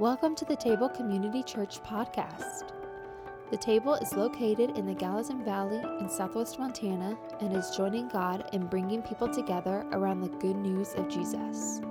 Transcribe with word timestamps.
Welcome 0.00 0.34
to 0.36 0.46
the 0.46 0.56
Table 0.56 0.88
Community 0.88 1.42
Church 1.42 1.82
podcast. 1.82 2.70
The 3.50 3.58
Table 3.58 3.96
is 3.96 4.14
located 4.14 4.78
in 4.78 4.86
the 4.86 4.94
Gallatin 4.94 5.44
Valley 5.44 5.82
in 6.00 6.08
southwest 6.08 6.58
Montana 6.58 7.18
and 7.40 7.54
is 7.54 7.76
joining 7.76 8.08
God 8.08 8.48
in 8.54 8.66
bringing 8.66 9.02
people 9.02 9.28
together 9.28 9.84
around 9.92 10.22
the 10.22 10.30
good 10.38 10.56
news 10.56 10.94
of 10.94 11.10
Jesus. 11.10 11.82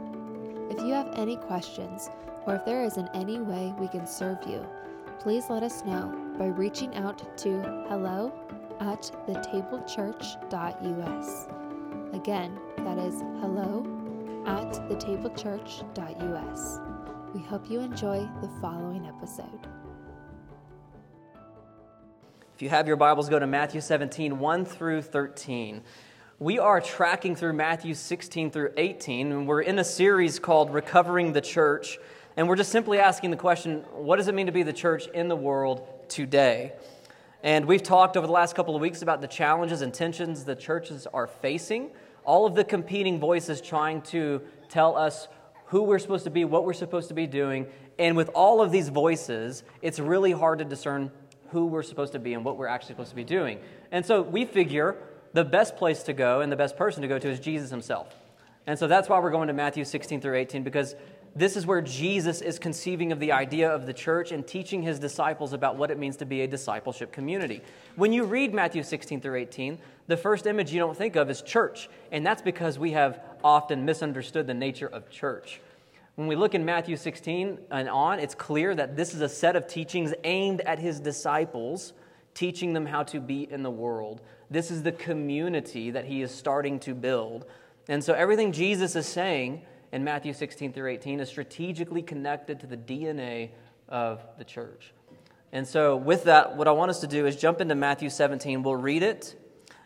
If 0.72 0.80
you 0.80 0.92
have 0.92 1.14
any 1.14 1.36
questions 1.36 2.10
or 2.48 2.56
if 2.56 2.66
there 2.66 2.84
is 2.84 2.98
in 2.98 3.08
any 3.14 3.42
way 3.42 3.76
we 3.78 3.88
can 3.88 4.08
serve 4.08 4.40
you, 4.48 4.66
please 5.20 5.52
let 5.52 5.62
us 5.62 5.86
know 5.86 6.12
by 6.40 6.48
reaching 6.48 6.96
out 6.96 7.38
to 7.38 7.62
hello 7.90 8.34
at 8.80 9.04
thetablechurch.us. 9.28 11.48
Again, 12.14 12.60
that 12.78 12.98
is 12.98 13.22
hello 13.40 13.86
at 14.48 14.74
thetablechurch.us. 14.90 16.89
We 17.34 17.42
hope 17.42 17.70
you 17.70 17.80
enjoy 17.80 18.28
the 18.42 18.50
following 18.60 19.06
episode. 19.06 19.68
If 22.56 22.64
you 22.64 22.70
have 22.70 22.88
your 22.88 22.98
Bibles, 22.98 23.30
go 23.30 23.38
to 23.38 23.46
Matthew 23.46 23.82
17, 23.82 24.40
1 24.40 24.66
through 24.66 25.04
13. 25.04 25.84
We 26.40 26.58
are 26.58 26.82
tracking 26.82 27.36
through 27.36 27.54
Matthew 27.54 27.94
16 27.94 28.50
through 28.50 28.72
18, 28.78 29.32
and 29.32 29.48
we're 29.48 29.62
in 29.62 29.78
a 29.78 29.84
series 29.84 30.40
called 30.40 30.74
Recovering 30.74 31.32
the 31.32 31.42
Church. 31.42 32.00
And 32.36 32.50
we're 32.50 32.56
just 32.56 32.72
simply 32.72 32.98
asking 32.98 33.30
the 33.30 33.38
question 33.38 33.84
what 33.92 34.16
does 34.16 34.28
it 34.28 34.34
mean 34.34 34.48
to 34.48 34.52
be 34.52 34.64
the 34.64 34.74
church 34.74 35.06
in 35.10 35.28
the 35.28 35.36
world 35.36 35.88
today? 36.10 36.74
And 37.44 37.66
we've 37.66 37.84
talked 37.84 38.18
over 38.18 38.26
the 38.26 38.34
last 38.34 38.56
couple 38.56 38.76
of 38.76 38.82
weeks 38.82 39.04
about 39.04 39.22
the 39.22 39.28
challenges 39.28 39.84
and 39.84 39.94
tensions 39.94 40.46
the 40.46 40.56
churches 40.56 41.06
are 41.14 41.28
facing, 41.28 41.92
all 42.26 42.48
of 42.48 42.56
the 42.56 42.64
competing 42.64 43.20
voices 43.20 43.62
trying 43.62 44.02
to 44.02 44.42
tell 44.68 44.98
us 44.98 45.28
who 45.70 45.84
we're 45.84 46.00
supposed 46.00 46.24
to 46.24 46.30
be, 46.30 46.46
what 46.46 46.66
we're 46.66 46.74
supposed 46.74 47.08
to 47.08 47.14
be 47.14 47.28
doing. 47.28 47.68
And 47.98 48.18
with 48.18 48.30
all 48.34 48.62
of 48.62 48.72
these 48.72 48.90
voices, 48.90 49.64
it's 49.82 50.00
really 50.00 50.32
hard 50.32 50.60
to 50.60 50.66
discern 50.66 51.12
who 51.50 51.68
we're 51.68 51.84
supposed 51.84 52.14
to 52.14 52.20
be 52.20 52.34
and 52.34 52.44
what 52.44 52.58
we're 52.58 52.68
actually 52.68 52.94
supposed 52.94 53.12
to 53.12 53.16
be 53.16 53.24
doing. 53.24 53.60
And 53.92 54.06
so 54.06 54.22
we 54.22 54.46
figure 54.46 54.98
the 55.34 55.46
best 55.46 55.76
place 55.78 56.04
to 56.04 56.14
go 56.14 56.42
and 56.42 56.52
the 56.52 56.56
best 56.56 56.76
person 56.76 57.02
to 57.04 57.08
go 57.08 57.20
to 57.20 57.30
is 57.30 57.40
Jesus 57.40 57.70
himself. 57.70 58.16
And 58.66 58.78
so 58.78 58.88
that's 58.88 59.10
why 59.10 59.20
we're 59.20 59.32
going 59.32 59.48
to 59.48 59.54
Matthew 59.54 59.84
16 59.84 60.22
through 60.22 60.36
18, 60.38 60.64
because 60.64 60.96
this 61.36 61.56
is 61.56 61.66
where 61.66 61.82
Jesus 61.82 62.42
is 62.42 62.60
conceiving 62.60 63.12
of 63.12 63.20
the 63.20 63.32
idea 63.32 63.70
of 63.70 63.86
the 63.86 63.94
church 63.94 64.32
and 64.32 64.46
teaching 64.46 64.82
his 64.82 65.00
disciples 65.00 65.54
about 65.54 65.78
what 65.78 65.92
it 65.92 65.98
means 65.98 66.18
to 66.18 66.26
be 66.26 66.42
a 66.42 66.48
discipleship 66.48 67.12
community. 67.12 67.62
When 67.96 68.12
you 68.12 68.24
read 68.24 68.54
Matthew 68.54 68.84
16 68.84 69.22
through 69.22 69.36
18, 69.36 69.78
the 70.08 70.18
first 70.18 70.48
image 70.48 70.72
you 70.72 70.80
don't 70.80 70.98
think 70.98 71.16
of 71.16 71.30
is 71.30 71.42
church, 71.42 71.90
and 72.12 72.26
that's 72.26 72.42
because 72.42 72.80
we 72.80 72.92
have 72.92 73.22
often 73.44 73.86
misunderstood 73.86 74.48
the 74.48 74.54
nature 74.54 74.88
of 74.88 75.10
church. 75.10 75.62
When 76.16 76.28
we 76.28 76.36
look 76.36 76.54
in 76.54 76.66
Matthew 76.66 76.98
16 76.98 77.60
and 77.72 77.88
on, 77.88 78.20
it's 78.20 78.36
clear 78.36 78.76
that 78.76 78.98
this 78.98 79.14
is 79.14 79.22
a 79.22 79.30
set 79.30 79.56
of 79.56 79.68
teachings 79.68 80.14
aimed 80.26 80.62
at 80.62 80.80
his 80.80 81.00
disciples, 81.00 81.94
teaching 82.34 82.74
them 82.74 82.86
how 82.86 83.04
to 83.04 83.22
be 83.22 83.50
in 83.50 83.64
the 83.64 83.72
world. 83.72 84.20
This 84.50 84.72
is 84.72 84.84
the 84.84 84.92
community 84.92 85.92
that 85.92 86.06
he 86.06 86.22
is 86.22 86.32
starting 86.32 86.80
to 86.82 86.94
build. 86.94 87.46
And 87.88 88.04
so 88.04 88.14
everything 88.14 88.52
Jesus 88.52 88.96
is 88.96 89.08
saying 89.08 89.62
in 89.92 90.04
Matthew 90.04 90.34
16 90.34 90.74
through 90.74 90.92
18 90.92 91.20
is 91.20 91.30
strategically 91.30 92.02
connected 92.02 92.60
to 92.60 92.68
the 92.68 92.78
DNA 92.78 93.50
of 93.88 94.22
the 94.38 94.44
church. 94.44 94.94
And 95.52 95.68
so, 95.68 95.96
with 95.96 96.26
that, 96.26 96.58
what 96.58 96.68
I 96.68 96.72
want 96.72 96.92
us 96.92 97.00
to 97.02 97.08
do 97.08 97.26
is 97.26 97.36
jump 97.36 97.60
into 97.60 97.74
Matthew 97.74 98.10
17. 98.10 98.62
We'll 98.62 98.76
read 98.76 99.02
it, 99.02 99.36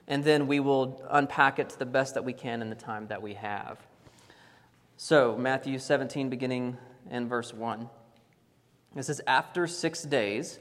and 0.07 0.23
then 0.23 0.47
we 0.47 0.59
will 0.59 1.01
unpack 1.09 1.57
it 1.57 1.69
to 1.69 1.79
the 1.79 1.85
best 1.85 2.15
that 2.15 2.25
we 2.25 2.33
can 2.33 2.61
in 2.61 2.69
the 2.69 2.75
time 2.75 3.07
that 3.07 3.21
we 3.21 3.35
have. 3.35 3.79
So, 4.97 5.37
Matthew 5.37 5.79
17, 5.79 6.29
beginning 6.29 6.77
in 7.09 7.29
verse 7.29 7.53
1. 7.53 7.89
It 8.95 9.03
says, 9.03 9.21
After 9.25 9.67
six 9.67 10.03
days, 10.03 10.59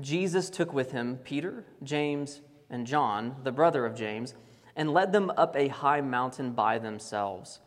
Jesus 0.00 0.50
took 0.50 0.72
with 0.72 0.92
him 0.92 1.18
Peter, 1.24 1.64
James, 1.82 2.42
and 2.70 2.86
John, 2.86 3.36
the 3.42 3.52
brother 3.52 3.84
of 3.86 3.94
James, 3.94 4.34
and 4.76 4.92
led 4.92 5.12
them 5.12 5.30
up 5.36 5.56
a 5.56 5.68
high 5.68 6.00
mountain 6.00 6.52
by 6.52 6.78
themselves. 6.78 7.60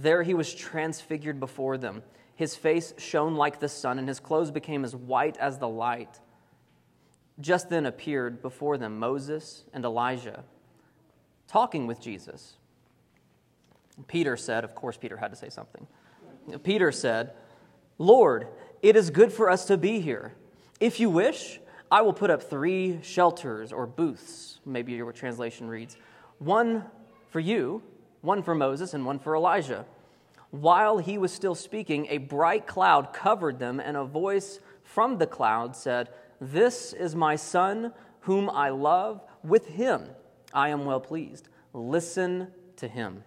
There 0.00 0.22
he 0.22 0.32
was 0.32 0.54
transfigured 0.54 1.38
before 1.38 1.76
them. 1.76 2.02
His 2.34 2.56
face 2.56 2.94
shone 2.96 3.34
like 3.34 3.60
the 3.60 3.68
sun, 3.68 3.98
and 3.98 4.08
his 4.08 4.18
clothes 4.18 4.50
became 4.50 4.82
as 4.82 4.96
white 4.96 5.36
as 5.36 5.58
the 5.58 5.68
light. 5.68 6.20
Just 7.38 7.68
then 7.68 7.84
appeared 7.84 8.40
before 8.40 8.78
them 8.78 8.98
Moses 8.98 9.64
and 9.74 9.84
Elijah, 9.84 10.44
talking 11.48 11.86
with 11.86 12.00
Jesus. 12.00 12.56
Peter 14.06 14.38
said, 14.38 14.64
of 14.64 14.74
course, 14.74 14.96
Peter 14.96 15.18
had 15.18 15.32
to 15.32 15.36
say 15.36 15.50
something. 15.50 15.86
Peter 16.62 16.90
said, 16.90 17.32
Lord, 17.98 18.48
it 18.80 18.96
is 18.96 19.10
good 19.10 19.30
for 19.30 19.50
us 19.50 19.66
to 19.66 19.76
be 19.76 20.00
here. 20.00 20.32
If 20.80 20.98
you 20.98 21.10
wish, 21.10 21.60
I 21.90 22.00
will 22.00 22.14
put 22.14 22.30
up 22.30 22.42
three 22.42 23.00
shelters 23.02 23.70
or 23.70 23.86
booths, 23.86 24.60
maybe 24.64 24.92
your 24.92 25.12
translation 25.12 25.68
reads 25.68 25.98
one 26.38 26.86
for 27.28 27.40
you 27.40 27.82
one 28.20 28.42
for 28.42 28.54
Moses 28.54 28.94
and 28.94 29.06
one 29.06 29.18
for 29.18 29.34
Elijah. 29.34 29.84
While 30.50 30.98
he 30.98 31.16
was 31.16 31.32
still 31.32 31.54
speaking, 31.54 32.06
a 32.10 32.18
bright 32.18 32.66
cloud 32.66 33.12
covered 33.12 33.58
them, 33.58 33.80
and 33.80 33.96
a 33.96 34.04
voice 34.04 34.58
from 34.82 35.18
the 35.18 35.26
cloud 35.26 35.76
said, 35.76 36.08
This 36.40 36.92
is 36.92 37.14
my 37.14 37.36
son, 37.36 37.92
whom 38.20 38.50
I 38.50 38.70
love. 38.70 39.22
With 39.42 39.68
him 39.68 40.08
I 40.52 40.70
am 40.70 40.84
well 40.84 41.00
pleased. 41.00 41.48
Listen 41.72 42.48
to 42.76 42.88
him. 42.88 43.24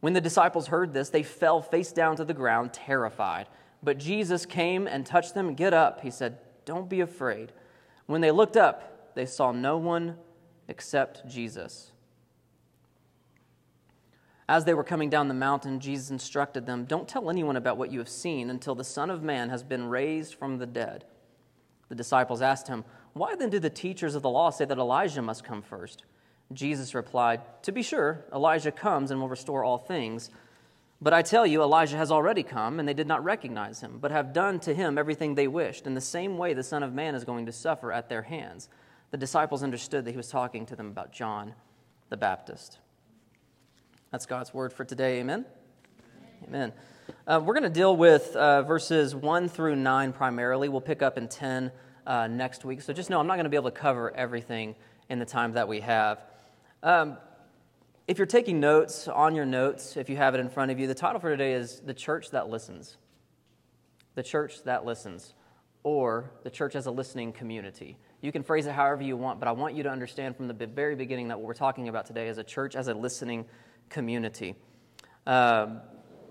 When 0.00 0.14
the 0.14 0.20
disciples 0.20 0.66
heard 0.66 0.94
this, 0.94 1.10
they 1.10 1.22
fell 1.22 1.62
face 1.62 1.92
down 1.92 2.16
to 2.16 2.24
the 2.24 2.34
ground, 2.34 2.72
terrified. 2.72 3.46
But 3.82 3.98
Jesus 3.98 4.46
came 4.46 4.86
and 4.86 5.06
touched 5.06 5.34
them. 5.34 5.54
Get 5.54 5.74
up, 5.74 6.00
he 6.00 6.10
said. 6.10 6.38
Don't 6.64 6.88
be 6.88 7.00
afraid. 7.00 7.52
When 8.06 8.20
they 8.20 8.30
looked 8.30 8.56
up, 8.56 9.14
they 9.14 9.26
saw 9.26 9.52
no 9.52 9.76
one 9.76 10.16
except 10.68 11.28
Jesus. 11.28 11.91
As 14.52 14.66
they 14.66 14.74
were 14.74 14.84
coming 14.84 15.08
down 15.08 15.28
the 15.28 15.34
mountain, 15.34 15.80
Jesus 15.80 16.10
instructed 16.10 16.66
them 16.66 16.84
Don't 16.84 17.08
tell 17.08 17.30
anyone 17.30 17.56
about 17.56 17.78
what 17.78 17.90
you 17.90 17.98
have 18.00 18.08
seen 18.10 18.50
until 18.50 18.74
the 18.74 18.84
Son 18.84 19.08
of 19.08 19.22
Man 19.22 19.48
has 19.48 19.62
been 19.62 19.86
raised 19.86 20.34
from 20.34 20.58
the 20.58 20.66
dead. 20.66 21.06
The 21.88 21.94
disciples 21.94 22.42
asked 22.42 22.68
him, 22.68 22.84
Why 23.14 23.34
then 23.34 23.48
do 23.48 23.58
the 23.58 23.70
teachers 23.70 24.14
of 24.14 24.20
the 24.20 24.28
law 24.28 24.50
say 24.50 24.66
that 24.66 24.76
Elijah 24.76 25.22
must 25.22 25.42
come 25.42 25.62
first? 25.62 26.04
Jesus 26.52 26.94
replied, 26.94 27.40
To 27.62 27.72
be 27.72 27.82
sure, 27.82 28.26
Elijah 28.30 28.70
comes 28.70 29.10
and 29.10 29.22
will 29.22 29.28
restore 29.30 29.64
all 29.64 29.78
things. 29.78 30.28
But 31.00 31.14
I 31.14 31.22
tell 31.22 31.46
you, 31.46 31.62
Elijah 31.62 31.96
has 31.96 32.12
already 32.12 32.42
come, 32.42 32.78
and 32.78 32.86
they 32.86 32.92
did 32.92 33.06
not 33.06 33.24
recognize 33.24 33.80
him, 33.80 33.96
but 34.02 34.10
have 34.10 34.34
done 34.34 34.60
to 34.60 34.74
him 34.74 34.98
everything 34.98 35.34
they 35.34 35.48
wished. 35.48 35.86
In 35.86 35.94
the 35.94 36.00
same 36.02 36.36
way, 36.36 36.52
the 36.52 36.62
Son 36.62 36.82
of 36.82 36.92
Man 36.92 37.14
is 37.14 37.24
going 37.24 37.46
to 37.46 37.52
suffer 37.52 37.90
at 37.90 38.10
their 38.10 38.20
hands. 38.20 38.68
The 39.12 39.16
disciples 39.16 39.62
understood 39.62 40.04
that 40.04 40.10
he 40.10 40.18
was 40.18 40.28
talking 40.28 40.66
to 40.66 40.76
them 40.76 40.88
about 40.88 41.10
John 41.10 41.54
the 42.10 42.18
Baptist. 42.18 42.80
That's 44.12 44.26
God's 44.26 44.52
word 44.52 44.74
for 44.74 44.84
today. 44.84 45.20
Amen. 45.20 45.46
Amen. 46.46 46.74
Uh, 47.26 47.40
we're 47.42 47.54
going 47.54 47.62
to 47.62 47.70
deal 47.70 47.96
with 47.96 48.36
uh, 48.36 48.60
verses 48.60 49.14
1 49.14 49.48
through 49.48 49.74
9 49.74 50.12
primarily. 50.12 50.68
We'll 50.68 50.82
pick 50.82 51.00
up 51.00 51.16
in 51.16 51.28
10 51.28 51.72
uh, 52.06 52.26
next 52.26 52.62
week. 52.62 52.82
So 52.82 52.92
just 52.92 53.08
know 53.08 53.18
I'm 53.18 53.26
not 53.26 53.36
going 53.36 53.44
to 53.44 53.50
be 53.50 53.56
able 53.56 53.70
to 53.70 53.76
cover 53.76 54.14
everything 54.14 54.74
in 55.08 55.18
the 55.18 55.24
time 55.24 55.54
that 55.54 55.66
we 55.66 55.80
have. 55.80 56.26
Um, 56.82 57.16
if 58.06 58.18
you're 58.18 58.26
taking 58.26 58.60
notes 58.60 59.08
on 59.08 59.34
your 59.34 59.46
notes, 59.46 59.96
if 59.96 60.10
you 60.10 60.18
have 60.18 60.34
it 60.34 60.40
in 60.40 60.50
front 60.50 60.70
of 60.70 60.78
you, 60.78 60.86
the 60.86 60.94
title 60.94 61.18
for 61.18 61.30
today 61.30 61.54
is 61.54 61.80
The 61.80 61.94
Church 61.94 62.32
That 62.32 62.50
Listens. 62.50 62.98
The 64.14 64.22
Church 64.22 64.62
That 64.64 64.84
Listens, 64.84 65.32
or 65.84 66.30
The 66.42 66.50
Church 66.50 66.76
as 66.76 66.84
a 66.84 66.90
Listening 66.90 67.32
Community. 67.32 67.96
You 68.20 68.30
can 68.30 68.42
phrase 68.42 68.66
it 68.66 68.72
however 68.72 69.02
you 69.02 69.16
want, 69.16 69.38
but 69.38 69.48
I 69.48 69.52
want 69.52 69.74
you 69.74 69.82
to 69.84 69.90
understand 69.90 70.36
from 70.36 70.48
the 70.48 70.66
very 70.66 70.96
beginning 70.96 71.28
that 71.28 71.38
what 71.38 71.46
we're 71.46 71.54
talking 71.54 71.88
about 71.88 72.04
today 72.04 72.28
is 72.28 72.36
a 72.36 72.44
church 72.44 72.76
as 72.76 72.88
a 72.88 72.94
listening 72.94 73.38
community. 73.44 73.58
Um, 75.26 75.80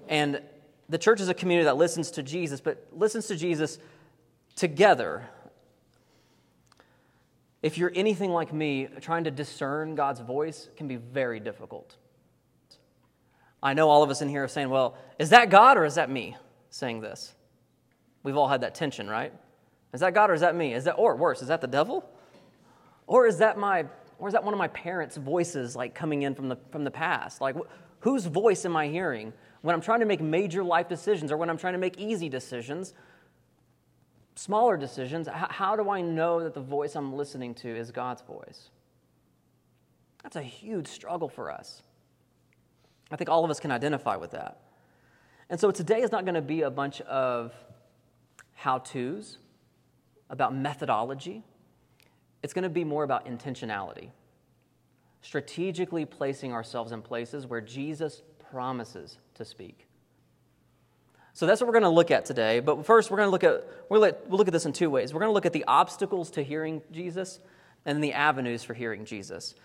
and 0.07 0.41
the 0.89 0.97
church 0.97 1.21
is 1.21 1.29
a 1.29 1.33
community 1.33 1.65
that 1.65 1.77
listens 1.77 2.11
to 2.11 2.23
Jesus, 2.23 2.59
but 2.59 2.87
listens 2.91 3.27
to 3.27 3.35
Jesus 3.35 3.79
together. 4.55 5.23
If 7.61 7.77
you're 7.77 7.91
anything 7.95 8.31
like 8.31 8.51
me, 8.51 8.87
trying 8.99 9.23
to 9.25 9.31
discern 9.31 9.95
God's 9.95 10.19
voice 10.19 10.69
can 10.75 10.87
be 10.87 10.95
very 10.95 11.39
difficult. 11.39 11.95
I 13.63 13.73
know 13.73 13.89
all 13.89 14.01
of 14.01 14.09
us 14.09 14.21
in 14.21 14.29
here 14.29 14.43
are 14.43 14.47
saying, 14.47 14.69
well, 14.69 14.97
is 15.19 15.29
that 15.29 15.49
God 15.49 15.77
or 15.77 15.85
is 15.85 15.95
that 15.95 16.09
me 16.09 16.35
saying 16.69 17.01
this? 17.01 17.33
We've 18.23 18.35
all 18.35 18.47
had 18.47 18.61
that 18.61 18.75
tension, 18.75 19.07
right? 19.07 19.31
Is 19.93 19.99
that 19.99 20.13
God 20.13 20.29
or 20.29 20.33
is 20.33 20.41
that 20.41 20.55
me? 20.55 20.73
Is 20.73 20.85
that, 20.85 20.93
or 20.93 21.15
worse, 21.15 21.41
is 21.41 21.49
that 21.49 21.61
the 21.61 21.67
devil? 21.67 22.03
Or 23.05 23.27
is 23.27 23.37
that 23.37 23.57
my 23.57 23.85
or 24.21 24.27
is 24.27 24.33
that 24.33 24.43
one 24.43 24.53
of 24.53 24.59
my 24.59 24.67
parents' 24.67 25.17
voices 25.17 25.75
like 25.75 25.95
coming 25.95 26.21
in 26.21 26.35
from 26.35 26.47
the, 26.47 26.55
from 26.71 26.83
the 26.83 26.91
past? 26.91 27.41
Like, 27.41 27.55
wh- 27.55 27.67
whose 28.01 28.27
voice 28.27 28.65
am 28.65 28.77
I 28.77 28.87
hearing 28.87 29.33
when 29.63 29.73
I'm 29.73 29.81
trying 29.81 29.99
to 30.01 30.05
make 30.05 30.21
major 30.21 30.63
life 30.63 30.87
decisions 30.87 31.31
or 31.31 31.37
when 31.37 31.49
I'm 31.49 31.57
trying 31.57 31.73
to 31.73 31.79
make 31.79 31.97
easy 31.97 32.29
decisions, 32.29 32.93
smaller 34.35 34.77
decisions? 34.77 35.27
H- 35.27 35.33
how 35.49 35.75
do 35.75 35.89
I 35.89 36.01
know 36.01 36.43
that 36.43 36.53
the 36.53 36.61
voice 36.61 36.95
I'm 36.95 37.15
listening 37.15 37.55
to 37.55 37.75
is 37.75 37.89
God's 37.89 38.21
voice? 38.21 38.69
That's 40.21 40.35
a 40.35 40.43
huge 40.43 40.87
struggle 40.87 41.27
for 41.27 41.49
us. 41.49 41.81
I 43.09 43.15
think 43.15 43.27
all 43.27 43.43
of 43.43 43.49
us 43.49 43.59
can 43.59 43.71
identify 43.71 44.17
with 44.17 44.31
that. 44.31 44.59
And 45.49 45.59
so 45.59 45.71
today 45.71 46.01
is 46.01 46.11
not 46.11 46.25
going 46.25 46.35
to 46.35 46.43
be 46.43 46.61
a 46.61 46.69
bunch 46.69 47.01
of 47.01 47.55
how 48.53 48.77
to's, 48.77 49.39
about 50.29 50.55
methodology. 50.55 51.43
It's 52.43 52.53
going 52.53 52.63
to 52.63 52.69
be 52.69 52.83
more 52.83 53.03
about 53.03 53.25
intentionality, 53.25 54.09
strategically 55.21 56.05
placing 56.05 56.53
ourselves 56.53 56.91
in 56.91 57.01
places 57.01 57.45
where 57.45 57.61
Jesus 57.61 58.21
promises 58.51 59.17
to 59.35 59.45
speak. 59.45 59.87
So 61.33 61.45
that's 61.45 61.61
what 61.61 61.67
we're 61.67 61.73
going 61.73 61.83
to 61.83 61.89
look 61.89 62.11
at 62.11 62.25
today. 62.25 62.59
But 62.59 62.85
first, 62.85 63.09
we're 63.09 63.17
going 63.17 63.27
to 63.27 63.31
look 63.31 63.43
at 63.43 63.65
we'll 63.89 64.01
look 64.27 64.47
at 64.47 64.53
this 64.53 64.65
in 64.65 64.73
two 64.73 64.89
ways. 64.89 65.13
We're 65.13 65.21
going 65.21 65.29
to 65.29 65.33
look 65.33 65.45
at 65.45 65.53
the 65.53 65.63
obstacles 65.67 66.31
to 66.31 66.43
hearing 66.43 66.81
Jesus 66.91 67.39
and 67.85 68.03
the 68.03 68.13
avenues 68.13 68.63
for 68.63 68.73
hearing 68.73 69.05
Jesus. 69.05 69.55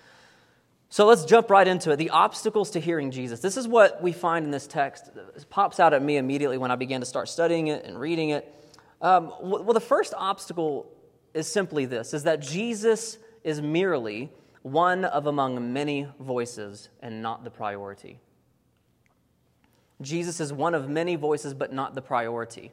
So 0.88 1.06
let's 1.06 1.25
jump 1.25 1.50
right 1.50 1.67
into 1.67 1.90
it. 1.90 1.96
The 1.96 2.11
obstacles 2.11 2.70
to 2.70 2.81
hearing 2.81 3.11
Jesus. 3.11 3.40
This 3.40 3.56
is 3.56 3.67
what 3.67 4.00
we 4.00 4.12
find 4.12 4.44
in 4.44 4.52
this 4.52 4.69
text. 4.69 5.11
It 5.34 5.46
pops 5.50 5.81
out 5.81 5.93
at 5.93 6.02
me 6.02 6.17
immediately 6.17 6.58
when 6.58 6.70
I 6.70 6.76
began 6.76 7.00
to 7.00 7.06
start 7.06 7.29
studying 7.29 7.67
it 7.67 7.84
and 7.84 7.99
reading 7.99 8.31
it. 8.31 8.52
Um, 9.02 9.32
well, 9.40 9.75
the 9.75 9.81
first 9.81 10.14
obstacle 10.17 10.87
is 11.36 11.46
simply 11.46 11.84
this: 11.84 12.14
is 12.14 12.24
that 12.24 12.40
Jesus 12.40 13.18
is 13.44 13.60
merely 13.60 14.30
one 14.62 15.04
of 15.04 15.26
among 15.26 15.72
many 15.72 16.08
voices 16.18 16.88
and 17.00 17.22
not 17.22 17.44
the 17.44 17.50
priority. 17.50 18.18
Jesus 20.02 20.40
is 20.40 20.52
one 20.52 20.74
of 20.74 20.88
many 20.88 21.14
voices, 21.14 21.54
but 21.54 21.72
not 21.72 21.94
the 21.94 22.02
priority 22.02 22.72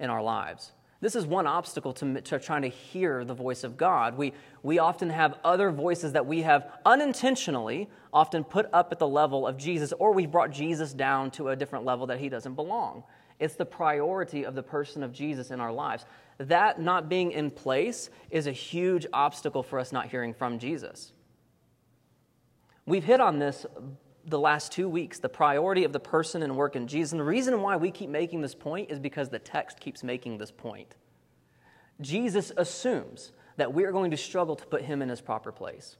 in 0.00 0.10
our 0.10 0.22
lives. 0.22 0.72
This 1.00 1.14
is 1.14 1.24
one 1.26 1.46
obstacle 1.46 1.92
to, 1.94 2.20
to, 2.20 2.40
trying 2.40 2.62
to 2.62 2.68
hear 2.68 3.24
the 3.24 3.34
voice 3.34 3.62
of 3.62 3.76
God. 3.76 4.18
We, 4.18 4.32
we 4.64 4.80
often 4.80 5.10
have 5.10 5.38
other 5.44 5.70
voices 5.70 6.12
that 6.12 6.26
we 6.26 6.42
have 6.42 6.72
unintentionally 6.84 7.88
often 8.12 8.42
put 8.42 8.68
up 8.72 8.90
at 8.90 8.98
the 8.98 9.06
level 9.06 9.46
of 9.46 9.56
Jesus, 9.56 9.92
or 9.92 10.12
we've 10.12 10.30
brought 10.30 10.50
Jesus 10.50 10.92
down 10.92 11.30
to 11.32 11.50
a 11.50 11.56
different 11.56 11.84
level 11.84 12.08
that 12.08 12.18
he 12.18 12.28
doesn't 12.28 12.54
belong. 12.54 13.04
It's 13.38 13.54
the 13.54 13.64
priority 13.64 14.44
of 14.44 14.56
the 14.56 14.62
person 14.64 15.04
of 15.04 15.12
Jesus 15.12 15.52
in 15.52 15.60
our 15.60 15.72
lives. 15.72 16.04
That 16.38 16.80
not 16.80 17.08
being 17.08 17.32
in 17.32 17.50
place 17.50 18.10
is 18.30 18.46
a 18.46 18.52
huge 18.52 19.06
obstacle 19.12 19.62
for 19.62 19.78
us 19.78 19.92
not 19.92 20.08
hearing 20.08 20.32
from 20.32 20.58
Jesus. 20.58 21.12
We've 22.86 23.04
hit 23.04 23.20
on 23.20 23.38
this 23.38 23.66
the 24.24 24.38
last 24.38 24.72
two 24.72 24.88
weeks 24.88 25.18
the 25.18 25.28
priority 25.28 25.84
of 25.84 25.92
the 25.92 26.00
person 26.00 26.42
and 26.42 26.56
work 26.56 26.76
in 26.76 26.86
Jesus. 26.86 27.12
And 27.12 27.20
the 27.20 27.24
reason 27.24 27.60
why 27.60 27.76
we 27.76 27.90
keep 27.90 28.10
making 28.10 28.40
this 28.40 28.54
point 28.54 28.90
is 28.90 28.98
because 28.98 29.28
the 29.28 29.38
text 29.38 29.80
keeps 29.80 30.04
making 30.04 30.38
this 30.38 30.50
point. 30.50 30.94
Jesus 32.00 32.52
assumes 32.56 33.32
that 33.56 33.72
we're 33.72 33.90
going 33.90 34.12
to 34.12 34.16
struggle 34.16 34.54
to 34.54 34.66
put 34.66 34.82
him 34.82 35.02
in 35.02 35.08
his 35.08 35.20
proper 35.20 35.50
place. 35.50 35.96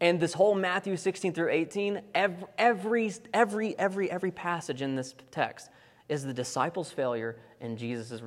And 0.00 0.20
this 0.20 0.34
whole 0.34 0.54
Matthew 0.54 0.96
16 0.96 1.32
through 1.32 1.50
18, 1.50 2.00
every, 2.14 2.46
every, 2.58 3.12
every, 3.32 3.78
every, 3.78 4.10
every 4.10 4.30
passage 4.30 4.82
in 4.82 4.94
this 4.94 5.14
text 5.30 5.70
is 6.08 6.24
the 6.24 6.34
disciples' 6.34 6.90
failure 6.90 7.38
and 7.60 7.76
Jesus' 7.76 8.22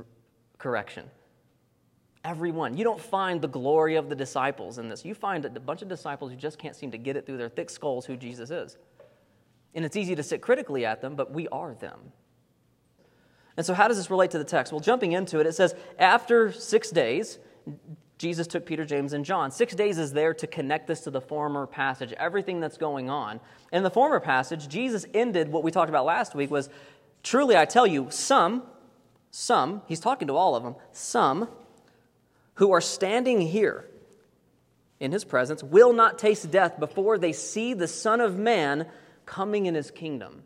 correction. 0.60 1.10
Everyone. 2.24 2.78
You 2.78 2.84
don't 2.84 3.00
find 3.00 3.42
the 3.42 3.48
glory 3.48 3.96
of 3.96 4.10
the 4.10 4.16
disciples 4.16 4.78
in 4.78 4.90
this. 4.90 5.04
You 5.04 5.16
find 5.16 5.46
a 5.46 5.50
bunch 5.60 5.82
of 5.82 5.88
disciples 5.88 6.32
who 6.32 6.38
just 6.38 6.60
can't 6.60 6.76
seem 6.76 6.92
to 6.92 6.98
get 6.98 7.16
it 7.16 7.26
through 7.26 7.38
their 7.38 7.50
thick 7.50 7.70
skulls 7.70 8.06
who 8.06 8.16
Jesus 8.16 8.52
is. 8.52 8.78
And 9.74 9.86
it's 9.86 9.96
easy 9.96 10.16
to 10.16 10.24
sit 10.24 10.42
critically 10.42 10.86
at 10.86 11.02
them, 11.02 11.16
but 11.16 11.32
we 11.32 11.48
are 11.48 11.74
them. 11.74 12.12
And 13.56 13.66
so, 13.66 13.74
how 13.74 13.88
does 13.88 13.98
this 13.98 14.10
relate 14.10 14.32
to 14.32 14.38
the 14.38 14.44
text? 14.44 14.72
Well, 14.72 14.80
jumping 14.80 15.14
into 15.14 15.40
it, 15.40 15.48
it 15.48 15.54
says, 15.54 15.76
after 15.98 16.52
six 16.52 16.92
days, 16.92 17.40
Jesus 18.18 18.48
took 18.48 18.66
Peter, 18.66 18.86
James, 18.86 19.14
and 19.14 19.24
John. 19.24 19.50
Six 19.50 19.74
days 19.76 19.98
is 19.98 20.12
there 20.12 20.34
to 20.34 20.46
connect 20.46 20.88
this 20.88 21.02
to 21.02 21.12
the 21.12 21.22
former 21.22 21.66
passage, 21.66 22.14
everything 22.14 22.60
that's 22.60 22.78
going 22.78 23.10
on. 23.10 23.40
In 23.72 23.82
the 23.82 23.90
former 23.90 24.20
passage, 24.20 24.68
Jesus 24.68 25.06
ended 25.14 25.50
what 25.50 25.64
we 25.64 25.72
talked 25.72 25.90
about 25.90 26.06
last 26.06 26.36
week 26.36 26.52
was 26.52 26.70
truly, 27.24 27.56
I 27.56 27.66
tell 27.66 27.88
you, 27.88 28.08
some, 28.10 28.64
some, 29.32 29.82
he's 29.88 30.00
talking 30.00 30.28
to 30.28 30.36
all 30.36 30.56
of 30.56 30.64
them, 30.64 30.76
some 30.92 31.48
who 32.56 32.72
are 32.72 32.82
standing 32.82 33.42
here 33.42 33.86
in 35.00 35.12
his 35.12 35.24
presence 35.24 35.64
will 35.64 35.94
not 35.94 36.20
taste 36.20 36.52
death 36.52 36.80
before 36.80 37.18
they 37.18 37.32
see 37.32 37.74
the 37.74 37.88
Son 37.88 38.20
of 38.20 38.38
Man 38.38 38.86
coming 39.26 39.66
in 39.66 39.76
his 39.76 39.92
kingdom. 39.92 40.44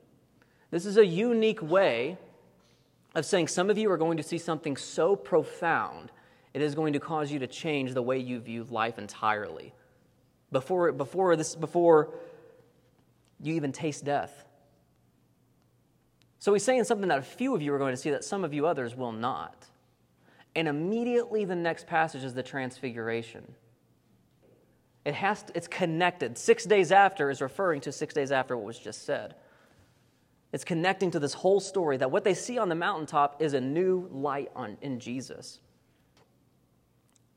This 0.70 0.86
is 0.86 0.98
a 0.98 1.06
unique 1.06 1.62
way 1.62 2.18
of 3.16 3.26
saying 3.26 3.48
some 3.48 3.70
of 3.70 3.78
you 3.78 3.92
are 3.92 3.98
going 3.98 4.18
to 4.18 4.24
see 4.24 4.38
something 4.38 4.76
so 4.76 5.16
profound, 5.16 6.12
it 6.54 6.62
is 6.62 6.76
going 6.76 6.94
to 6.94 7.00
cause 7.00 7.32
you 7.32 7.40
to 7.40 7.48
change 7.48 7.94
the 7.94 8.02
way 8.02 8.18
you 8.20 8.40
view 8.40 8.66
life 8.70 9.00
entirely. 9.00 9.74
Before, 10.52 10.92
before, 10.92 11.36
this, 11.36 11.56
before 11.56 12.14
you 13.40 13.56
even 13.56 13.72
taste 13.72 14.06
death. 14.06 14.46
So 16.44 16.52
he's 16.52 16.64
saying 16.66 16.84
something 16.84 17.08
that 17.08 17.20
a 17.20 17.22
few 17.22 17.56
of 17.56 17.62
you 17.62 17.74
are 17.74 17.78
going 17.78 17.94
to 17.94 17.98
see 17.98 18.10
that 18.10 18.26
some 18.26 18.44
of 18.44 18.54
you 18.54 18.68
others 18.68 18.98
will 18.98 19.14
not. 19.14 19.66
And 20.58 20.68
immediately 20.68 21.46
the 21.46 21.56
next 21.56 21.88
passage 21.88 22.26
is 22.26 22.34
the 22.34 22.44
transfiguration. 22.44 23.54
It 25.06 25.14
has 25.14 25.44
to, 25.44 25.56
it's 25.56 25.70
connected. 25.70 26.38
Six 26.38 26.66
days 26.66 26.92
after 26.92 27.30
is 27.30 27.40
referring 27.40 27.80
to 27.80 27.94
six 27.94 28.14
days 28.14 28.34
after 28.34 28.58
what 28.58 28.66
was 28.66 28.78
just 28.78 29.06
said. 29.06 29.36
It's 30.52 30.66
connecting 30.66 31.12
to 31.12 31.20
this 31.20 31.34
whole 31.34 31.62
story 31.62 31.96
that 31.96 32.12
what 32.12 32.26
they 32.26 32.34
see 32.34 32.58
on 32.58 32.68
the 32.68 32.76
mountaintop 32.76 33.42
is 33.42 33.54
a 33.54 33.62
new 33.62 34.10
light 34.12 34.52
on, 34.54 34.78
in 34.82 35.00
Jesus. 35.00 35.62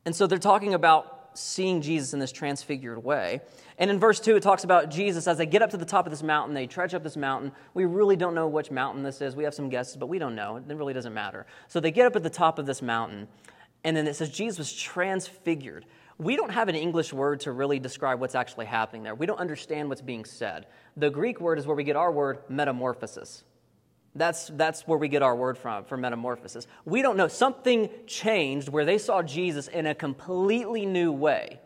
And 0.03 0.13
so 0.13 0.27
they're 0.27 0.37
talking 0.37 0.73
about 0.73 1.16
seeing 1.37 1.81
Jesus 1.81 2.13
in 2.13 2.19
this 2.19 2.31
transfigured 2.31 3.03
way. 3.03 3.41
And 3.77 3.91
in 3.91 3.99
verse 3.99 4.19
2, 4.19 4.35
it 4.35 4.43
talks 4.43 4.63
about 4.63 4.89
Jesus 4.89 5.27
as 5.27 5.37
they 5.37 5.45
get 5.45 5.61
up 5.61 5.69
to 5.71 5.77
the 5.77 5.85
top 5.85 6.05
of 6.05 6.11
this 6.11 6.23
mountain, 6.23 6.53
they 6.53 6.67
trudge 6.67 6.93
up 6.93 7.03
this 7.03 7.17
mountain. 7.17 7.51
We 7.73 7.85
really 7.85 8.15
don't 8.15 8.33
know 8.33 8.47
which 8.47 8.71
mountain 8.71 9.03
this 9.03 9.21
is. 9.21 9.35
We 9.35 9.43
have 9.43 9.53
some 9.53 9.69
guesses, 9.69 9.97
but 9.97 10.07
we 10.07 10.19
don't 10.19 10.35
know. 10.35 10.57
It 10.57 10.63
really 10.67 10.93
doesn't 10.93 11.13
matter. 11.13 11.45
So 11.67 11.79
they 11.79 11.91
get 11.91 12.05
up 12.05 12.15
at 12.15 12.23
the 12.23 12.29
top 12.29 12.59
of 12.59 12.65
this 12.65 12.81
mountain, 12.81 13.27
and 13.83 13.95
then 13.95 14.07
it 14.07 14.15
says 14.15 14.29
Jesus 14.29 14.57
was 14.57 14.73
transfigured. 14.73 15.85
We 16.17 16.35
don't 16.35 16.51
have 16.51 16.67
an 16.67 16.75
English 16.75 17.13
word 17.13 17.41
to 17.41 17.51
really 17.51 17.77
describe 17.77 18.19
what's 18.19 18.33
actually 18.33 18.65
happening 18.65 19.03
there. 19.03 19.13
We 19.13 19.27
don't 19.27 19.39
understand 19.39 19.87
what's 19.89 20.01
being 20.01 20.25
said. 20.25 20.65
The 20.95 21.11
Greek 21.11 21.39
word 21.39 21.59
is 21.59 21.67
where 21.67 21.75
we 21.75 21.83
get 21.83 21.95
our 21.95 22.11
word 22.11 22.39
metamorphosis. 22.49 23.43
That's, 24.17 24.47
that's 24.55 24.87
where 24.87 24.97
we 24.97 25.07
get 25.07 25.21
our 25.21 25.35
word 25.35 25.57
from, 25.57 25.85
for 25.85 25.97
metamorphosis. 25.97 26.67
We 26.85 27.01
don't 27.01 27.17
know. 27.17 27.27
Something 27.27 27.89
changed 28.07 28.69
where 28.69 28.85
they 28.85 28.97
saw 28.97 29.21
Jesus 29.21 29.67
in 29.67 29.85
a 29.85 29.95
completely 29.95 30.85
new 30.85 31.11
way, 31.11 31.59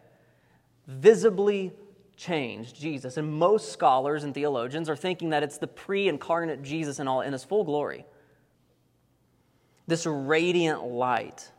visibly 0.88 1.71
changed 2.18 2.75
Jesus. 2.75 3.18
And 3.18 3.33
most 3.33 3.71
scholars 3.71 4.24
and 4.24 4.33
theologians 4.33 4.89
are 4.89 4.95
thinking 4.95 5.30
that 5.30 5.44
it's 5.44 5.57
the 5.57 5.68
pre 5.68 6.07
incarnate 6.07 6.62
Jesus 6.62 7.00
in, 7.00 7.07
all, 7.07 7.21
in 7.21 7.33
his 7.33 7.44
full 7.44 7.63
glory. 7.63 8.06
This 9.88 10.05
radiant 10.05 10.84
light 10.84 11.50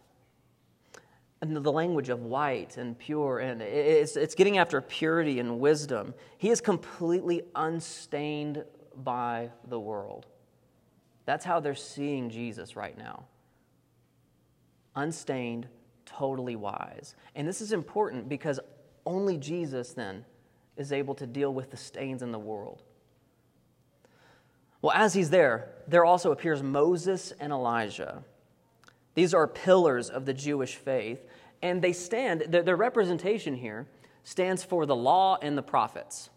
and 1.41 1.57
the 1.57 1.73
language 1.73 2.09
of 2.09 2.23
white 2.23 2.77
and 2.77 2.97
pure, 2.97 3.41
and 3.41 3.61
it's, 3.61 4.17
it's 4.17 4.37
getting 4.37 4.59
after 4.59 4.81
purity 4.81 5.41
and 5.41 5.59
wisdom. 5.59 6.15
He 6.39 6.51
is 6.51 6.61
completely 6.61 7.43
unstained 7.57 8.65
by 8.97 9.51
the 9.67 9.81
world. 9.81 10.27
That's 11.25 11.45
how 11.45 11.61
they're 11.61 11.75
seeing 11.75 12.31
Jesus 12.31 12.77
right 12.77 12.97
now. 12.97 13.25
Unstained, 14.95 15.69
totally 16.05 16.57
wise. 16.57 17.15
And 17.35 17.47
this 17.47 17.61
is 17.61 17.73
important 17.73 18.29
because 18.29 18.61
only 19.07 19.39
Jesus 19.39 19.93
then 19.93 20.25
is 20.77 20.93
able 20.93 21.15
to 21.15 21.27
deal 21.27 21.53
with 21.53 21.71
the 21.71 21.77
stains 21.77 22.23
in 22.23 22.33
the 22.33 22.39
world. 22.39 22.83
Well, 24.81 24.93
as 24.95 25.15
he's 25.15 25.31
there, 25.31 25.69
there 25.87 26.05
also 26.05 26.33
appears 26.33 26.63
Moses 26.63 27.33
and 27.39 27.53
Elijah. 27.53 28.25
These 29.15 29.33
are 29.33 29.47
pillars 29.47 30.11
of 30.11 30.25
the 30.25 30.35
Jewish 30.35 30.75
faith, 30.75 31.21
and 31.63 31.81
they 31.81 31.93
stand, 31.93 32.47
their, 32.49 32.77
representation 32.77 33.55
here 33.55 33.87
stands 34.25 34.65
for 34.65 34.87
the 34.87 34.97
law 34.97 35.39
and 35.41 35.57
the 35.57 35.63
prophets. 35.63 36.31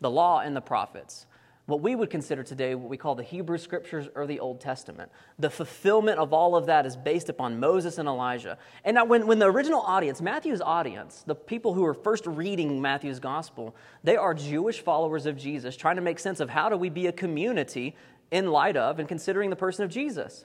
The 0.00 0.10
law 0.10 0.40
and 0.40 0.56
the 0.56 0.60
prophets. 0.60 1.26
What 1.72 1.80
we 1.80 1.96
would 1.96 2.10
consider 2.10 2.42
today 2.42 2.74
what 2.74 2.90
we 2.90 2.98
call 2.98 3.14
the 3.14 3.22
Hebrew 3.22 3.56
Scriptures 3.56 4.06
or 4.14 4.26
the 4.26 4.40
Old 4.40 4.60
Testament. 4.60 5.10
The 5.38 5.48
fulfillment 5.48 6.18
of 6.18 6.34
all 6.34 6.54
of 6.54 6.66
that 6.66 6.84
is 6.84 6.96
based 6.96 7.30
upon 7.30 7.60
Moses 7.60 7.96
and 7.96 8.06
Elijah. 8.06 8.58
And 8.84 8.94
now, 8.94 9.06
when, 9.06 9.26
when 9.26 9.38
the 9.38 9.50
original 9.50 9.80
audience, 9.80 10.20
Matthew's 10.20 10.60
audience, 10.60 11.24
the 11.26 11.34
people 11.34 11.72
who 11.72 11.82
are 11.86 11.94
first 11.94 12.26
reading 12.26 12.82
Matthew's 12.82 13.20
gospel, 13.20 13.74
they 14.04 14.16
are 14.18 14.34
Jewish 14.34 14.82
followers 14.82 15.24
of 15.24 15.38
Jesus, 15.38 15.74
trying 15.74 15.96
to 15.96 16.02
make 16.02 16.18
sense 16.18 16.40
of 16.40 16.50
how 16.50 16.68
do 16.68 16.76
we 16.76 16.90
be 16.90 17.06
a 17.06 17.12
community 17.12 17.96
in 18.30 18.50
light 18.50 18.76
of 18.76 18.98
and 18.98 19.08
considering 19.08 19.48
the 19.48 19.56
person 19.56 19.82
of 19.82 19.90
Jesus. 19.90 20.44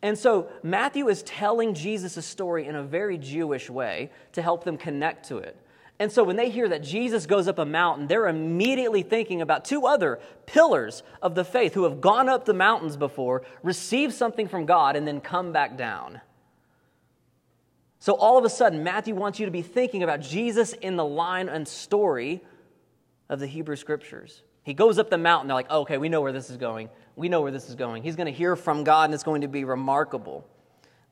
And 0.00 0.16
so 0.16 0.48
Matthew 0.62 1.10
is 1.10 1.22
telling 1.24 1.74
Jesus' 1.74 2.24
story 2.24 2.66
in 2.66 2.76
a 2.76 2.82
very 2.82 3.18
Jewish 3.18 3.68
way 3.68 4.10
to 4.32 4.40
help 4.40 4.64
them 4.64 4.78
connect 4.78 5.28
to 5.28 5.36
it. 5.36 5.54
And 5.98 6.10
so 6.10 6.24
when 6.24 6.36
they 6.36 6.50
hear 6.50 6.68
that 6.68 6.82
Jesus 6.82 7.26
goes 7.26 7.46
up 7.46 7.58
a 7.58 7.64
mountain, 7.64 8.08
they're 8.08 8.26
immediately 8.26 9.02
thinking 9.02 9.40
about 9.40 9.64
two 9.64 9.86
other 9.86 10.18
pillars 10.46 11.02
of 11.20 11.34
the 11.34 11.44
faith 11.44 11.74
who 11.74 11.84
have 11.84 12.00
gone 12.00 12.28
up 12.28 12.44
the 12.44 12.54
mountains 12.54 12.96
before, 12.96 13.42
received 13.62 14.12
something 14.12 14.48
from 14.48 14.66
God, 14.66 14.96
and 14.96 15.06
then 15.06 15.20
come 15.20 15.52
back 15.52 15.76
down. 15.76 16.20
So 18.00 18.14
all 18.14 18.36
of 18.36 18.44
a 18.44 18.50
sudden, 18.50 18.82
Matthew 18.82 19.14
wants 19.14 19.38
you 19.38 19.46
to 19.46 19.52
be 19.52 19.62
thinking 19.62 20.02
about 20.02 20.20
Jesus 20.20 20.72
in 20.72 20.96
the 20.96 21.04
line 21.04 21.48
and 21.48 21.68
story 21.68 22.42
of 23.28 23.38
the 23.38 23.46
Hebrew 23.46 23.76
Scriptures. 23.76 24.42
He 24.64 24.74
goes 24.74 24.98
up 24.98 25.08
the 25.08 25.18
mountain. 25.18 25.48
They're 25.48 25.54
like, 25.54 25.68
oh, 25.70 25.82
okay, 25.82 25.98
we 25.98 26.08
know 26.08 26.20
where 26.20 26.32
this 26.32 26.50
is 26.50 26.56
going. 26.56 26.88
We 27.14 27.28
know 27.28 27.42
where 27.42 27.52
this 27.52 27.68
is 27.68 27.76
going. 27.76 28.02
He's 28.02 28.16
going 28.16 28.26
to 28.26 28.32
hear 28.32 28.56
from 28.56 28.82
God, 28.82 29.04
and 29.04 29.14
it's 29.14 29.22
going 29.22 29.42
to 29.42 29.48
be 29.48 29.62
remarkable. 29.62 30.44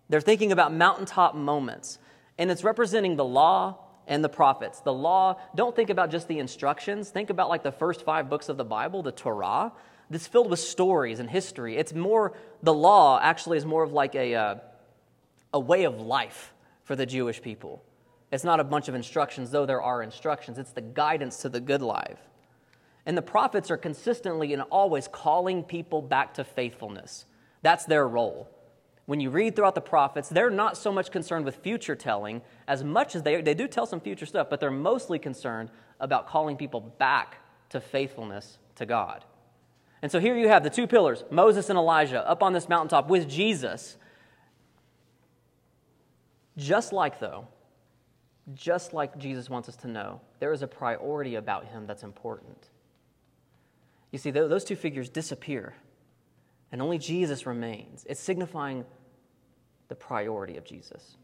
They're 0.08 0.20
thinking 0.20 0.50
about 0.50 0.72
mountaintop 0.72 1.36
moments, 1.36 1.98
and 2.38 2.50
it's 2.50 2.64
representing 2.64 3.14
the 3.14 3.24
law 3.24 3.78
and 4.10 4.24
the 4.24 4.28
prophets. 4.28 4.80
The 4.80 4.92
law, 4.92 5.36
don't 5.54 5.74
think 5.74 5.88
about 5.88 6.10
just 6.10 6.28
the 6.28 6.40
instructions. 6.40 7.08
Think 7.08 7.30
about 7.30 7.48
like 7.48 7.62
the 7.62 7.72
first 7.72 8.04
five 8.04 8.28
books 8.28 8.50
of 8.50 8.56
the 8.58 8.64
Bible, 8.64 9.02
the 9.02 9.12
Torah. 9.12 9.72
This 10.10 10.26
filled 10.26 10.50
with 10.50 10.58
stories 10.58 11.20
and 11.20 11.30
history. 11.30 11.76
It's 11.76 11.94
more, 11.94 12.34
the 12.62 12.74
law 12.74 13.20
actually 13.22 13.56
is 13.56 13.64
more 13.64 13.84
of 13.84 13.92
like 13.92 14.16
a, 14.16 14.34
uh, 14.34 14.54
a 15.54 15.60
way 15.60 15.84
of 15.84 16.00
life 16.00 16.52
for 16.82 16.96
the 16.96 17.06
Jewish 17.06 17.40
people. 17.40 17.84
It's 18.32 18.42
not 18.42 18.58
a 18.58 18.64
bunch 18.64 18.88
of 18.88 18.96
instructions, 18.96 19.52
though 19.52 19.64
there 19.64 19.80
are 19.80 20.02
instructions. 20.02 20.58
It's 20.58 20.72
the 20.72 20.80
guidance 20.80 21.38
to 21.38 21.48
the 21.48 21.60
good 21.60 21.80
life. 21.80 22.18
And 23.06 23.16
the 23.16 23.22
prophets 23.22 23.70
are 23.70 23.76
consistently 23.76 24.52
and 24.52 24.62
always 24.62 25.06
calling 25.06 25.62
people 25.62 26.02
back 26.02 26.34
to 26.34 26.44
faithfulness. 26.44 27.26
That's 27.62 27.84
their 27.84 28.06
role. 28.08 28.50
When 29.10 29.18
you 29.18 29.30
read 29.30 29.56
throughout 29.56 29.74
the 29.74 29.80
prophets, 29.80 30.28
they're 30.28 30.50
not 30.50 30.76
so 30.76 30.92
much 30.92 31.10
concerned 31.10 31.44
with 31.44 31.56
future 31.56 31.96
telling 31.96 32.42
as 32.68 32.84
much 32.84 33.16
as 33.16 33.24
they, 33.24 33.42
they 33.42 33.54
do 33.54 33.66
tell 33.66 33.84
some 33.84 34.00
future 34.00 34.24
stuff, 34.24 34.48
but 34.48 34.60
they're 34.60 34.70
mostly 34.70 35.18
concerned 35.18 35.72
about 35.98 36.28
calling 36.28 36.56
people 36.56 36.80
back 36.80 37.38
to 37.70 37.80
faithfulness 37.80 38.58
to 38.76 38.86
God. 38.86 39.24
And 40.00 40.12
so 40.12 40.20
here 40.20 40.38
you 40.38 40.46
have 40.46 40.62
the 40.62 40.70
two 40.70 40.86
pillars, 40.86 41.24
Moses 41.28 41.68
and 41.70 41.76
Elijah, 41.76 42.24
up 42.24 42.40
on 42.40 42.52
this 42.52 42.68
mountaintop 42.68 43.08
with 43.10 43.28
Jesus. 43.28 43.96
Just 46.56 46.92
like, 46.92 47.18
though, 47.18 47.48
just 48.54 48.92
like 48.92 49.18
Jesus 49.18 49.50
wants 49.50 49.68
us 49.68 49.74
to 49.78 49.88
know, 49.88 50.20
there 50.38 50.52
is 50.52 50.62
a 50.62 50.68
priority 50.68 51.34
about 51.34 51.64
him 51.64 51.84
that's 51.84 52.04
important. 52.04 52.68
You 54.12 54.20
see, 54.20 54.30
those 54.30 54.62
two 54.62 54.76
figures 54.76 55.08
disappear, 55.08 55.74
and 56.70 56.80
only 56.80 56.98
Jesus 56.98 57.44
remains. 57.44 58.06
It's 58.08 58.20
signifying 58.20 58.84
the 59.90 59.94
priority 59.94 60.56
of 60.56 60.64
Jesus. 60.64 61.18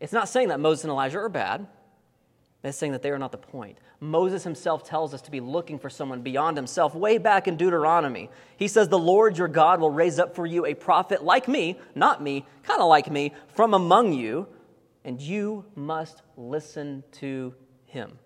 It's 0.00 0.12
not 0.12 0.28
saying 0.28 0.48
that 0.48 0.60
Moses 0.60 0.84
and 0.84 0.90
Elijah 0.90 1.18
are 1.20 1.30
bad. 1.30 1.66
It's 2.62 2.76
saying 2.76 2.92
that 2.92 3.02
they 3.02 3.10
are 3.10 3.18
not 3.18 3.30
the 3.30 3.38
point. 3.38 3.78
Moses 4.00 4.42
himself 4.42 4.84
tells 4.84 5.14
us 5.14 5.22
to 5.22 5.30
be 5.30 5.40
looking 5.40 5.78
for 5.78 5.88
someone 5.88 6.22
beyond 6.22 6.56
himself. 6.56 6.94
Way 6.94 7.18
back 7.18 7.46
in 7.46 7.56
Deuteronomy, 7.56 8.28
he 8.56 8.68
says, 8.68 8.88
The 8.88 8.98
Lord 8.98 9.38
your 9.38 9.48
God 9.48 9.80
will 9.80 9.90
raise 9.90 10.18
up 10.18 10.34
for 10.34 10.46
you 10.46 10.66
a 10.66 10.74
prophet 10.74 11.22
like 11.22 11.46
me, 11.46 11.78
not 11.94 12.22
me, 12.22 12.44
kind 12.64 12.80
of 12.80 12.88
like 12.88 13.10
me, 13.10 13.32
from 13.54 13.72
among 13.72 14.14
you, 14.14 14.48
and 15.04 15.20
you 15.20 15.64
must 15.76 16.22
listen 16.36 17.04
to 17.12 17.54
him. 17.84 18.18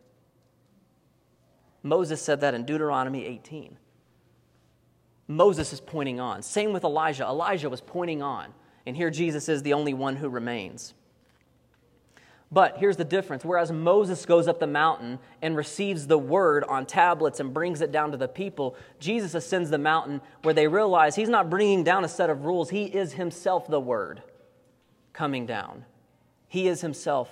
Moses 1.82 2.22
said 2.22 2.40
that 2.40 2.54
in 2.54 2.64
Deuteronomy 2.64 3.26
18. 3.26 3.76
Moses 5.28 5.72
is 5.72 5.80
pointing 5.80 6.18
on. 6.18 6.42
Same 6.42 6.72
with 6.72 6.84
Elijah. 6.84 7.24
Elijah 7.24 7.70
was 7.70 7.80
pointing 7.80 8.22
on. 8.22 8.52
And 8.86 8.96
here 8.96 9.10
Jesus 9.10 9.48
is 9.48 9.62
the 9.62 9.74
only 9.74 9.94
one 9.94 10.16
who 10.16 10.28
remains. 10.28 10.94
But 12.50 12.78
here's 12.78 12.96
the 12.96 13.04
difference. 13.04 13.44
Whereas 13.44 13.70
Moses 13.70 14.24
goes 14.24 14.48
up 14.48 14.58
the 14.58 14.66
mountain 14.66 15.18
and 15.42 15.54
receives 15.54 16.06
the 16.06 16.16
word 16.16 16.64
on 16.64 16.86
tablets 16.86 17.40
and 17.40 17.52
brings 17.52 17.82
it 17.82 17.92
down 17.92 18.10
to 18.12 18.16
the 18.16 18.26
people, 18.26 18.74
Jesus 18.98 19.34
ascends 19.34 19.68
the 19.68 19.78
mountain 19.78 20.22
where 20.42 20.54
they 20.54 20.66
realize 20.66 21.14
he's 21.14 21.28
not 21.28 21.50
bringing 21.50 21.84
down 21.84 22.04
a 22.04 22.08
set 22.08 22.30
of 22.30 22.46
rules. 22.46 22.70
He 22.70 22.84
is 22.84 23.12
himself 23.12 23.68
the 23.68 23.80
word 23.80 24.22
coming 25.12 25.44
down. 25.44 25.84
He 26.48 26.68
is 26.68 26.80
himself 26.80 27.28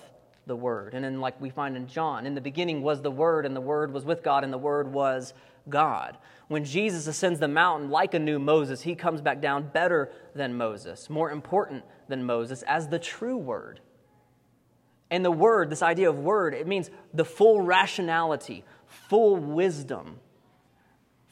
the 0.47 0.57
Word. 0.57 0.95
And 0.95 1.05
then, 1.05 1.21
like 1.21 1.41
we 1.41 1.51
find 1.51 1.77
in 1.77 1.87
John, 1.87 2.27
in 2.27 2.35
the 2.35 2.41
beginning 2.41 2.83
was 2.83 3.03
the 3.03 3.11
Word, 3.11 3.47
and 3.47 3.55
the 3.55 3.61
Word 3.61 3.93
was 3.93 4.05
with 4.05 4.23
God, 4.23 4.45
and 4.45 4.53
the 4.53 4.59
Word 4.59 4.93
was 4.93 5.35
God. 5.69 6.17
When 6.49 6.65
Jesus 6.65 7.07
ascends 7.07 7.41
the 7.41 7.49
mountain 7.49 7.91
like 7.91 8.15
a 8.15 8.19
new 8.19 8.39
Moses, 8.39 8.83
he 8.83 8.95
comes 8.95 9.21
back 9.21 9.41
down 9.41 9.69
better 9.69 10.13
than 10.35 10.57
Moses, 10.57 11.11
more 11.11 11.31
important 11.31 11.85
than 12.09 12.25
Moses, 12.25 12.63
as 12.63 12.89
the 12.89 12.99
true 12.99 13.37
Word. 13.37 13.81
And 15.11 15.25
the 15.25 15.31
Word, 15.31 15.71
this 15.71 15.83
idea 15.83 16.09
of 16.09 16.19
Word, 16.19 16.55
it 16.55 16.67
means 16.67 16.91
the 17.13 17.25
full 17.25 17.61
rationality, 17.61 18.65
full 18.87 19.37
wisdom, 19.37 20.21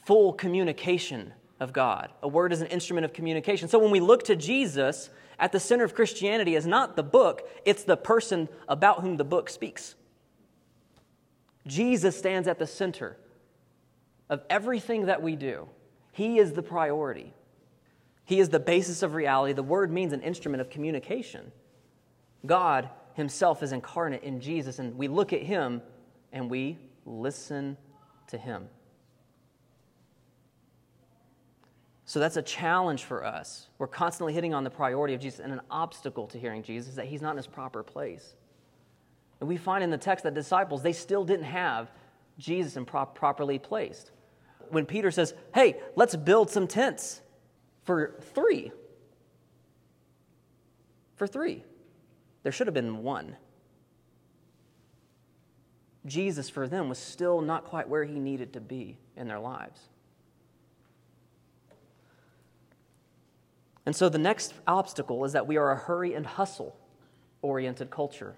full 0.04 0.33
communication 0.33 1.33
of 1.61 1.73
God. 1.73 2.11
A 2.23 2.28
word 2.28 2.52
is 2.52 2.61
an 2.61 2.68
instrument 2.68 3.04
of 3.04 3.12
communication. 3.12 3.68
So 3.68 3.78
when 3.78 3.90
we 3.90 4.00
look 4.00 4.25
to 4.25 4.37
Jesus, 4.37 5.11
at 5.38 5.52
the 5.52 5.61
center 5.61 5.85
of 5.85 5.94
Christianity 5.94 6.54
is 6.54 6.66
not 6.66 6.97
the 6.97 7.02
book, 7.02 7.49
it's 7.64 7.85
the 7.85 7.97
person 7.97 8.49
about 8.68 9.00
whom 9.00 9.16
the 9.16 9.25
book 9.25 9.49
speaks. 9.49 9.94
Jesus 11.66 12.16
stands 12.16 12.47
at 12.47 12.59
the 12.59 12.66
center 12.66 13.16
of 14.28 14.43
everything 14.49 15.07
that 15.07 15.23
we 15.23 15.37
do. 15.37 15.69
He 16.12 16.38
is 16.38 16.52
the 16.52 16.62
priority. 16.62 17.33
He 18.25 18.40
is 18.40 18.49
the 18.49 18.61
basis 18.61 19.02
of 19.02 19.14
reality. 19.14 19.52
The 19.52 19.62
word 19.62 19.93
means 19.93 20.12
an 20.12 20.23
instrument 20.23 20.61
of 20.61 20.71
communication. 20.71 21.52
God 22.47 22.88
himself 23.14 23.62
is 23.62 23.73
incarnate 23.73 24.23
in 24.23 24.40
Jesus, 24.40 24.78
and 24.78 24.97
we 24.97 25.09
look 25.09 25.33
at 25.33 25.43
him 25.43 25.83
and 26.33 26.50
we 26.50 26.78
listen 27.04 27.76
to 28.28 28.38
him. 28.38 28.69
So 32.07 32.21
that's 32.21 32.37
a 32.37 32.43
challenge 32.43 33.04
for 33.04 33.25
us. 33.25 33.69
We're 33.78 33.87
constantly 33.87 34.35
hitting 34.35 34.52
on 34.52 34.62
the 34.62 34.71
priority 34.71 35.14
of 35.14 35.21
Jesus, 35.21 35.40
and 35.40 35.52
an 35.52 35.62
obstacle 35.71 36.26
to 36.28 36.38
hearing 36.38 36.62
Jesus 36.62 36.90
is 36.90 36.97
that 36.97 37.07
he's 37.07 37.23
not 37.23 37.31
in 37.33 37.38
his 37.38 37.47
proper 37.47 37.83
place. 37.83 38.35
And 39.40 39.49
we 39.49 39.57
find 39.57 39.83
in 39.83 39.90
the 39.90 39.99
text 39.99 40.23
that 40.25 40.35
disciples, 40.35 40.83
they 40.83 40.93
still 40.93 41.25
didn't 41.25 41.47
have 41.47 41.90
Jesus 42.38 42.76
in 42.76 42.85
prop- 42.85 43.14
properly 43.14 43.59
placed. 43.59 44.11
When 44.71 44.87
Peter 44.87 45.11
says, 45.11 45.35
hey, 45.54 45.76
let's 45.97 46.16
build 46.16 46.50
some 46.50 46.66
tents 46.66 47.21
for 47.85 48.16
three. 48.35 48.73
For 51.16 51.26
three. 51.26 51.64
There 52.42 52.52
should 52.52 52.66
have 52.66 52.75
been 52.75 53.02
one. 53.02 53.37
Jesus, 56.06 56.50
for 56.50 56.68
them, 56.68 56.88
was 56.88 56.99
still 56.99 57.40
not 57.40 57.64
quite 57.64 57.88
where 57.88 58.04
he 58.04 58.18
needed 58.18 58.52
to 58.52 58.61
be 58.61 58.99
in 59.16 59.26
their 59.26 59.38
lives. 59.38 59.80
And 63.87 63.94
so 63.94 64.09
the 64.09 64.18
next 64.18 64.54
obstacle 64.66 65.25
is 65.25 65.33
that 65.33 65.47
we 65.47 65.56
are 65.56 65.71
a 65.71 65.76
hurry 65.76 66.14
and 66.14 66.26
hustle 66.26 66.76
oriented 67.42 67.90
culture. 67.90 68.37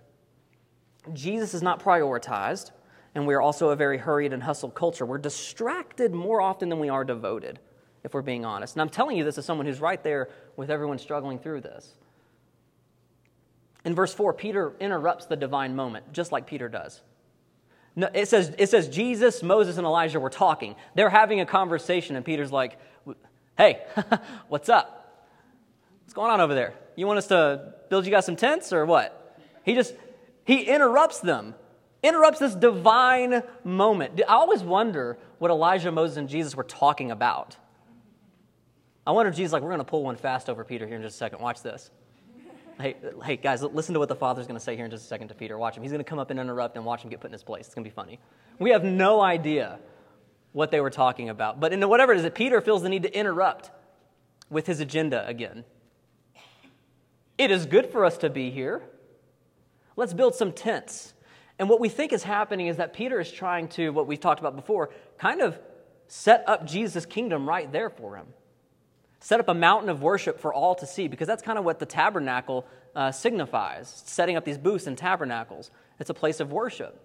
Jesus 1.12 1.54
is 1.54 1.62
not 1.62 1.80
prioritized, 1.80 2.72
and 3.16 3.26
we 3.26 3.32
are 3.32 3.40
also 3.40 3.70
a 3.70 3.76
very 3.76 3.96
hurried 3.96 4.34
and 4.34 4.42
hustle 4.42 4.70
culture. 4.70 5.06
We're 5.06 5.16
distracted 5.16 6.12
more 6.12 6.42
often 6.42 6.68
than 6.68 6.78
we 6.78 6.90
are 6.90 7.02
devoted, 7.02 7.58
if 8.04 8.12
we're 8.12 8.20
being 8.20 8.44
honest. 8.44 8.74
And 8.74 8.82
I'm 8.82 8.90
telling 8.90 9.16
you 9.16 9.24
this 9.24 9.38
as 9.38 9.46
someone 9.46 9.66
who's 9.66 9.80
right 9.80 10.02
there 10.04 10.28
with 10.54 10.70
everyone 10.70 10.98
struggling 10.98 11.38
through 11.38 11.62
this. 11.62 11.94
In 13.86 13.94
verse 13.94 14.12
4, 14.12 14.34
Peter 14.34 14.74
interrupts 14.80 15.24
the 15.24 15.36
divine 15.36 15.74
moment, 15.74 16.12
just 16.12 16.30
like 16.30 16.46
Peter 16.46 16.68
does. 16.68 17.00
No, 17.94 18.10
it, 18.12 18.28
says, 18.28 18.54
it 18.58 18.68
says 18.68 18.86
Jesus, 18.86 19.42
Moses, 19.42 19.78
and 19.78 19.86
Elijah 19.86 20.20
were 20.20 20.28
talking. 20.28 20.76
They're 20.94 21.08
having 21.08 21.40
a 21.40 21.46
conversation, 21.46 22.16
and 22.16 22.24
Peter's 22.24 22.52
like, 22.52 22.78
Hey, 23.56 23.82
what's 24.48 24.68
up? 24.68 25.24
What's 26.04 26.12
going 26.12 26.30
on 26.30 26.42
over 26.42 26.54
there? 26.54 26.74
You 26.96 27.06
want 27.06 27.16
us 27.16 27.28
to 27.28 27.72
build 27.88 28.04
you 28.04 28.10
guys 28.10 28.26
some 28.26 28.36
tents 28.36 28.74
or 28.74 28.84
what? 28.84 29.40
He 29.64 29.74
just, 29.74 29.94
he 30.44 30.64
interrupts 30.64 31.20
them, 31.20 31.54
interrupts 32.06 32.38
this 32.38 32.54
divine 32.54 33.42
moment. 33.64 34.20
I 34.28 34.34
always 34.34 34.62
wonder 34.62 35.18
what 35.38 35.50
Elijah, 35.50 35.90
Moses, 35.92 36.16
and 36.16 36.28
Jesus 36.28 36.54
were 36.54 36.64
talking 36.64 37.10
about. 37.10 37.56
I 39.06 39.12
wonder 39.12 39.30
if 39.30 39.36
Jesus 39.36 39.52
like, 39.52 39.62
we're 39.62 39.70
going 39.70 39.78
to 39.78 39.84
pull 39.84 40.02
one 40.02 40.16
fast 40.16 40.50
over 40.50 40.64
Peter 40.64 40.86
here 40.86 40.96
in 40.96 41.02
just 41.02 41.14
a 41.14 41.18
second. 41.18 41.40
Watch 41.40 41.62
this. 41.62 41.90
Hey, 42.80 42.96
hey, 43.24 43.36
guys, 43.36 43.62
listen 43.62 43.94
to 43.94 43.98
what 43.98 44.08
the 44.08 44.16
Father's 44.16 44.46
going 44.46 44.58
to 44.58 44.64
say 44.64 44.76
here 44.76 44.84
in 44.84 44.90
just 44.90 45.04
a 45.04 45.08
second 45.08 45.28
to 45.28 45.34
Peter. 45.34 45.56
Watch 45.56 45.76
him. 45.76 45.82
He's 45.82 45.92
going 45.92 46.04
to 46.04 46.08
come 46.08 46.18
up 46.18 46.30
and 46.30 46.38
interrupt 46.38 46.76
and 46.76 46.84
watch 46.84 47.02
him 47.02 47.10
get 47.10 47.20
put 47.20 47.28
in 47.28 47.32
his 47.32 47.42
place. 47.42 47.66
It's 47.66 47.74
going 47.74 47.84
to 47.84 47.90
be 47.90 47.94
funny. 47.94 48.18
We 48.58 48.70
have 48.70 48.84
no 48.84 49.22
idea 49.22 49.78
what 50.52 50.70
they 50.70 50.80
were 50.80 50.90
talking 50.90 51.28
about. 51.28 51.58
But 51.60 51.72
in 51.72 51.88
whatever 51.88 52.12
it 52.12 52.16
is, 52.16 52.22
that 52.24 52.34
Peter 52.34 52.60
feels 52.60 52.82
the 52.82 52.88
need 52.88 53.04
to 53.04 53.18
interrupt 53.18 53.70
with 54.50 54.66
his 54.66 54.80
agenda 54.80 55.26
again. 55.26 55.64
It 57.38 57.50
is 57.50 57.66
good 57.66 57.90
for 57.90 58.04
us 58.04 58.18
to 58.18 58.30
be 58.30 58.50
here. 58.50 58.82
Let's 59.96 60.12
build 60.12 60.34
some 60.34 60.52
tents. 60.52 61.14
And 61.58 61.68
what 61.68 61.80
we 61.80 61.88
think 61.88 62.12
is 62.12 62.22
happening 62.22 62.66
is 62.66 62.76
that 62.76 62.92
Peter 62.92 63.18
is 63.18 63.30
trying 63.30 63.68
to, 63.68 63.90
what 63.90 64.06
we've 64.06 64.20
talked 64.20 64.40
about 64.40 64.56
before, 64.56 64.90
kind 65.18 65.40
of 65.40 65.58
set 66.06 66.44
up 66.46 66.66
Jesus' 66.66 67.06
kingdom 67.06 67.48
right 67.48 67.70
there 67.72 67.90
for 67.90 68.16
him. 68.16 68.26
Set 69.20 69.40
up 69.40 69.48
a 69.48 69.54
mountain 69.54 69.88
of 69.88 70.02
worship 70.02 70.38
for 70.38 70.52
all 70.52 70.74
to 70.74 70.86
see, 70.86 71.08
because 71.08 71.26
that's 71.26 71.42
kind 71.42 71.58
of 71.58 71.64
what 71.64 71.78
the 71.78 71.86
tabernacle 71.86 72.66
uh, 72.94 73.10
signifies 73.10 74.02
setting 74.06 74.36
up 74.36 74.44
these 74.44 74.58
booths 74.58 74.86
and 74.86 74.96
tabernacles. 74.96 75.70
It's 75.98 76.10
a 76.10 76.14
place 76.14 76.40
of 76.40 76.52
worship. 76.52 77.02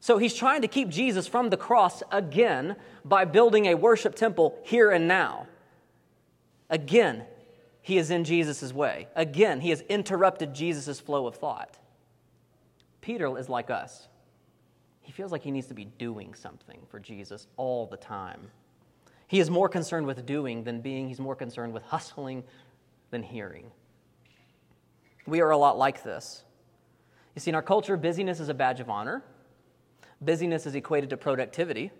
So 0.00 0.18
he's 0.18 0.34
trying 0.34 0.62
to 0.62 0.68
keep 0.68 0.90
Jesus 0.90 1.26
from 1.26 1.48
the 1.48 1.56
cross 1.56 2.02
again 2.12 2.76
by 3.04 3.24
building 3.24 3.66
a 3.66 3.74
worship 3.74 4.14
temple 4.14 4.58
here 4.62 4.90
and 4.90 5.08
now. 5.08 5.46
Again, 6.68 7.24
he 7.80 7.96
is 7.96 8.10
in 8.10 8.24
Jesus' 8.24 8.72
way. 8.72 9.08
Again, 9.14 9.60
he 9.60 9.70
has 9.70 9.80
interrupted 9.82 10.52
Jesus' 10.52 11.00
flow 11.00 11.26
of 11.26 11.36
thought. 11.36 11.78
Peter 13.04 13.36
is 13.36 13.50
like 13.50 13.68
us. 13.68 14.08
he 15.02 15.12
feels 15.12 15.30
like 15.30 15.42
he 15.42 15.50
needs 15.50 15.66
to 15.66 15.74
be 15.74 15.84
doing 15.84 16.32
something 16.32 16.80
for 16.88 16.98
Jesus 16.98 17.46
all 17.58 17.86
the 17.86 17.98
time. 17.98 18.40
He 19.28 19.40
is 19.40 19.50
more 19.50 19.68
concerned 19.68 20.06
with 20.06 20.24
doing 20.24 20.64
than 20.64 20.80
being, 20.80 21.08
he's 21.08 21.20
more 21.20 21.36
concerned 21.36 21.74
with 21.74 21.82
hustling 21.82 22.44
than 23.10 23.22
hearing. 23.22 23.70
We 25.26 25.42
are 25.42 25.50
a 25.50 25.58
lot 25.58 25.76
like 25.76 26.02
this. 26.02 26.44
You 27.34 27.40
see, 27.40 27.50
in 27.50 27.54
our 27.54 27.60
culture, 27.60 27.98
busyness 27.98 28.40
is 28.40 28.48
a 28.48 28.54
badge 28.54 28.80
of 28.80 28.88
honor, 28.88 29.22
busyness 30.22 30.64
is 30.64 30.74
equated 30.74 31.10
to 31.10 31.18
productivity. 31.18 31.90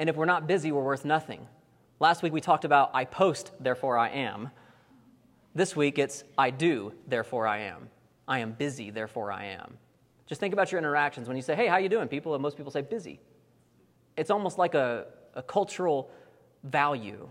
And 0.00 0.08
if 0.08 0.16
we're 0.16 0.24
not 0.24 0.48
busy, 0.48 0.72
we're 0.72 0.82
worth 0.82 1.04
nothing. 1.04 1.46
Last 2.00 2.24
week 2.24 2.32
we 2.32 2.40
talked 2.40 2.64
about 2.64 2.90
I 2.92 3.04
post, 3.04 3.52
therefore 3.60 3.96
I 3.96 4.08
am. 4.08 4.50
This 5.54 5.76
week 5.76 5.96
it's 5.96 6.24
I 6.36 6.50
do, 6.50 6.92
therefore 7.06 7.46
I 7.46 7.58
am. 7.58 7.90
I 8.30 8.38
am 8.38 8.52
busy, 8.52 8.90
therefore 8.90 9.32
I 9.32 9.46
am. 9.46 9.76
Just 10.26 10.40
think 10.40 10.54
about 10.54 10.70
your 10.70 10.78
interactions. 10.78 11.26
When 11.26 11.36
you 11.36 11.42
say, 11.42 11.56
hey, 11.56 11.66
how 11.66 11.78
you 11.78 11.88
doing, 11.88 12.06
people, 12.06 12.32
and 12.34 12.40
most 12.40 12.56
people 12.56 12.70
say 12.70 12.80
busy. 12.80 13.18
It's 14.16 14.30
almost 14.30 14.56
like 14.56 14.74
a, 14.74 15.06
a 15.34 15.42
cultural 15.42 16.08
value 16.62 17.28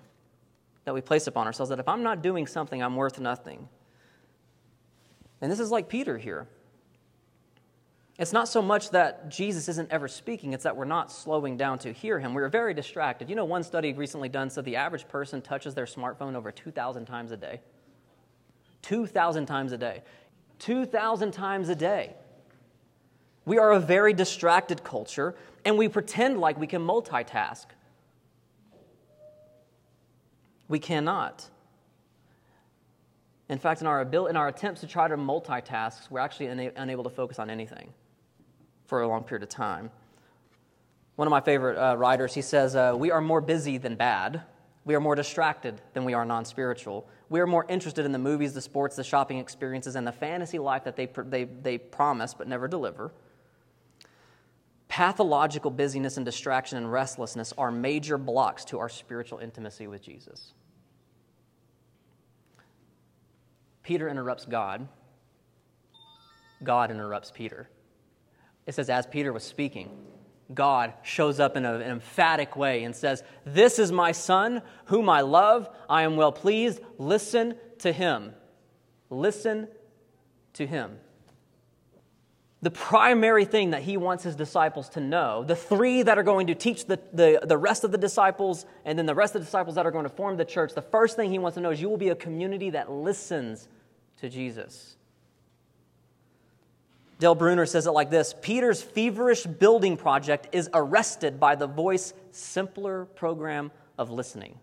that 0.83 0.93
we 0.93 0.99
place 0.99 1.25
upon 1.27 1.47
ourselves 1.47 1.69
that 1.69 1.79
if 1.79 1.87
I'm 1.87 2.03
not 2.03 2.21
doing 2.21 2.45
something, 2.45 2.83
I'm 2.83 2.97
worth 2.97 3.17
nothing. 3.17 3.69
And 5.39 5.49
this 5.49 5.61
is 5.61 5.71
like 5.71 5.87
Peter 5.87 6.17
here. 6.17 6.49
It's 8.17 8.33
not 8.33 8.49
so 8.49 8.61
much 8.61 8.89
that 8.89 9.29
Jesus 9.29 9.69
isn't 9.69 9.89
ever 9.91 10.09
speaking, 10.09 10.51
it's 10.51 10.65
that 10.65 10.75
we're 10.75 10.83
not 10.83 11.09
slowing 11.09 11.55
down 11.55 11.79
to 11.79 11.93
hear 11.93 12.19
him. 12.19 12.33
We're 12.33 12.49
very 12.49 12.73
distracted. 12.73 13.29
You 13.29 13.37
know, 13.37 13.45
one 13.45 13.63
study 13.63 13.93
recently 13.93 14.27
done 14.27 14.49
said 14.49 14.65
the 14.65 14.75
average 14.75 15.07
person 15.07 15.41
touches 15.41 15.73
their 15.73 15.85
smartphone 15.85 16.35
over 16.35 16.51
2,000 16.51 17.05
times 17.05 17.31
a 17.31 17.37
day. 17.37 17.61
2,000 18.81 19.45
times 19.45 19.71
a 19.71 19.77
day. 19.77 20.01
2,000 20.59 21.31
times 21.31 21.69
a 21.69 21.75
day. 21.75 22.15
We 23.45 23.57
are 23.57 23.71
a 23.71 23.79
very 23.79 24.13
distracted 24.13 24.83
culture, 24.83 25.35
and 25.65 25.77
we 25.77 25.87
pretend 25.87 26.39
like 26.39 26.59
we 26.59 26.67
can 26.67 26.81
multitask. 26.81 27.65
We 30.67 30.79
cannot. 30.79 31.49
In 33.49 33.57
fact, 33.57 33.81
in 33.81 33.87
our, 33.87 34.01
ability, 34.01 34.29
in 34.29 34.37
our 34.37 34.47
attempts 34.47 34.81
to 34.81 34.87
try 34.87 35.07
to 35.07 35.17
multitask, 35.17 36.11
we're 36.11 36.19
actually 36.19 36.49
una- 36.49 36.71
unable 36.75 37.03
to 37.03 37.09
focus 37.09 37.39
on 37.39 37.49
anything 37.49 37.91
for 38.85 39.01
a 39.01 39.07
long 39.07 39.23
period 39.23 39.41
of 39.41 39.49
time. 39.49 39.89
One 41.15 41.27
of 41.27 41.31
my 41.31 41.41
favorite 41.41 41.77
uh, 41.77 41.97
writers, 41.97 42.35
he 42.35 42.41
says, 42.41 42.75
uh, 42.75 42.93
We 42.95 43.09
are 43.09 43.19
more 43.19 43.41
busy 43.41 43.77
than 43.77 43.95
bad. 43.95 44.43
We 44.85 44.95
are 44.95 44.99
more 44.99 45.15
distracted 45.15 45.81
than 45.93 46.05
we 46.05 46.13
are 46.13 46.25
non 46.25 46.45
spiritual. 46.45 47.07
We 47.29 47.39
are 47.41 47.47
more 47.47 47.65
interested 47.69 48.05
in 48.05 48.11
the 48.11 48.19
movies, 48.19 48.53
the 48.53 48.61
sports, 48.61 48.95
the 48.95 49.03
shopping 49.03 49.37
experiences, 49.37 49.95
and 49.95 50.07
the 50.07 50.11
fantasy 50.11 50.57
life 50.57 50.83
that 50.85 50.95
they, 50.95 51.05
they, 51.05 51.43
they 51.43 51.77
promise 51.77 52.33
but 52.33 52.47
never 52.47 52.67
deliver. 52.67 53.11
Pathological 54.87 55.69
busyness 55.69 56.17
and 56.17 56.25
distraction 56.25 56.77
and 56.77 56.91
restlessness 56.91 57.53
are 57.57 57.71
major 57.71 58.17
blocks 58.17 58.65
to 58.65 58.79
our 58.79 58.89
spiritual 58.89 59.37
intimacy 59.37 59.85
with 59.85 60.01
Jesus. 60.01 60.53
Peter 63.83 64.09
interrupts 64.09 64.45
God, 64.45 64.87
God 66.63 66.91
interrupts 66.91 67.31
Peter. 67.31 67.69
It 68.65 68.75
says, 68.75 68.89
as 68.89 69.05
Peter 69.07 69.31
was 69.31 69.43
speaking, 69.43 69.89
God 70.53 70.93
shows 71.03 71.39
up 71.39 71.55
in 71.55 71.65
an 71.65 71.81
emphatic 71.81 72.55
way 72.55 72.83
and 72.83 72.95
says, 72.95 73.23
This 73.45 73.77
is 73.77 73.91
my 73.91 74.11
son, 74.11 74.61
whom 74.85 75.07
I 75.07 75.21
love. 75.21 75.69
I 75.87 76.03
am 76.03 76.15
well 76.15 76.31
pleased. 76.31 76.79
Listen 76.97 77.55
to 77.79 77.91
him. 77.91 78.33
Listen 79.09 79.67
to 80.53 80.65
him. 80.65 80.97
The 82.61 82.71
primary 82.71 83.45
thing 83.45 83.69
that 83.69 83.83
he 83.83 83.95
wants 83.95 84.23
his 84.23 84.35
disciples 84.35 84.89
to 84.89 84.99
know, 84.99 85.45
the 85.45 85.55
three 85.55 86.03
that 86.03 86.17
are 86.17 86.23
going 86.23 86.47
to 86.47 86.55
teach 86.55 86.85
the, 86.85 86.99
the, 87.13 87.39
the 87.43 87.57
rest 87.57 87.85
of 87.85 87.91
the 87.91 87.97
disciples, 87.97 88.65
and 88.83 88.99
then 88.99 89.05
the 89.05 89.15
rest 89.15 89.33
of 89.33 89.41
the 89.41 89.45
disciples 89.45 89.75
that 89.75 89.85
are 89.85 89.91
going 89.91 90.03
to 90.03 90.09
form 90.09 90.35
the 90.35 90.43
church, 90.43 90.73
the 90.73 90.81
first 90.81 91.15
thing 91.15 91.31
he 91.31 91.39
wants 91.39 91.55
to 91.55 91.61
know 91.61 91.69
is 91.69 91.79
you 91.79 91.87
will 91.87 91.95
be 91.95 92.09
a 92.09 92.15
community 92.15 92.71
that 92.71 92.91
listens 92.91 93.69
to 94.17 94.27
Jesus. 94.27 94.97
Dale 97.19 97.35
Bruner 97.35 97.65
says 97.65 97.85
it 97.85 97.91
like 97.91 98.09
this 98.09 98.33
Peter's 98.41 98.81
feverish 98.81 99.43
building 99.43 99.97
project 99.97 100.47
is 100.53 100.69
arrested 100.73 101.39
by 101.39 101.55
the 101.55 101.67
voice 101.67 102.13
simpler 102.31 103.05
program 103.05 103.71
of 103.97 104.09
listening. 104.09 104.57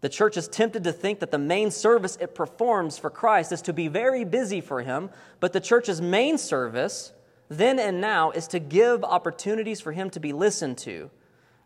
The 0.00 0.08
church 0.08 0.36
is 0.36 0.48
tempted 0.48 0.84
to 0.84 0.92
think 0.92 1.20
that 1.20 1.30
the 1.30 1.38
main 1.38 1.70
service 1.70 2.16
it 2.20 2.34
performs 2.34 2.96
for 2.96 3.10
Christ 3.10 3.52
is 3.52 3.60
to 3.62 3.72
be 3.72 3.88
very 3.88 4.24
busy 4.24 4.60
for 4.60 4.80
him, 4.80 5.10
but 5.40 5.52
the 5.52 5.60
church's 5.60 6.00
main 6.00 6.38
service, 6.38 7.12
then 7.48 7.78
and 7.78 8.00
now, 8.00 8.30
is 8.30 8.48
to 8.48 8.58
give 8.58 9.04
opportunities 9.04 9.80
for 9.80 9.92
him 9.92 10.08
to 10.10 10.20
be 10.20 10.32
listened 10.32 10.78
to, 10.78 11.10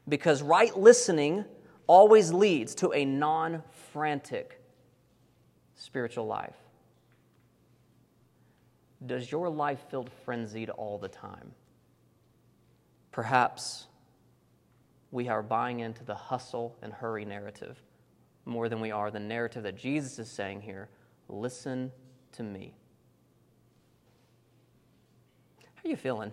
because 0.09 0.43
right 0.43 0.77
listening 0.77 1.45
always 1.87 2.33
leads 2.33 2.75
to 2.77 2.93
a 2.93 3.05
non 3.05 3.63
frantic 3.93 4.61
spiritual 5.77 6.27
life. 6.27 6.64
Does 9.07 9.31
your 9.31 9.49
life 9.49 9.81
feel 9.91 10.07
frenzied 10.25 10.71
all 10.71 10.99
the 10.99 11.09
time? 11.09 11.53
Perhaps 13.13 13.87
we 15.11 15.29
are 15.29 15.43
buying 15.43 15.81
into 15.81 16.05
the 16.05 16.15
hustle 16.15 16.77
and 16.83 16.93
hurry 16.93 17.25
narrative 17.25 17.81
more 18.47 18.69
than 18.69 18.81
we 18.81 18.91
are 18.91 19.11
the 19.11 19.21
narrative 19.21 19.63
that 19.63 19.77
Jesus 19.77 20.19
is 20.19 20.31
saying 20.31 20.61
here 20.63 20.89
listen 21.29 21.91
to 22.33 22.43
me. 22.43 22.75
How 25.63 25.87
are 25.87 25.89
you 25.89 25.97
feeling? 25.97 26.33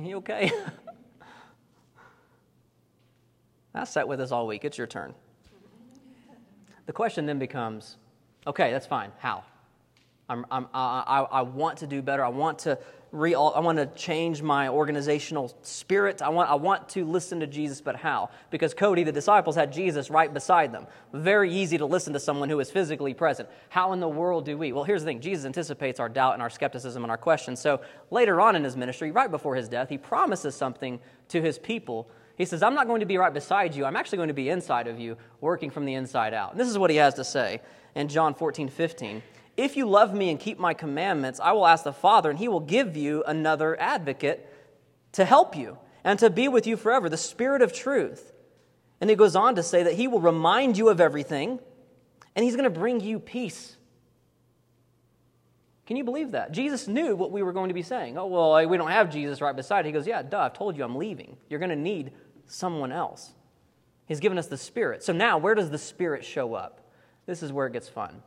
You 0.00 0.16
okay? 0.18 0.50
I 3.74 3.84
sat 3.84 4.06
with 4.06 4.20
us 4.20 4.30
all 4.30 4.46
week. 4.46 4.64
It's 4.64 4.78
your 4.78 4.86
turn. 4.86 5.14
The 6.86 6.92
question 6.92 7.26
then 7.26 7.38
becomes 7.38 7.96
okay, 8.46 8.70
that's 8.70 8.86
fine. 8.86 9.10
How? 9.18 9.44
I'm, 10.28 10.46
I'm, 10.50 10.66
I, 10.72 11.26
I 11.30 11.42
want 11.42 11.78
to 11.78 11.86
do 11.86 12.00
better. 12.00 12.24
I 12.24 12.28
want 12.28 12.60
to 12.60 12.78
re, 13.14 13.34
I 13.34 13.60
want 13.60 13.78
to 13.78 13.86
change 13.94 14.42
my 14.42 14.68
organizational 14.68 15.54
spirit. 15.62 16.20
I 16.20 16.28
want, 16.28 16.50
I 16.50 16.54
want 16.54 16.88
to 16.90 17.04
listen 17.04 17.40
to 17.40 17.46
Jesus, 17.46 17.80
but 17.80 17.96
how? 17.96 18.30
Because 18.50 18.74
Cody, 18.74 19.04
the 19.04 19.12
disciples, 19.12 19.54
had 19.54 19.72
Jesus 19.72 20.10
right 20.10 20.32
beside 20.32 20.72
them. 20.72 20.86
Very 21.12 21.52
easy 21.52 21.78
to 21.78 21.86
listen 21.86 22.12
to 22.12 22.20
someone 22.20 22.48
who 22.48 22.58
is 22.60 22.70
physically 22.70 23.14
present. 23.14 23.48
How 23.68 23.92
in 23.92 24.00
the 24.00 24.08
world 24.08 24.44
do 24.44 24.58
we? 24.58 24.72
Well, 24.72 24.84
here's 24.84 25.02
the 25.02 25.06
thing 25.06 25.20
Jesus 25.20 25.44
anticipates 25.44 26.00
our 26.00 26.08
doubt 26.08 26.34
and 26.34 26.42
our 26.42 26.50
skepticism 26.50 27.04
and 27.04 27.10
our 27.10 27.18
questions. 27.18 27.60
So 27.60 27.80
later 28.10 28.40
on 28.40 28.56
in 28.56 28.64
his 28.64 28.76
ministry, 28.76 29.10
right 29.10 29.30
before 29.30 29.54
his 29.54 29.68
death, 29.68 29.88
he 29.88 29.98
promises 29.98 30.54
something 30.54 31.00
to 31.28 31.40
his 31.40 31.58
people. 31.58 32.08
He 32.36 32.44
says, 32.44 32.62
I'm 32.62 32.74
not 32.74 32.88
going 32.88 33.00
to 33.00 33.06
be 33.06 33.16
right 33.16 33.32
beside 33.32 33.74
you. 33.76 33.84
I'm 33.84 33.94
actually 33.94 34.16
going 34.16 34.28
to 34.28 34.34
be 34.34 34.48
inside 34.48 34.88
of 34.88 34.98
you, 34.98 35.16
working 35.40 35.70
from 35.70 35.84
the 35.84 35.94
inside 35.94 36.34
out. 36.34 36.52
And 36.52 36.60
this 36.60 36.68
is 36.68 36.78
what 36.78 36.90
he 36.90 36.96
has 36.96 37.14
to 37.14 37.24
say 37.24 37.60
in 37.94 38.08
John 38.08 38.34
14, 38.34 38.68
15. 38.68 39.22
If 39.56 39.76
you 39.76 39.88
love 39.88 40.14
me 40.14 40.30
and 40.30 40.40
keep 40.40 40.58
my 40.58 40.74
commandments, 40.74 41.40
I 41.40 41.52
will 41.52 41.66
ask 41.66 41.84
the 41.84 41.92
Father, 41.92 42.30
and 42.30 42.38
he 42.38 42.48
will 42.48 42.60
give 42.60 42.96
you 42.96 43.22
another 43.24 43.80
advocate 43.80 44.46
to 45.12 45.24
help 45.24 45.56
you 45.56 45.78
and 46.02 46.18
to 46.18 46.28
be 46.28 46.48
with 46.48 46.66
you 46.66 46.76
forever, 46.76 47.08
the 47.08 47.16
Spirit 47.16 47.62
of 47.62 47.72
truth. 47.72 48.32
And 49.00 49.08
he 49.08 49.16
goes 49.16 49.36
on 49.36 49.54
to 49.54 49.62
say 49.62 49.84
that 49.84 49.94
he 49.94 50.08
will 50.08 50.20
remind 50.20 50.76
you 50.76 50.88
of 50.88 51.00
everything, 51.00 51.60
and 52.34 52.44
he's 52.44 52.56
going 52.56 52.64
to 52.64 52.78
bring 52.78 53.00
you 53.00 53.20
peace. 53.20 53.76
Can 55.86 55.96
you 55.96 56.04
believe 56.04 56.32
that? 56.32 56.52
Jesus 56.52 56.88
knew 56.88 57.14
what 57.14 57.30
we 57.30 57.42
were 57.42 57.52
going 57.52 57.68
to 57.68 57.74
be 57.74 57.82
saying. 57.82 58.16
Oh, 58.18 58.26
well, 58.26 58.66
we 58.66 58.76
don't 58.76 58.90
have 58.90 59.10
Jesus 59.10 59.40
right 59.40 59.54
beside. 59.54 59.84
He 59.84 59.92
goes, 59.92 60.06
Yeah, 60.06 60.22
duh, 60.22 60.40
I've 60.40 60.54
told 60.54 60.76
you 60.76 60.84
I'm 60.84 60.96
leaving. 60.96 61.36
You're 61.48 61.58
going 61.58 61.70
to 61.70 61.76
need 61.76 62.12
someone 62.46 62.90
else. 62.90 63.34
He's 64.06 64.20
given 64.20 64.38
us 64.38 64.46
the 64.46 64.56
Spirit. 64.56 65.02
So 65.02 65.12
now, 65.12 65.38
where 65.38 65.54
does 65.54 65.70
the 65.70 65.78
Spirit 65.78 66.24
show 66.24 66.54
up? 66.54 66.80
This 67.26 67.42
is 67.42 67.52
where 67.52 67.66
it 67.66 67.72
gets 67.72 67.88
fun 67.88 68.22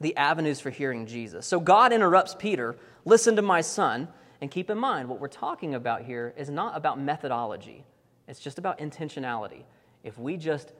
the 0.00 0.16
avenues 0.16 0.60
for 0.60 0.70
hearing 0.70 1.06
Jesus. 1.06 1.46
So 1.46 1.58
God 1.58 1.92
interrupts 1.92 2.34
Peter, 2.38 2.76
listen 3.04 3.36
to 3.36 3.42
my 3.42 3.60
son, 3.60 4.08
and 4.40 4.50
keep 4.50 4.70
in 4.70 4.78
mind 4.78 5.08
what 5.08 5.20
we're 5.20 5.28
talking 5.28 5.74
about 5.74 6.02
here 6.02 6.32
is 6.36 6.48
not 6.48 6.76
about 6.76 7.00
methodology, 7.00 7.84
it's 8.28 8.40
just 8.40 8.58
about 8.58 8.78
intentionality. 8.78 9.64
If 10.04 10.18
we 10.18 10.36
just 10.36 10.72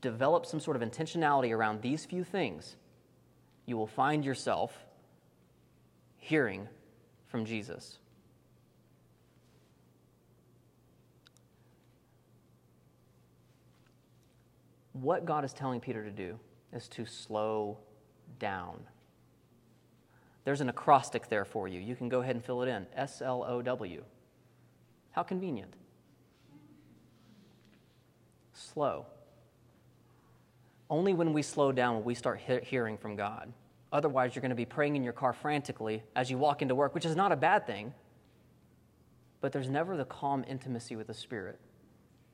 develop 0.00 0.44
some 0.44 0.60
sort 0.60 0.76
of 0.76 0.82
intentionality 0.82 1.52
around 1.56 1.80
these 1.80 2.04
few 2.04 2.24
things, 2.24 2.76
you 3.66 3.76
will 3.76 3.86
find 3.86 4.24
yourself 4.24 4.84
hearing 6.16 6.68
from 7.28 7.44
Jesus. 7.44 7.98
What 14.92 15.24
God 15.24 15.44
is 15.44 15.52
telling 15.52 15.80
Peter 15.80 16.04
to 16.04 16.10
do 16.10 16.38
is 16.72 16.86
to 16.88 17.04
slow 17.04 17.78
down. 18.38 18.80
There's 20.44 20.60
an 20.60 20.68
acrostic 20.68 21.28
there 21.28 21.44
for 21.44 21.68
you. 21.68 21.80
You 21.80 21.96
can 21.96 22.08
go 22.08 22.20
ahead 22.20 22.36
and 22.36 22.44
fill 22.44 22.62
it 22.62 22.68
in 22.68 22.86
S 22.94 23.22
L 23.22 23.44
O 23.46 23.62
W. 23.62 24.04
How 25.12 25.22
convenient. 25.22 25.74
Slow. 28.52 29.06
Only 30.90 31.14
when 31.14 31.32
we 31.32 31.42
slow 31.42 31.72
down 31.72 31.94
will 31.94 32.02
we 32.02 32.14
start 32.14 32.40
he- 32.46 32.60
hearing 32.60 32.98
from 32.98 33.16
God. 33.16 33.52
Otherwise, 33.92 34.34
you're 34.34 34.42
going 34.42 34.50
to 34.50 34.56
be 34.56 34.64
praying 34.64 34.96
in 34.96 35.04
your 35.04 35.12
car 35.12 35.32
frantically 35.32 36.02
as 36.14 36.30
you 36.30 36.36
walk 36.36 36.62
into 36.62 36.74
work, 36.74 36.94
which 36.94 37.06
is 37.06 37.16
not 37.16 37.32
a 37.32 37.36
bad 37.36 37.66
thing. 37.66 37.94
But 39.40 39.52
there's 39.52 39.68
never 39.68 39.96
the 39.96 40.04
calm 40.04 40.44
intimacy 40.48 40.96
with 40.96 41.06
the 41.06 41.14
Spirit. 41.14 41.58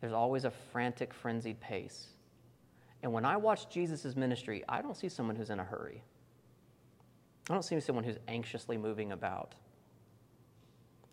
There's 0.01 0.13
always 0.13 0.45
a 0.45 0.51
frantic, 0.51 1.13
frenzied 1.13 1.61
pace. 1.61 2.09
And 3.03 3.13
when 3.13 3.25
I 3.25 3.37
watch 3.37 3.69
Jesus' 3.71 4.15
ministry, 4.15 4.63
I 4.69 4.83
don't 4.83 4.97
see 4.97 5.09
someone 5.09 5.37
who's 5.37 5.51
in 5.51 5.59
a 5.59 5.65
hurry. 5.65 6.03
I 7.49 7.55
don't 7.55 7.63
see 7.63 7.81
someone 7.81 8.05
who's 8.05 8.19
anxiously 8.29 8.77
moving 8.77 9.13
about. 9.13 9.55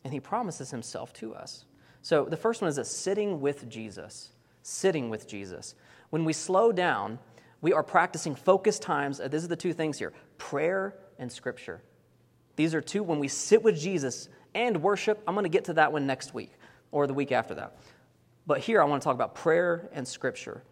And 0.04 0.14
he 0.14 0.20
promises 0.20 0.70
himself 0.70 1.14
to 1.14 1.34
us. 1.34 1.66
So 2.02 2.26
the 2.26 2.38
first 2.38 2.62
one 2.62 2.70
is 2.70 2.78
a 2.78 2.86
sitting 2.86 3.42
with 3.42 3.68
Jesus. 3.70 4.32
Sitting 4.62 5.10
with 5.10 5.28
Jesus. 5.28 5.76
When 6.10 6.26
we 6.26 6.34
slow 6.34 6.72
down, 6.72 7.20
we 7.62 7.74
are 7.74 7.84
practicing 7.84 8.36
focused 8.36 8.82
times. 8.82 9.20
Uh, 9.20 9.28
these 9.28 9.44
are 9.44 9.50
the 9.50 9.56
two 9.56 9.74
things 9.74 9.98
here 9.98 10.14
prayer 10.38 10.96
and 11.18 11.32
scripture. 11.32 11.82
These 12.56 12.74
are 12.74 12.82
two, 12.82 13.04
when 13.04 13.20
we 13.20 13.28
sit 13.28 13.64
with 13.64 13.80
Jesus 13.80 14.30
and 14.54 14.82
worship, 14.82 15.22
I'm 15.28 15.36
going 15.36 15.44
to 15.44 15.50
get 15.50 15.66
to 15.66 15.74
that 15.74 15.92
one 15.92 16.08
next 16.08 16.34
week 16.34 16.52
or 16.92 17.08
the 17.08 17.14
week 17.14 17.32
after 17.32 17.56
that. 17.56 17.78
But 18.46 18.60
here 18.60 18.82
I 18.82 18.86
want 18.86 19.02
to 19.02 19.04
talk 19.04 19.16
about 19.16 19.36
prayer 19.36 19.90
and 19.92 20.08
scripture. 20.08 20.64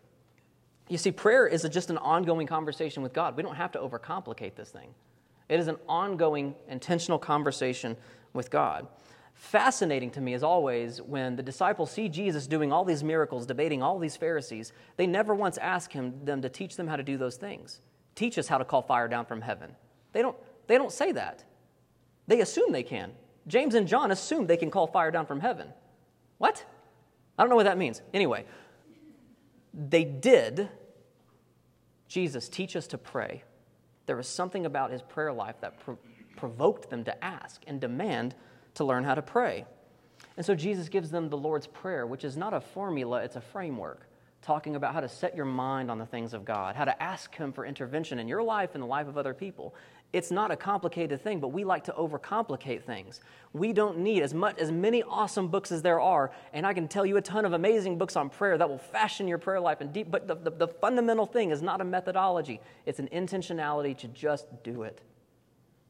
You 0.87 0.97
see, 0.97 1.11
prayer 1.11 1.47
is 1.47 1.63
just 1.71 1.89
an 1.89 1.97
ongoing 1.97 2.47
conversation 2.47 3.01
with 3.01 3.13
God. 3.13 3.35
We 3.35 3.43
don't 3.43 3.55
have 3.55 3.71
to 3.71 3.79
overcomplicate 3.79 4.55
this 4.55 4.69
thing. 4.69 4.93
It 5.49 5.59
is 5.59 5.67
an 5.67 5.77
ongoing, 5.87 6.55
intentional 6.69 7.19
conversation 7.19 7.97
with 8.33 8.51
God. 8.51 8.87
Fascinating 9.33 10.11
to 10.11 10.21
me, 10.21 10.33
as 10.33 10.43
always, 10.43 11.01
when 11.01 11.35
the 11.35 11.43
disciples 11.43 11.91
see 11.91 12.07
Jesus 12.07 12.47
doing 12.47 12.71
all 12.71 12.85
these 12.85 13.03
miracles, 13.03 13.45
debating 13.45 13.83
all 13.83 13.99
these 13.99 14.15
Pharisees, 14.15 14.71
they 14.95 15.05
never 15.05 15.35
once 15.35 15.57
ask 15.57 15.91
him, 15.91 16.23
them 16.23 16.41
to 16.41 16.49
teach 16.49 16.77
them 16.77 16.87
how 16.87 16.95
to 16.95 17.03
do 17.03 17.17
those 17.17 17.35
things. 17.35 17.81
Teach 18.15 18.37
us 18.37 18.47
how 18.47 18.57
to 18.57 18.65
call 18.65 18.81
fire 18.81 19.07
down 19.07 19.25
from 19.25 19.41
heaven. 19.41 19.75
They 20.13 20.21
don't, 20.21 20.37
they 20.67 20.77
don't 20.77 20.91
say 20.91 21.11
that. 21.11 21.43
They 22.27 22.41
assume 22.41 22.71
they 22.71 22.83
can. 22.83 23.11
James 23.47 23.75
and 23.75 23.87
John 23.87 24.11
assume 24.11 24.47
they 24.47 24.57
can 24.57 24.71
call 24.71 24.87
fire 24.87 25.11
down 25.11 25.25
from 25.25 25.41
heaven. 25.41 25.67
What? 26.37 26.63
I 27.37 27.43
don't 27.43 27.49
know 27.49 27.57
what 27.57 27.65
that 27.65 27.77
means. 27.77 28.01
Anyway, 28.13 28.45
they 29.75 30.03
did. 30.03 30.69
Jesus, 32.07 32.47
teach 32.47 32.75
us 32.75 32.87
to 32.87 32.97
pray. 32.97 33.43
There 34.05 34.15
was 34.15 34.27
something 34.27 34.65
about 34.65 34.91
his 34.91 35.01
prayer 35.01 35.33
life 35.33 35.55
that 35.61 35.79
pro- 35.79 35.97
provoked 36.37 36.89
them 36.89 37.03
to 37.05 37.23
ask 37.23 37.61
and 37.67 37.81
demand 37.81 38.35
to 38.75 38.83
learn 38.83 39.03
how 39.03 39.15
to 39.15 39.21
pray. 39.21 39.65
And 40.37 40.45
so 40.45 40.55
Jesus 40.55 40.89
gives 40.89 41.09
them 41.09 41.29
the 41.29 41.37
Lord's 41.37 41.67
Prayer, 41.67 42.05
which 42.05 42.23
is 42.23 42.37
not 42.37 42.53
a 42.53 42.61
formula, 42.61 43.21
it's 43.23 43.35
a 43.35 43.41
framework 43.41 44.07
talking 44.45 44.75
about 44.75 44.93
how 44.93 44.99
to 44.99 45.09
set 45.09 45.35
your 45.35 45.45
mind 45.45 45.89
on 45.89 45.97
the 45.97 46.05
things 46.05 46.31
of 46.31 46.45
God, 46.45 46.75
how 46.75 46.85
to 46.85 47.01
ask 47.01 47.33
Him 47.35 47.51
for 47.51 47.65
intervention 47.65 48.19
in 48.19 48.27
your 48.27 48.43
life 48.43 48.75
and 48.75 48.83
the 48.83 48.87
life 48.87 49.07
of 49.07 49.17
other 49.17 49.33
people. 49.33 49.73
It's 50.15 50.31
not 50.31 50.49
a 50.49 50.55
complicated 50.55 51.21
thing, 51.21 51.41
but 51.41 51.49
we 51.49 51.65
like 51.65 51.83
to 51.83 51.91
overcomplicate 51.91 52.83
things. 52.83 53.19
We 53.51 53.73
don't 53.73 53.97
need 53.97 54.23
as 54.23 54.33
much 54.33 54.57
as 54.59 54.71
many 54.71 55.03
awesome 55.03 55.49
books 55.49 55.73
as 55.73 55.81
there 55.81 55.99
are, 55.99 56.31
and 56.53 56.65
I 56.65 56.73
can 56.73 56.87
tell 56.87 57.05
you 57.05 57.17
a 57.17 57.21
ton 57.21 57.43
of 57.43 57.51
amazing 57.51 57.97
books 57.97 58.15
on 58.15 58.29
prayer 58.29 58.57
that 58.57 58.69
will 58.69 58.77
fashion 58.77 59.27
your 59.27 59.39
prayer 59.39 59.59
life 59.59 59.81
and 59.81 59.91
deep. 59.91 60.09
But 60.09 60.25
the, 60.25 60.35
the, 60.35 60.51
the 60.51 60.67
fundamental 60.69 61.25
thing 61.25 61.51
is 61.51 61.61
not 61.61 61.81
a 61.81 61.83
methodology; 61.83 62.61
it's 62.85 62.99
an 62.99 63.09
intentionality 63.09 63.97
to 63.97 64.07
just 64.07 64.47
do 64.63 64.83
it, 64.83 65.01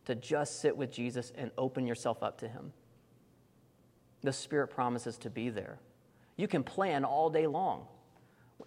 to 0.06 0.16
just 0.16 0.60
sit 0.60 0.76
with 0.76 0.92
Jesus 0.92 1.32
and 1.38 1.52
open 1.56 1.86
yourself 1.86 2.24
up 2.24 2.40
to 2.40 2.48
Him. 2.48 2.74
The 4.24 4.34
Spirit 4.34 4.70
promises 4.70 5.20
to 5.20 5.30
be 5.30 5.50
there. 5.50 5.78
You 6.36 6.48
can 6.48 6.64
plan 6.64 7.06
all 7.06 7.30
day 7.30 7.46
long. 7.46 7.86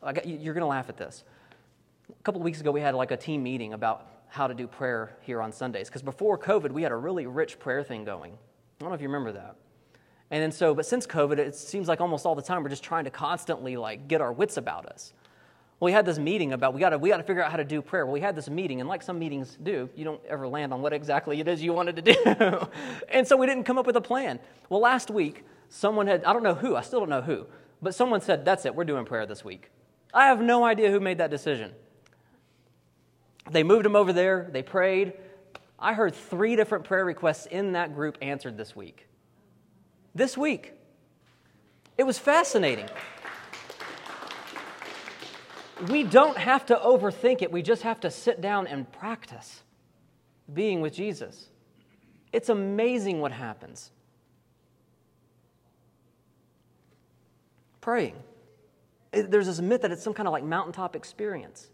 Got, 0.01 0.25
you're 0.25 0.55
going 0.55 0.63
to 0.63 0.69
laugh 0.69 0.89
at 0.89 0.97
this. 0.97 1.25
A 2.09 2.23
couple 2.23 2.41
weeks 2.43 2.61
ago, 2.61 2.71
we 2.71 2.81
had 2.81 2.95
like 2.95 3.11
a 3.11 3.17
team 3.17 3.43
meeting 3.43 3.73
about 3.73 4.18
how 4.29 4.47
to 4.47 4.55
do 4.55 4.67
prayer 4.67 5.17
here 5.23 5.41
on 5.41 5.53
Sundays. 5.53 5.89
Because 5.89 6.03
before 6.03 6.39
COVID, 6.39 6.71
we 6.71 6.83
had 6.83 6.93
a 6.93 6.97
really 6.97 7.27
rich 7.27 7.59
prayer 7.59 7.83
thing 7.83 8.05
going. 8.05 8.33
I 8.33 8.37
don't 8.81 8.91
know 8.91 8.95
if 8.95 9.01
you 9.01 9.09
remember 9.09 9.33
that. 9.33 9.57
And 10.31 10.43
then 10.43 10.53
so, 10.53 10.75
but 10.75 10.85
since 10.85 11.07
COVID, 11.07 11.39
it 11.39 11.55
seems 11.55 11.89
like 11.89 12.01
almost 12.01 12.27
all 12.27 12.35
the 12.35 12.43
time 12.43 12.63
we're 12.63 12.69
just 12.69 12.85
trying 12.85 13.05
to 13.05 13.11
constantly 13.11 13.77
like 13.77 14.09
get 14.09 14.21
our 14.21 14.33
wits 14.33 14.57
about 14.57 14.87
us. 14.87 15.15
Well, 15.81 15.87
we 15.87 15.93
had 15.93 16.05
this 16.05 16.19
meeting 16.19 16.53
about 16.53 16.75
we 16.75 16.81
got 16.81 16.91
to 16.91 16.99
we 16.99 17.09
got 17.09 17.19
to 17.19 17.23
figure 17.23 17.43
out 17.43 17.51
how 17.51 17.57
to 17.57 17.65
do 17.65 17.81
prayer. 17.81 18.05
Well, 18.05 18.13
we 18.13 18.21
had 18.21 18.35
this 18.35 18.51
meeting, 18.51 18.81
and 18.81 18.89
like 18.89 19.01
some 19.01 19.19
meetings 19.19 19.57
do, 19.63 19.89
you 19.95 20.05
don't 20.05 20.21
ever 20.29 20.49
land 20.49 20.73
on 20.73 20.83
what 20.83 20.93
exactly 20.93 21.41
it 21.41 21.47
is 21.47 21.63
you 21.63 21.73
wanted 21.73 21.97
to 21.97 22.03
do, 22.03 22.69
and 23.09 23.27
so 23.27 23.37
we 23.37 23.47
didn't 23.47 23.65
come 23.65 23.79
up 23.79 23.87
with 23.87 23.97
a 23.97 24.01
plan. 24.01 24.41
Well, 24.69 24.81
last 24.81 25.11
week 25.11 25.45
someone 25.69 26.09
had 26.09 26.25
I 26.25 26.33
don't 26.33 26.43
know 26.43 26.55
who 26.55 26.75
I 26.75 26.83
still 26.83 26.99
don't 26.99 27.09
know 27.09 27.23
who, 27.23 27.47
but 27.81 27.95
someone 27.95 28.21
said 28.21 28.45
that's 28.45 28.67
it, 28.67 28.75
we're 28.75 28.85
doing 28.85 29.05
prayer 29.05 29.25
this 29.25 29.45
week. 29.45 29.71
I 30.13 30.27
have 30.27 30.41
no 30.41 30.65
idea 30.65 30.91
who 30.91 30.99
made 31.01 31.19
that 31.19 31.31
decision. 31.31 31.73
They 33.51 33.63
moved 33.63 33.87
him 33.87 33.97
over 33.97 34.13
there, 34.13 34.49
they 34.53 34.63
prayed. 34.63 35.15
I 35.79 35.95
heard 35.95 36.15
three 36.15 36.57
different 36.57 36.85
prayer 36.85 37.05
requests 37.05 37.47
in 37.47 37.73
that 37.73 37.95
group 37.95 38.19
answered 38.21 38.57
this 38.57 38.75
week. 38.75 39.07
This 40.15 40.37
week. 40.37 40.73
It 41.97 42.05
was 42.05 42.19
fascinating. 42.19 42.89
We 45.89 46.03
don't 46.03 46.37
have 46.37 46.67
to 46.67 46.77
overthink 46.77 47.43
it, 47.43 47.53
we 47.53 47.63
just 47.63 47.83
have 47.83 48.01
to 48.01 48.11
sit 48.11 48.41
down 48.41 48.67
and 48.67 48.91
practice 48.91 49.63
being 50.53 50.81
with 50.81 50.95
Jesus. 50.95 51.49
It's 52.33 52.49
amazing 52.49 53.21
what 53.21 53.33
happens. 53.33 53.91
Praying. 57.81 58.17
There's 59.13 59.47
this 59.47 59.61
myth 59.61 59.83
that 59.83 59.93
it's 59.93 60.03
some 60.03 60.15
kind 60.15 60.27
of 60.27 60.33
like 60.33 60.45
mountaintop 60.45 60.97
experience. 60.97 61.69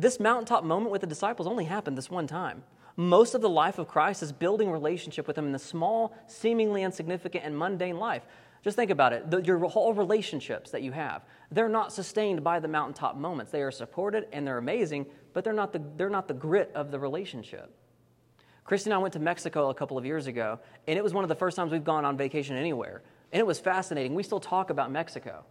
This 0.00 0.20
mountaintop 0.20 0.62
moment 0.62 0.92
with 0.92 1.00
the 1.00 1.08
disciples 1.08 1.48
only 1.48 1.64
happened 1.64 1.98
this 1.98 2.08
one 2.08 2.28
time. 2.28 2.62
Most 2.94 3.34
of 3.34 3.40
the 3.40 3.48
life 3.48 3.80
of 3.80 3.88
Christ 3.88 4.22
is 4.22 4.30
building 4.30 4.70
relationship 4.70 5.26
with 5.26 5.36
Him 5.36 5.46
in 5.46 5.50
the 5.50 5.58
small, 5.58 6.16
seemingly 6.28 6.84
insignificant, 6.84 7.44
and 7.44 7.58
mundane 7.58 7.98
life. 7.98 8.22
Just 8.62 8.76
think 8.76 8.92
about 8.92 9.12
it. 9.12 9.28
The, 9.28 9.42
your 9.42 9.58
whole 9.66 9.92
relationships 9.92 10.70
that 10.70 10.82
you 10.82 10.92
have, 10.92 11.22
they're 11.50 11.68
not 11.68 11.92
sustained 11.92 12.44
by 12.44 12.60
the 12.60 12.68
mountaintop 12.68 13.16
moments. 13.16 13.50
They 13.50 13.60
are 13.60 13.72
supported 13.72 14.28
and 14.32 14.46
they're 14.46 14.58
amazing, 14.58 15.06
but 15.32 15.42
they're 15.42 15.52
not 15.52 15.72
the, 15.72 15.82
they're 15.96 16.08
not 16.08 16.28
the 16.28 16.34
grit 16.34 16.70
of 16.76 16.92
the 16.92 17.00
relationship. 17.00 17.74
Christy 18.62 18.90
and 18.90 18.94
I 18.94 18.98
went 18.98 19.14
to 19.14 19.20
Mexico 19.20 19.70
a 19.70 19.74
couple 19.74 19.98
of 19.98 20.06
years 20.06 20.28
ago, 20.28 20.60
and 20.86 20.96
it 20.96 21.02
was 21.02 21.12
one 21.12 21.24
of 21.24 21.28
the 21.28 21.34
first 21.34 21.56
times 21.56 21.72
we've 21.72 21.82
gone 21.82 22.04
on 22.04 22.16
vacation 22.16 22.54
anywhere. 22.54 23.02
And 23.32 23.40
it 23.40 23.46
was 23.46 23.58
fascinating. 23.58 24.14
We 24.14 24.22
still 24.22 24.38
talk 24.38 24.70
about 24.70 24.92
Mexico. 24.92 25.44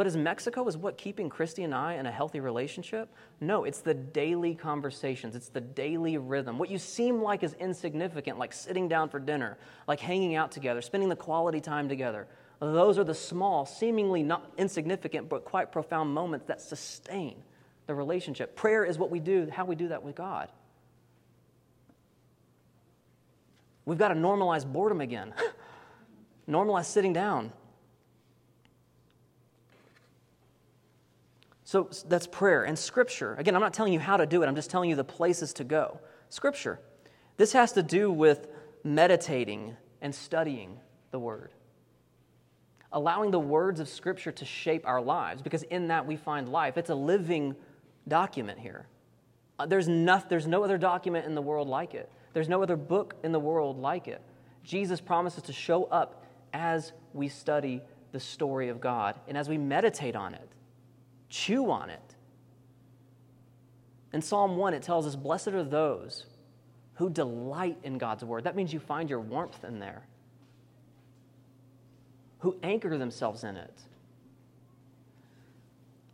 But 0.00 0.06
is 0.06 0.16
Mexico 0.16 0.66
is 0.66 0.78
what 0.78 0.96
keeping 0.96 1.28
Christy 1.28 1.62
and 1.62 1.74
I 1.74 1.96
in 1.96 2.06
a 2.06 2.10
healthy 2.10 2.40
relationship? 2.40 3.10
No, 3.38 3.64
it's 3.64 3.82
the 3.82 3.92
daily 3.92 4.54
conversations, 4.54 5.36
it's 5.36 5.50
the 5.50 5.60
daily 5.60 6.16
rhythm. 6.16 6.56
What 6.58 6.70
you 6.70 6.78
seem 6.78 7.20
like 7.20 7.42
is 7.42 7.52
insignificant, 7.60 8.38
like 8.38 8.54
sitting 8.54 8.88
down 8.88 9.10
for 9.10 9.18
dinner, 9.20 9.58
like 9.86 10.00
hanging 10.00 10.36
out 10.36 10.52
together, 10.52 10.80
spending 10.80 11.10
the 11.10 11.16
quality 11.16 11.60
time 11.60 11.86
together. 11.86 12.26
Those 12.60 12.98
are 12.98 13.04
the 13.04 13.12
small, 13.12 13.66
seemingly 13.66 14.22
not 14.22 14.50
insignificant, 14.56 15.28
but 15.28 15.44
quite 15.44 15.70
profound 15.70 16.14
moments 16.14 16.46
that 16.46 16.62
sustain 16.62 17.42
the 17.86 17.94
relationship. 17.94 18.56
Prayer 18.56 18.86
is 18.86 18.96
what 18.96 19.10
we 19.10 19.20
do, 19.20 19.50
how 19.52 19.66
we 19.66 19.74
do 19.74 19.88
that 19.88 20.02
with 20.02 20.14
God. 20.14 20.48
We've 23.84 23.98
got 23.98 24.08
to 24.08 24.14
normalize 24.14 24.64
boredom 24.64 25.02
again, 25.02 25.34
normalize 26.48 26.86
sitting 26.86 27.12
down. 27.12 27.52
So 31.70 31.88
that's 32.08 32.26
prayer 32.26 32.64
and 32.64 32.76
scripture. 32.76 33.36
Again, 33.38 33.54
I'm 33.54 33.60
not 33.60 33.72
telling 33.72 33.92
you 33.92 34.00
how 34.00 34.16
to 34.16 34.26
do 34.26 34.42
it, 34.42 34.48
I'm 34.48 34.56
just 34.56 34.70
telling 34.70 34.90
you 34.90 34.96
the 34.96 35.04
places 35.04 35.52
to 35.52 35.62
go. 35.62 36.00
Scripture. 36.28 36.80
This 37.36 37.52
has 37.52 37.70
to 37.74 37.82
do 37.84 38.10
with 38.10 38.48
meditating 38.82 39.76
and 40.02 40.12
studying 40.12 40.80
the 41.12 41.20
word. 41.20 41.52
Allowing 42.90 43.30
the 43.30 43.38
words 43.38 43.78
of 43.78 43.88
scripture 43.88 44.32
to 44.32 44.44
shape 44.44 44.84
our 44.84 45.00
lives 45.00 45.42
because 45.42 45.62
in 45.62 45.86
that 45.86 46.04
we 46.04 46.16
find 46.16 46.48
life. 46.48 46.76
It's 46.76 46.90
a 46.90 46.94
living 46.96 47.54
document 48.08 48.58
here. 48.58 48.88
Uh, 49.56 49.66
there's, 49.66 49.86
no, 49.86 50.20
there's 50.28 50.48
no 50.48 50.64
other 50.64 50.76
document 50.76 51.24
in 51.24 51.36
the 51.36 51.42
world 51.42 51.68
like 51.68 51.94
it. 51.94 52.10
There's 52.32 52.48
no 52.48 52.64
other 52.64 52.76
book 52.76 53.14
in 53.22 53.30
the 53.30 53.38
world 53.38 53.78
like 53.78 54.08
it. 54.08 54.20
Jesus 54.64 55.00
promises 55.00 55.44
to 55.44 55.52
show 55.52 55.84
up 55.84 56.26
as 56.52 56.94
we 57.14 57.28
study 57.28 57.80
the 58.10 58.18
story 58.18 58.70
of 58.70 58.80
God 58.80 59.20
and 59.28 59.38
as 59.38 59.48
we 59.48 59.56
meditate 59.56 60.16
on 60.16 60.34
it. 60.34 60.48
Chew 61.30 61.70
on 61.70 61.88
it. 61.88 62.14
In 64.12 64.20
Psalm 64.20 64.56
1, 64.56 64.74
it 64.74 64.82
tells 64.82 65.06
us, 65.06 65.16
Blessed 65.16 65.48
are 65.48 65.64
those 65.64 66.26
who 66.94 67.08
delight 67.08 67.78
in 67.84 67.96
God's 67.96 68.24
word. 68.24 68.44
That 68.44 68.56
means 68.56 68.72
you 68.72 68.80
find 68.80 69.08
your 69.08 69.20
warmth 69.20 69.64
in 69.64 69.78
there, 69.78 70.02
who 72.40 72.56
anchor 72.62 72.98
themselves 72.98 73.44
in 73.44 73.56
it. 73.56 73.80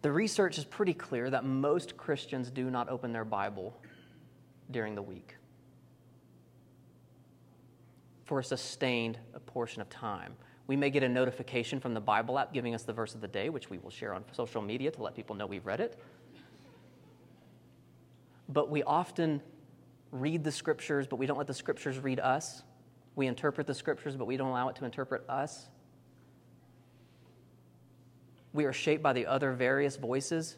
The 0.03 0.13
research 0.13 0.59
is 0.59 0.65
pretty 0.65 0.95
clear 0.95 1.31
that 1.31 1.45
most 1.45 1.97
Christians 1.97 2.51
do 2.51 2.71
not 2.71 2.89
open 2.89 3.13
their 3.13 3.25
Bible 3.25 3.77
during 4.71 4.95
the 4.95 5.03
week 5.03 5.37
for 8.25 8.41
a 8.41 8.45
sustained 8.45 9.19
portion 9.47 9.81
of 9.81 9.89
time. 9.89 10.35
We 10.67 10.77
may 10.77 10.91
get 10.91 11.03
a 11.03 11.09
notification 11.09 11.79
from 11.79 11.95
the 11.95 12.01
Bible 12.01 12.39
app 12.39 12.53
giving 12.53 12.75
us 12.75 12.83
the 12.83 12.93
verse 12.93 13.15
of 13.15 13.21
the 13.21 13.29
day, 13.29 13.49
which 13.51 13.71
we 13.71 13.79
will 13.79 13.91
share 13.91 14.13
on 14.15 14.25
social 14.33 14.61
media 14.61 14.91
to 14.91 15.03
let 15.03 15.15
people 15.15 15.37
know 15.37 15.47
we've 15.47 15.67
read 15.67 15.81
it. 15.81 15.99
But 18.49 18.71
we 18.71 18.83
often 18.83 19.43
read 20.11 20.45
the 20.45 20.53
scriptures, 20.53 21.07
but 21.07 21.17
we 21.17 21.27
don't 21.27 21.39
let 21.39 21.47
the 21.47 21.55
scriptures 21.55 21.99
read 21.99 22.21
us. 22.21 22.63
We 23.15 23.27
interpret 23.27 23.67
the 23.67 23.75
scriptures, 23.75 24.17
but 24.17 24.27
we 24.27 24.37
don't 24.37 24.49
allow 24.49 24.69
it 24.69 24.77
to 24.77 24.85
interpret 24.85 25.29
us. 25.29 25.69
We 28.53 28.65
are 28.65 28.73
shaped 28.73 29.03
by 29.03 29.13
the 29.13 29.27
other 29.27 29.53
various 29.53 29.97
voices. 29.97 30.57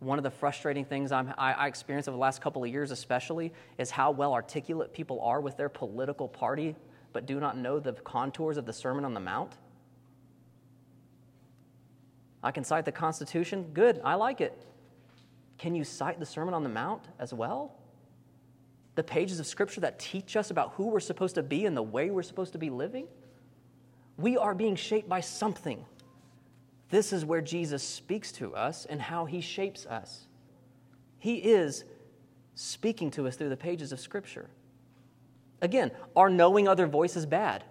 One 0.00 0.18
of 0.18 0.24
the 0.24 0.30
frustrating 0.30 0.84
things 0.84 1.10
I'm, 1.10 1.32
I, 1.38 1.52
I 1.52 1.66
experienced 1.66 2.08
over 2.08 2.16
the 2.16 2.20
last 2.20 2.40
couple 2.40 2.62
of 2.62 2.70
years, 2.70 2.90
especially, 2.90 3.52
is 3.78 3.90
how 3.90 4.10
well 4.10 4.32
articulate 4.32 4.92
people 4.92 5.20
are 5.20 5.40
with 5.40 5.56
their 5.56 5.68
political 5.68 6.28
party, 6.28 6.76
but 7.16 7.24
do 7.24 7.40
not 7.40 7.56
know 7.56 7.80
the 7.80 7.94
contours 7.94 8.58
of 8.58 8.66
the 8.66 8.74
Sermon 8.74 9.02
on 9.02 9.14
the 9.14 9.20
Mount. 9.20 9.54
I 12.42 12.50
can 12.50 12.62
cite 12.62 12.84
the 12.84 12.92
Constitution. 12.92 13.70
Good, 13.72 14.02
I 14.04 14.16
like 14.16 14.42
it. 14.42 14.52
Can 15.56 15.74
you 15.74 15.82
cite 15.82 16.20
the 16.20 16.26
Sermon 16.26 16.52
on 16.52 16.62
the 16.62 16.68
Mount 16.68 17.04
as 17.18 17.32
well? 17.32 17.74
The 18.96 19.02
pages 19.02 19.40
of 19.40 19.46
Scripture 19.46 19.80
that 19.80 19.98
teach 19.98 20.36
us 20.36 20.50
about 20.50 20.72
who 20.72 20.88
we're 20.88 21.00
supposed 21.00 21.36
to 21.36 21.42
be 21.42 21.64
and 21.64 21.74
the 21.74 21.82
way 21.82 22.10
we're 22.10 22.22
supposed 22.22 22.52
to 22.52 22.58
be 22.58 22.68
living? 22.68 23.06
We 24.18 24.36
are 24.36 24.54
being 24.54 24.76
shaped 24.76 25.08
by 25.08 25.22
something. 25.22 25.86
This 26.90 27.14
is 27.14 27.24
where 27.24 27.40
Jesus 27.40 27.82
speaks 27.82 28.30
to 28.32 28.54
us 28.54 28.84
and 28.84 29.00
how 29.00 29.24
he 29.24 29.40
shapes 29.40 29.86
us. 29.86 30.26
He 31.18 31.36
is 31.36 31.84
speaking 32.54 33.10
to 33.12 33.26
us 33.26 33.36
through 33.36 33.48
the 33.48 33.56
pages 33.56 33.90
of 33.90 34.00
Scripture. 34.00 34.50
Again, 35.62 35.90
are 36.14 36.28
knowing 36.28 36.68
other 36.68 36.86
voices 36.86 37.26
bad? 37.26 37.64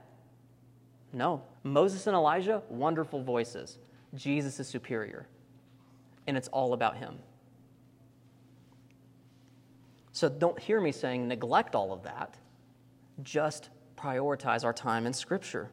No. 1.13 1.43
Moses 1.63 2.07
and 2.07 2.15
Elijah, 2.15 2.61
wonderful 2.69 3.21
voices. 3.21 3.79
Jesus 4.13 4.59
is 4.59 4.67
superior, 4.67 5.27
and 6.27 6.37
it's 6.37 6.47
all 6.49 6.73
about 6.73 6.97
him. 6.97 7.17
So 10.11 10.29
don't 10.29 10.57
hear 10.59 10.79
me 10.79 10.91
saying 10.91 11.27
neglect 11.27 11.75
all 11.75 11.91
of 11.91 12.03
that. 12.03 12.37
Just 13.23 13.69
prioritize 13.97 14.63
our 14.63 14.73
time 14.73 15.05
in 15.05 15.13
Scripture. 15.13 15.69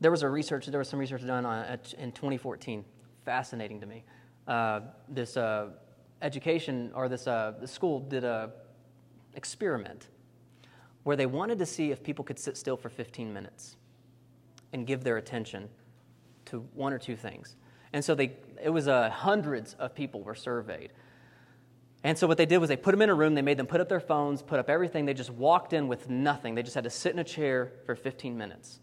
There 0.00 0.10
was 0.10 0.22
a 0.22 0.28
research, 0.28 0.66
there 0.66 0.78
was 0.78 0.88
some 0.88 0.98
research 0.98 1.24
done 1.24 1.46
on, 1.46 1.64
in 1.98 2.10
2014, 2.10 2.84
fascinating 3.24 3.80
to 3.80 3.86
me. 3.86 4.02
Uh, 4.48 4.80
this 5.08 5.36
uh, 5.36 5.68
education 6.22 6.90
or 6.94 7.08
this, 7.08 7.28
uh, 7.28 7.64
school 7.66 8.00
did 8.00 8.24
a 8.24 8.50
experiment 9.34 10.08
where 11.04 11.16
they 11.16 11.26
wanted 11.26 11.58
to 11.58 11.66
see 11.66 11.90
if 11.90 12.02
people 12.02 12.24
could 12.24 12.38
sit 12.38 12.56
still 12.56 12.76
for 12.76 12.88
15 12.88 13.32
minutes 13.32 13.76
and 14.72 14.86
give 14.86 15.04
their 15.04 15.16
attention 15.16 15.68
to 16.46 16.60
one 16.74 16.92
or 16.92 16.98
two 16.98 17.16
things. 17.16 17.56
And 17.92 18.04
so 18.04 18.14
they, 18.14 18.32
it 18.62 18.70
was 18.70 18.88
uh, 18.88 19.10
hundreds 19.10 19.74
of 19.74 19.94
people 19.94 20.22
were 20.22 20.34
surveyed. 20.34 20.92
And 22.04 22.18
so 22.18 22.26
what 22.26 22.36
they 22.36 22.46
did 22.46 22.58
was 22.58 22.68
they 22.68 22.76
put 22.76 22.92
them 22.92 23.02
in 23.02 23.10
a 23.10 23.14
room, 23.14 23.34
they 23.34 23.42
made 23.42 23.58
them 23.58 23.66
put 23.66 23.80
up 23.80 23.88
their 23.88 24.00
phones, 24.00 24.42
put 24.42 24.58
up 24.58 24.68
everything. 24.68 25.04
They 25.04 25.14
just 25.14 25.30
walked 25.30 25.72
in 25.72 25.88
with 25.88 26.08
nothing. 26.08 26.54
They 26.54 26.62
just 26.62 26.74
had 26.74 26.84
to 26.84 26.90
sit 26.90 27.12
in 27.12 27.18
a 27.18 27.24
chair 27.24 27.72
for 27.86 27.94
15 27.94 28.36
minutes. 28.36 28.80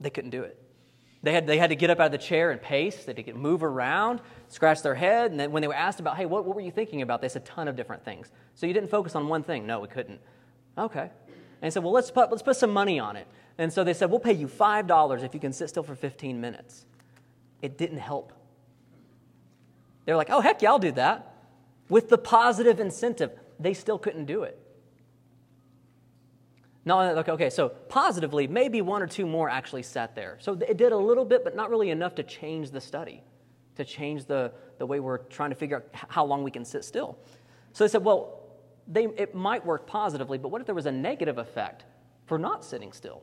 They 0.00 0.10
couldn't 0.10 0.30
do 0.30 0.42
it. 0.42 0.60
They 1.22 1.32
had, 1.32 1.46
they 1.46 1.58
had 1.58 1.70
to 1.70 1.76
get 1.76 1.90
up 1.90 2.00
out 2.00 2.06
of 2.06 2.12
the 2.12 2.18
chair 2.18 2.50
and 2.50 2.62
pace. 2.62 3.04
They 3.04 3.12
had 3.14 3.26
to 3.26 3.34
move 3.34 3.62
around, 3.62 4.20
scratch 4.48 4.82
their 4.82 4.94
head. 4.94 5.32
And 5.32 5.40
then 5.40 5.52
when 5.52 5.60
they 5.60 5.68
were 5.68 5.74
asked 5.74 6.00
about, 6.00 6.16
hey, 6.16 6.24
what, 6.24 6.46
what 6.46 6.54
were 6.54 6.62
you 6.62 6.70
thinking 6.70 7.02
about? 7.02 7.20
They 7.20 7.28
said 7.28 7.42
a 7.42 7.46
ton 7.46 7.68
of 7.68 7.76
different 7.76 8.04
things. 8.04 8.30
So 8.60 8.66
you 8.66 8.74
didn't 8.74 8.90
focus 8.90 9.14
on 9.16 9.26
one 9.26 9.42
thing. 9.42 9.66
No, 9.66 9.80
we 9.80 9.88
couldn't. 9.88 10.20
Okay. 10.76 11.00
And 11.00 11.10
he 11.62 11.70
said, 11.70 11.82
well, 11.82 11.94
let's 11.94 12.10
put, 12.10 12.30
let's 12.30 12.42
put 12.42 12.56
some 12.56 12.70
money 12.70 12.98
on 12.98 13.16
it. 13.16 13.26
And 13.56 13.72
so 13.72 13.84
they 13.84 13.94
said, 13.94 14.10
we'll 14.10 14.20
pay 14.20 14.34
you 14.34 14.48
$5 14.48 15.24
if 15.24 15.32
you 15.32 15.40
can 15.40 15.54
sit 15.54 15.70
still 15.70 15.82
for 15.82 15.94
15 15.94 16.38
minutes. 16.38 16.84
It 17.62 17.78
didn't 17.78 18.00
help. 18.00 18.34
They're 20.04 20.16
like, 20.16 20.28
oh, 20.28 20.42
heck 20.42 20.60
yeah, 20.60 20.68
I'll 20.68 20.78
do 20.78 20.92
that. 20.92 21.36
With 21.88 22.10
the 22.10 22.18
positive 22.18 22.80
incentive, 22.80 23.30
they 23.58 23.72
still 23.72 23.98
couldn't 23.98 24.26
do 24.26 24.42
it. 24.42 24.58
No, 26.84 27.00
okay, 27.00 27.32
okay, 27.32 27.50
so 27.50 27.70
positively, 27.70 28.46
maybe 28.46 28.82
one 28.82 29.00
or 29.00 29.06
two 29.06 29.24
more 29.24 29.48
actually 29.48 29.84
sat 29.84 30.14
there. 30.14 30.36
So 30.38 30.52
it 30.52 30.76
did 30.76 30.92
a 30.92 30.98
little 30.98 31.24
bit, 31.24 31.44
but 31.44 31.56
not 31.56 31.70
really 31.70 31.88
enough 31.88 32.14
to 32.16 32.22
change 32.22 32.72
the 32.72 32.80
study, 32.82 33.22
to 33.76 33.86
change 33.86 34.26
the, 34.26 34.52
the 34.76 34.84
way 34.84 35.00
we're 35.00 35.16
trying 35.16 35.48
to 35.48 35.56
figure 35.56 35.78
out 35.78 35.86
how 36.10 36.26
long 36.26 36.42
we 36.44 36.50
can 36.50 36.66
sit 36.66 36.84
still. 36.84 37.18
So 37.72 37.84
they 37.84 37.88
said, 37.88 38.04
well, 38.04 38.39
they, 38.90 39.04
it 39.04 39.34
might 39.34 39.64
work 39.64 39.86
positively, 39.86 40.36
but 40.36 40.48
what 40.48 40.60
if 40.60 40.66
there 40.66 40.74
was 40.74 40.86
a 40.86 40.92
negative 40.92 41.38
effect 41.38 41.84
for 42.26 42.38
not 42.38 42.64
sitting 42.64 42.92
still? 42.92 43.22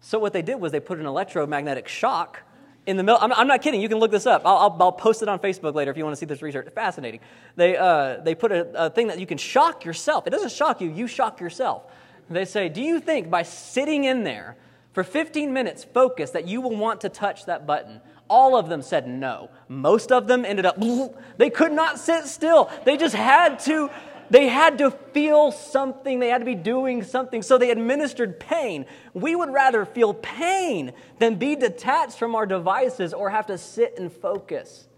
So 0.00 0.18
what 0.18 0.32
they 0.32 0.42
did 0.42 0.56
was 0.56 0.72
they 0.72 0.80
put 0.80 0.98
an 0.98 1.06
electromagnetic 1.06 1.88
shock 1.88 2.42
in 2.86 2.96
the 2.96 3.02
middle. 3.02 3.18
I'm, 3.20 3.32
I'm 3.32 3.46
not 3.46 3.62
kidding. 3.62 3.80
You 3.80 3.88
can 3.88 3.98
look 3.98 4.10
this 4.10 4.26
up. 4.26 4.42
I'll, 4.44 4.56
I'll, 4.56 4.76
I'll, 4.80 4.92
post 4.92 5.22
it 5.22 5.28
on 5.28 5.38
Facebook 5.38 5.74
later 5.74 5.90
if 5.90 5.96
you 5.96 6.04
want 6.04 6.14
to 6.14 6.20
see 6.20 6.26
this 6.26 6.42
research. 6.42 6.68
Fascinating. 6.74 7.20
They, 7.56 7.76
uh, 7.76 8.18
they 8.18 8.34
put 8.34 8.52
a, 8.52 8.86
a 8.86 8.90
thing 8.90 9.06
that 9.06 9.18
you 9.18 9.26
can 9.26 9.38
shock 9.38 9.84
yourself. 9.84 10.26
It 10.26 10.30
doesn't 10.30 10.52
shock 10.52 10.80
you, 10.80 10.90
you 10.90 11.06
shock 11.06 11.40
yourself. 11.40 11.84
They 12.28 12.44
say, 12.44 12.68
Do 12.68 12.82
you 12.82 13.00
think 13.00 13.30
by 13.30 13.42
sitting 13.42 14.04
in 14.04 14.24
there 14.24 14.56
for 14.92 15.04
15 15.04 15.52
minutes 15.52 15.84
focused 15.84 16.32
that 16.32 16.48
you 16.48 16.60
will 16.60 16.76
want 16.76 17.02
to 17.02 17.08
touch 17.08 17.46
that 17.46 17.66
button? 17.66 18.00
All 18.28 18.56
of 18.56 18.68
them 18.68 18.82
said 18.82 19.06
no. 19.06 19.50
Most 19.68 20.10
of 20.10 20.26
them 20.26 20.44
ended 20.44 20.66
up, 20.66 20.82
they 21.36 21.50
could 21.50 21.72
not 21.72 21.98
sit 21.98 22.24
still. 22.24 22.70
They 22.84 22.96
just 22.96 23.14
had 23.14 23.58
to. 23.60 23.90
They 24.32 24.48
had 24.48 24.78
to 24.78 24.90
feel 24.90 25.52
something. 25.52 26.18
They 26.18 26.28
had 26.28 26.38
to 26.38 26.44
be 26.44 26.54
doing 26.54 27.02
something. 27.02 27.42
So 27.42 27.58
they 27.58 27.70
administered 27.70 28.40
pain. 28.40 28.86
We 29.12 29.36
would 29.36 29.52
rather 29.52 29.84
feel 29.84 30.14
pain 30.14 30.92
than 31.18 31.36
be 31.36 31.54
detached 31.54 32.18
from 32.18 32.34
our 32.34 32.46
devices 32.46 33.12
or 33.12 33.30
have 33.30 33.46
to 33.46 33.58
sit 33.58 33.98
and 33.98 34.10
focus. 34.10 34.88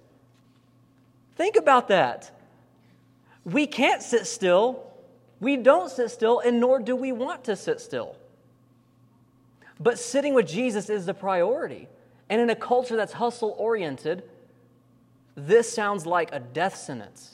Think 1.37 1.57
about 1.57 1.89
that. 1.89 2.31
We 3.45 3.67
can't 3.67 4.03
sit 4.03 4.27
still 4.27 4.95
we 5.45 5.59
don't 5.59 5.91
sit 5.91 6.11
still, 6.11 6.41
and 6.41 6.59
nor 6.59 6.79
do 6.79 6.97
we 6.97 7.13
want 7.13 7.45
to 7.45 7.55
sit 7.55 7.79
still. 7.79 8.17
But 9.79 9.99
sitting 9.99 10.33
with 10.33 10.49
Jesus 10.49 10.89
is 10.89 11.05
the 11.05 11.13
priority. 11.13 11.87
And 12.31 12.41
in 12.41 12.49
a 12.49 12.57
culture 12.57 12.97
that's 12.97 13.13
hustle 13.13 13.55
oriented, 13.59 14.23
this 15.35 15.71
sounds 15.71 16.07
like 16.07 16.31
a 16.33 16.41
death 16.41 16.77
sentence. 16.77 17.34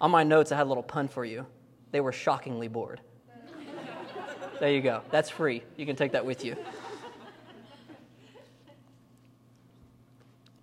On 0.00 0.10
my 0.10 0.22
notes, 0.22 0.52
I 0.52 0.56
had 0.56 0.66
a 0.66 0.68
little 0.68 0.82
pun 0.82 1.08
for 1.08 1.24
you. 1.24 1.46
They 1.90 2.00
were 2.00 2.12
shockingly 2.12 2.68
bored. 2.68 3.00
there 4.60 4.70
you 4.70 4.80
go. 4.80 5.02
That's 5.10 5.30
free. 5.30 5.62
You 5.76 5.86
can 5.86 5.96
take 5.96 6.12
that 6.12 6.24
with 6.24 6.44
you. 6.44 6.56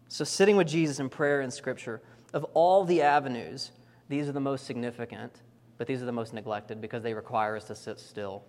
So, 0.08 0.24
sitting 0.24 0.56
with 0.56 0.68
Jesus 0.68 1.00
in 1.00 1.10
prayer 1.10 1.42
and 1.42 1.52
scripture 1.52 2.02
of 2.34 2.46
all 2.54 2.86
the 2.86 3.02
avenues, 3.02 3.72
these 4.08 4.30
are 4.30 4.32
the 4.32 4.40
most 4.40 4.66
significant, 4.66 5.42
but 5.78 5.88
these 5.88 6.02
are 6.02 6.06
the 6.06 6.14
most 6.14 6.34
neglected 6.34 6.80
because 6.80 7.04
they 7.04 7.14
require 7.14 7.58
us 7.58 7.66
to 7.66 7.76
sit 7.76 8.00
still. 8.00 8.44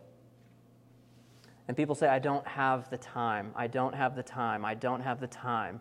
And 1.67 1.77
people 1.77 1.97
say, 1.97 2.07
I 2.07 2.21
don't 2.21 2.47
have 2.47 2.89
the 2.91 2.99
time, 2.99 3.51
I 3.57 3.67
don't 3.67 3.95
have 3.97 4.15
the 4.15 4.23
time, 4.23 4.65
I 4.65 4.75
don't 4.75 5.01
have 5.01 5.19
the 5.19 5.27
time. 5.27 5.81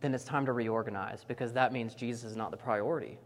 Then 0.00 0.14
it's 0.14 0.22
time 0.22 0.46
to 0.46 0.52
reorganize 0.52 1.24
because 1.24 1.52
that 1.54 1.72
means 1.72 1.94
Jesus 1.94 2.30
is 2.30 2.36
not 2.36 2.52
the 2.52 2.56
priority. 2.56 3.18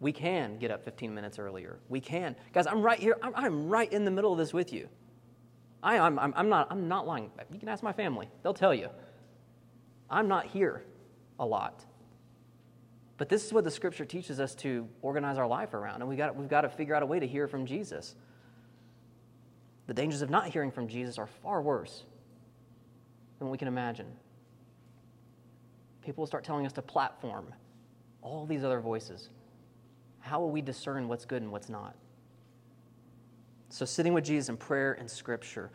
We 0.00 0.12
can 0.12 0.58
get 0.58 0.70
up 0.70 0.84
15 0.84 1.14
minutes 1.14 1.38
earlier. 1.38 1.78
We 1.88 2.00
can. 2.00 2.36
Guys, 2.52 2.66
I'm 2.66 2.82
right 2.82 2.98
here. 2.98 3.16
I'm, 3.22 3.32
I'm 3.34 3.68
right 3.68 3.90
in 3.90 4.04
the 4.04 4.10
middle 4.10 4.32
of 4.32 4.38
this 4.38 4.52
with 4.52 4.72
you. 4.72 4.88
I, 5.82 5.98
I'm, 5.98 6.18
I'm, 6.18 6.48
not, 6.48 6.68
I'm 6.70 6.88
not 6.88 7.06
lying. 7.06 7.30
You 7.52 7.58
can 7.58 7.68
ask 7.68 7.82
my 7.82 7.92
family, 7.92 8.28
they'll 8.42 8.54
tell 8.54 8.74
you. 8.74 8.88
I'm 10.10 10.28
not 10.28 10.46
here 10.46 10.84
a 11.38 11.46
lot. 11.46 11.84
But 13.18 13.28
this 13.28 13.44
is 13.44 13.52
what 13.52 13.64
the 13.64 13.70
scripture 13.70 14.04
teaches 14.04 14.40
us 14.40 14.54
to 14.56 14.88
organize 15.00 15.38
our 15.38 15.46
life 15.46 15.74
around, 15.74 16.02
and 16.02 16.08
we 16.08 16.16
got, 16.16 16.36
we've 16.36 16.48
got 16.48 16.62
to 16.62 16.68
figure 16.68 16.94
out 16.94 17.02
a 17.02 17.06
way 17.06 17.18
to 17.18 17.26
hear 17.26 17.48
from 17.48 17.64
Jesus. 17.64 18.14
The 19.86 19.94
dangers 19.94 20.22
of 20.22 20.28
not 20.28 20.48
hearing 20.48 20.70
from 20.70 20.88
Jesus 20.88 21.18
are 21.18 21.26
far 21.26 21.62
worse 21.62 22.04
than 23.38 23.48
we 23.48 23.56
can 23.56 23.68
imagine. 23.68 24.06
People 26.02 26.22
will 26.22 26.26
start 26.26 26.44
telling 26.44 26.66
us 26.66 26.72
to 26.74 26.82
platform 26.82 27.46
all 28.22 28.44
these 28.44 28.64
other 28.64 28.80
voices. 28.80 29.30
How 30.26 30.40
will 30.40 30.50
we 30.50 30.60
discern 30.60 31.08
what's 31.08 31.24
good 31.24 31.42
and 31.42 31.52
what's 31.52 31.68
not? 31.68 31.94
So, 33.68 33.84
sitting 33.84 34.12
with 34.12 34.24
Jesus 34.24 34.48
in 34.48 34.56
prayer 34.56 34.92
and 34.92 35.10
scripture. 35.10 35.70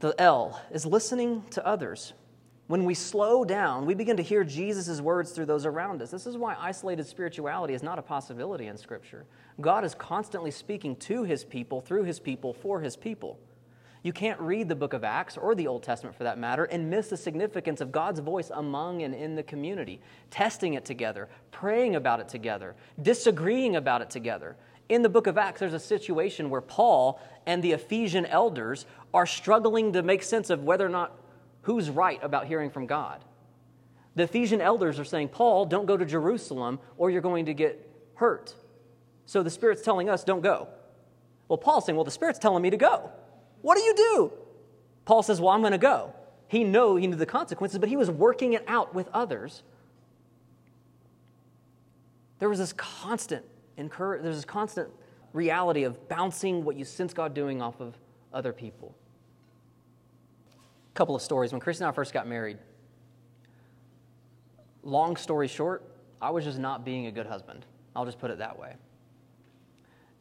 The 0.00 0.14
L 0.20 0.60
is 0.70 0.84
listening 0.84 1.44
to 1.50 1.66
others. 1.66 2.12
When 2.66 2.84
we 2.84 2.94
slow 2.94 3.44
down, 3.44 3.86
we 3.86 3.94
begin 3.94 4.16
to 4.16 4.22
hear 4.22 4.42
Jesus' 4.42 5.00
words 5.00 5.30
through 5.30 5.46
those 5.46 5.64
around 5.64 6.02
us. 6.02 6.10
This 6.10 6.26
is 6.26 6.36
why 6.36 6.56
isolated 6.58 7.06
spirituality 7.06 7.74
is 7.74 7.82
not 7.82 7.98
a 7.98 8.02
possibility 8.02 8.66
in 8.66 8.76
Scripture. 8.76 9.24
God 9.60 9.84
is 9.84 9.94
constantly 9.94 10.50
speaking 10.50 10.96
to 10.96 11.22
his 11.22 11.44
people, 11.44 11.80
through 11.80 12.02
his 12.02 12.18
people, 12.18 12.52
for 12.52 12.80
his 12.80 12.96
people. 12.96 13.38
You 14.06 14.12
can't 14.12 14.38
read 14.38 14.68
the 14.68 14.76
book 14.76 14.92
of 14.92 15.02
Acts 15.02 15.36
or 15.36 15.56
the 15.56 15.66
Old 15.66 15.82
Testament 15.82 16.14
for 16.14 16.22
that 16.22 16.38
matter 16.38 16.62
and 16.62 16.88
miss 16.88 17.08
the 17.08 17.16
significance 17.16 17.80
of 17.80 17.90
God's 17.90 18.20
voice 18.20 18.52
among 18.54 19.02
and 19.02 19.12
in 19.12 19.34
the 19.34 19.42
community, 19.42 20.00
testing 20.30 20.74
it 20.74 20.84
together, 20.84 21.28
praying 21.50 21.96
about 21.96 22.20
it 22.20 22.28
together, 22.28 22.76
disagreeing 23.02 23.74
about 23.74 24.02
it 24.02 24.08
together. 24.08 24.54
In 24.88 25.02
the 25.02 25.08
book 25.08 25.26
of 25.26 25.36
Acts, 25.36 25.58
there's 25.58 25.72
a 25.72 25.80
situation 25.80 26.50
where 26.50 26.60
Paul 26.60 27.20
and 27.46 27.60
the 27.64 27.72
Ephesian 27.72 28.26
elders 28.26 28.86
are 29.12 29.26
struggling 29.26 29.92
to 29.94 30.04
make 30.04 30.22
sense 30.22 30.50
of 30.50 30.62
whether 30.62 30.86
or 30.86 30.90
not 30.90 31.18
Who's 31.62 31.90
right 31.90 32.20
about 32.22 32.46
hearing 32.46 32.70
from 32.70 32.86
God? 32.86 33.24
The 34.14 34.22
Ephesian 34.22 34.60
elders 34.60 35.00
are 35.00 35.04
saying, 35.04 35.30
Paul, 35.30 35.66
don't 35.66 35.86
go 35.86 35.96
to 35.96 36.04
Jerusalem 36.04 36.78
or 36.96 37.10
you're 37.10 37.20
going 37.20 37.46
to 37.46 37.54
get 37.54 37.90
hurt. 38.14 38.54
So 39.24 39.42
the 39.42 39.50
Spirit's 39.50 39.82
telling 39.82 40.08
us, 40.08 40.22
don't 40.22 40.42
go. 40.42 40.68
Well, 41.48 41.58
Paul's 41.58 41.86
saying, 41.86 41.96
well, 41.96 42.04
the 42.04 42.12
Spirit's 42.12 42.38
telling 42.38 42.62
me 42.62 42.70
to 42.70 42.76
go. 42.76 43.10
What 43.66 43.76
do 43.76 43.82
you 43.82 43.94
do? 43.96 44.32
Paul 45.06 45.24
says, 45.24 45.40
well, 45.40 45.50
I'm 45.50 45.60
going 45.60 45.72
to 45.72 45.78
go. 45.78 46.12
He 46.46 46.62
knew, 46.62 46.94
he 46.94 47.08
knew 47.08 47.16
the 47.16 47.26
consequences, 47.26 47.80
but 47.80 47.88
he 47.88 47.96
was 47.96 48.08
working 48.08 48.52
it 48.52 48.62
out 48.68 48.94
with 48.94 49.08
others. 49.12 49.64
There 52.38 52.48
was 52.48 52.60
this 52.60 52.72
constant 52.74 53.44
encourage, 53.76 54.22
there's 54.22 54.36
this 54.36 54.44
constant 54.44 54.88
reality 55.32 55.82
of 55.82 56.08
bouncing 56.08 56.62
what 56.64 56.76
you 56.76 56.84
sense 56.84 57.12
God 57.12 57.34
doing 57.34 57.60
off 57.60 57.80
of 57.80 57.96
other 58.32 58.52
people. 58.52 58.94
A 60.94 60.94
couple 60.94 61.16
of 61.16 61.22
stories. 61.22 61.50
When 61.50 61.60
Chris 61.60 61.80
and 61.80 61.88
I 61.88 61.90
first 61.90 62.12
got 62.12 62.28
married, 62.28 62.58
long 64.84 65.16
story 65.16 65.48
short, 65.48 65.82
I 66.22 66.30
was 66.30 66.44
just 66.44 66.60
not 66.60 66.84
being 66.84 67.06
a 67.06 67.10
good 67.10 67.26
husband. 67.26 67.66
I'll 67.96 68.04
just 68.04 68.20
put 68.20 68.30
it 68.30 68.38
that 68.38 68.56
way. 68.56 68.76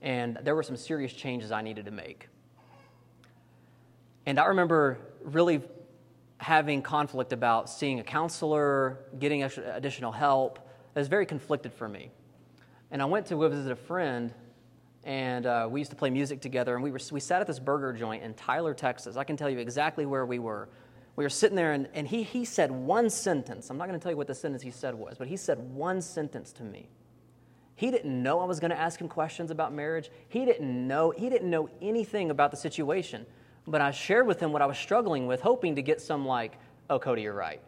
And 0.02 0.40
there 0.42 0.56
were 0.56 0.64
some 0.64 0.78
serious 0.78 1.14
changes 1.14 1.52
I 1.52 1.62
needed 1.62 1.86
to 1.86 1.92
make. 1.92 2.28
And 4.26 4.40
I 4.40 4.46
remember 4.46 4.98
really 5.24 5.62
having 6.38 6.82
conflict 6.82 7.32
about 7.32 7.70
seeing 7.70 8.00
a 8.00 8.04
counselor, 8.04 9.00
getting 9.20 9.44
additional 9.44 10.12
help. 10.12 10.60
It 10.96 11.00
was 11.00 11.08
very 11.08 11.26
conflicted 11.26 11.74
for 11.74 11.88
me. 11.88 12.12
And 12.92 13.02
I 13.02 13.06
went 13.06 13.28
to 13.28 13.50
visit 13.50 13.72
a 13.72 13.76
friend, 13.76 14.34
and 15.04 15.46
uh, 15.46 15.68
we 15.70 15.80
used 15.80 15.92
to 15.92 15.98
play 15.98 16.10
music 16.10 16.42
together. 16.42 16.76
And 16.76 16.84
we, 16.84 16.92
were, 16.92 17.00
we 17.12 17.20
sat 17.20 17.42
at 17.42 17.48
this 17.48 17.60
burger 17.60 17.94
joint 17.94 18.24
in 18.24 18.34
Tyler, 18.34 18.74
Texas. 18.74 19.16
I 19.16 19.24
can 19.24 19.38
tell 19.38 19.50
you 19.50 19.60
exactly 19.60 20.06
where 20.06 20.26
we 20.26 20.40
were. 20.40 20.70
We 21.16 21.24
were 21.24 21.30
sitting 21.30 21.56
there, 21.56 21.74
and, 21.74 21.88
and 21.94 22.08
he, 22.08 22.24
he 22.24 22.46
said 22.46 22.72
one 22.72 23.10
sentence. 23.10 23.70
I'm 23.70 23.78
not 23.78 23.88
going 23.88 23.98
to 24.00 24.04
tell 24.04 24.12
you 24.12 24.18
what 24.18 24.28
the 24.28 24.36
sentence 24.36 24.62
he 24.62 24.72
said 24.72 24.96
was, 24.96 25.18
but 25.18 25.28
he 25.28 25.38
said 25.38 25.60
one 25.60 26.02
sentence 26.02 26.52
to 26.54 26.64
me. 26.64 26.90
He 27.76 27.92
didn't 27.92 28.22
know 28.22 28.40
I 28.40 28.46
was 28.46 28.60
going 28.60 28.72
to 28.72 28.80
ask 28.80 29.00
him 29.00 29.08
questions 29.08 29.52
about 29.52 29.74
marriage. 29.74 30.10
He 30.30 30.46
didn't 30.46 30.88
know, 30.88 31.12
he 31.12 31.30
didn't 31.30 31.50
know 31.50 31.70
anything 31.82 32.32
about 32.32 32.52
the 32.52 32.58
situation. 32.58 33.26
But 33.68 33.82
I 33.82 33.92
shared 33.92 34.28
with 34.28 34.40
him 34.40 34.52
what 34.52 34.62
I 34.62 34.66
was 34.66 34.78
struggling 34.78 35.28
with, 35.28 35.42
hoping 35.42 35.76
to 35.76 35.82
get 35.82 36.02
some, 36.02 36.26
like, 36.26 36.58
oh, 36.90 37.00
Cody, 37.00 37.24
you're 37.24 37.34
right. 37.34 37.62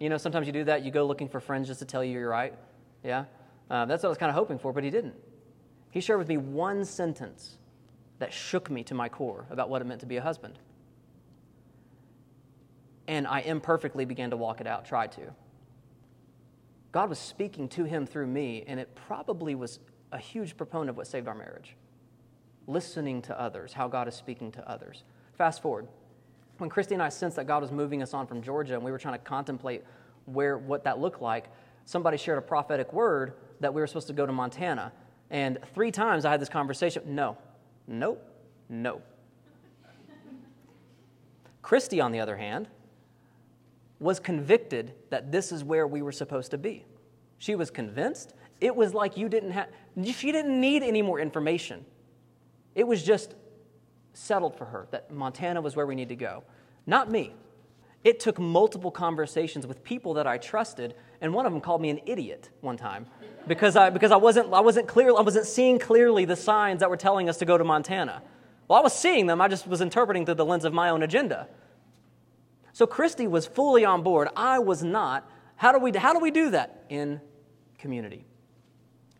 You 0.00 0.08
know, 0.08 0.18
sometimes 0.18 0.46
you 0.46 0.52
do 0.52 0.64
that. 0.64 0.84
You 0.84 0.90
go 0.90 1.06
looking 1.06 1.28
for 1.28 1.40
friends 1.40 1.68
just 1.68 1.80
to 1.80 1.86
tell 1.86 2.02
you 2.04 2.12
you're 2.12 2.28
right. 2.28 2.54
Yeah? 3.04 3.24
Uh, 3.70 3.84
that's 3.84 4.02
what 4.02 4.08
I 4.08 4.10
was 4.10 4.18
kind 4.18 4.30
of 4.30 4.36
hoping 4.36 4.58
for, 4.58 4.72
but 4.72 4.84
he 4.84 4.90
didn't. 4.90 5.14
He 5.90 6.00
shared 6.00 6.18
with 6.18 6.28
me 6.28 6.36
one 6.36 6.84
sentence 6.84 7.58
that 8.18 8.32
shook 8.32 8.70
me 8.70 8.82
to 8.84 8.94
my 8.94 9.08
core 9.08 9.46
about 9.50 9.68
what 9.68 9.82
it 9.82 9.86
meant 9.86 10.00
to 10.00 10.06
be 10.06 10.16
a 10.16 10.22
husband. 10.22 10.58
And 13.08 13.26
I 13.26 13.40
imperfectly 13.40 14.04
began 14.04 14.30
to 14.30 14.36
walk 14.36 14.60
it 14.60 14.66
out, 14.66 14.84
tried 14.84 15.12
to. 15.12 15.32
God 16.92 17.08
was 17.08 17.18
speaking 17.18 17.68
to 17.70 17.84
him 17.84 18.06
through 18.06 18.26
me, 18.26 18.64
and 18.66 18.80
it 18.80 18.94
probably 18.94 19.54
was 19.54 19.78
a 20.12 20.18
huge 20.18 20.56
proponent 20.56 20.90
of 20.90 20.96
what 20.96 21.06
saved 21.06 21.28
our 21.28 21.34
marriage. 21.34 21.76
Listening 22.66 23.22
to 23.22 23.40
others, 23.40 23.72
how 23.72 23.86
God 23.86 24.08
is 24.08 24.14
speaking 24.14 24.50
to 24.52 24.68
others. 24.68 25.04
Fast 25.36 25.62
forward. 25.62 25.86
When 26.58 26.70
Christy 26.70 26.94
and 26.94 27.02
I 27.02 27.10
sensed 27.10 27.36
that 27.36 27.46
God 27.46 27.60
was 27.62 27.70
moving 27.70 28.02
us 28.02 28.14
on 28.14 28.26
from 28.26 28.42
Georgia 28.42 28.74
and 28.74 28.82
we 28.82 28.90
were 28.90 28.98
trying 28.98 29.14
to 29.14 29.24
contemplate 29.24 29.84
where 30.24 30.56
what 30.56 30.84
that 30.84 30.98
looked 30.98 31.20
like, 31.20 31.46
somebody 31.84 32.16
shared 32.16 32.38
a 32.38 32.42
prophetic 32.42 32.92
word 32.92 33.34
that 33.60 33.72
we 33.72 33.80
were 33.80 33.86
supposed 33.86 34.06
to 34.06 34.12
go 34.12 34.24
to 34.24 34.32
Montana. 34.32 34.92
And 35.30 35.58
three 35.74 35.90
times 35.90 36.24
I 36.24 36.30
had 36.30 36.40
this 36.40 36.48
conversation 36.48 37.02
no, 37.14 37.36
nope, 37.86 38.22
no. 38.68 39.02
Christy, 41.62 42.00
on 42.00 42.12
the 42.12 42.20
other 42.20 42.36
hand, 42.36 42.68
was 43.98 44.20
convicted 44.20 44.94
that 45.10 45.32
this 45.32 45.52
is 45.52 45.64
where 45.64 45.86
we 45.86 46.00
were 46.00 46.12
supposed 46.12 46.52
to 46.52 46.58
be. 46.58 46.84
She 47.38 47.54
was 47.54 47.70
convinced. 47.70 48.34
It 48.60 48.74
was 48.74 48.94
like 48.94 49.16
you 49.16 49.28
didn't 49.28 49.50
have, 49.50 49.68
she 50.02 50.32
didn't 50.32 50.60
need 50.60 50.82
any 50.82 51.02
more 51.02 51.18
information. 51.18 51.84
It 52.74 52.86
was 52.86 53.02
just 53.02 53.34
settled 54.16 54.56
for 54.56 54.64
her 54.66 54.88
that 54.90 55.10
Montana 55.10 55.60
was 55.60 55.76
where 55.76 55.86
we 55.86 55.94
need 55.94 56.08
to 56.08 56.16
go. 56.16 56.42
Not 56.86 57.10
me. 57.10 57.34
It 58.02 58.20
took 58.20 58.38
multiple 58.38 58.90
conversations 58.90 59.66
with 59.66 59.82
people 59.82 60.14
that 60.14 60.26
I 60.26 60.38
trusted, 60.38 60.94
and 61.20 61.34
one 61.34 61.44
of 61.44 61.52
them 61.52 61.60
called 61.60 61.80
me 61.80 61.90
an 61.90 62.00
idiot 62.06 62.50
one 62.60 62.76
time 62.76 63.06
because 63.48 63.76
I, 63.76 63.90
because 63.90 64.12
I, 64.12 64.16
wasn't, 64.16 64.52
I, 64.52 64.60
wasn't 64.60 64.86
clear, 64.86 65.08
I 65.08 65.22
wasn't 65.22 65.46
seeing 65.46 65.78
clearly 65.78 66.24
the 66.24 66.36
signs 66.36 66.80
that 66.80 66.90
were 66.90 66.96
telling 66.96 67.28
us 67.28 67.38
to 67.38 67.44
go 67.44 67.58
to 67.58 67.64
Montana. 67.64 68.22
Well, 68.68 68.78
I 68.78 68.82
was 68.82 68.92
seeing 68.92 69.26
them, 69.26 69.40
I 69.40 69.48
just 69.48 69.66
was 69.66 69.80
interpreting 69.80 70.24
through 70.24 70.36
the 70.36 70.44
lens 70.44 70.64
of 70.64 70.72
my 70.72 70.90
own 70.90 71.02
agenda. 71.02 71.48
So 72.72 72.86
Christy 72.86 73.26
was 73.26 73.46
fully 73.46 73.84
on 73.84 74.02
board. 74.02 74.28
I 74.36 74.58
was 74.58 74.82
not. 74.84 75.28
How 75.56 75.72
do 75.72 75.78
we, 75.78 75.92
how 75.96 76.12
do, 76.12 76.18
we 76.18 76.30
do 76.30 76.50
that? 76.50 76.84
In 76.88 77.20
community. 77.78 78.24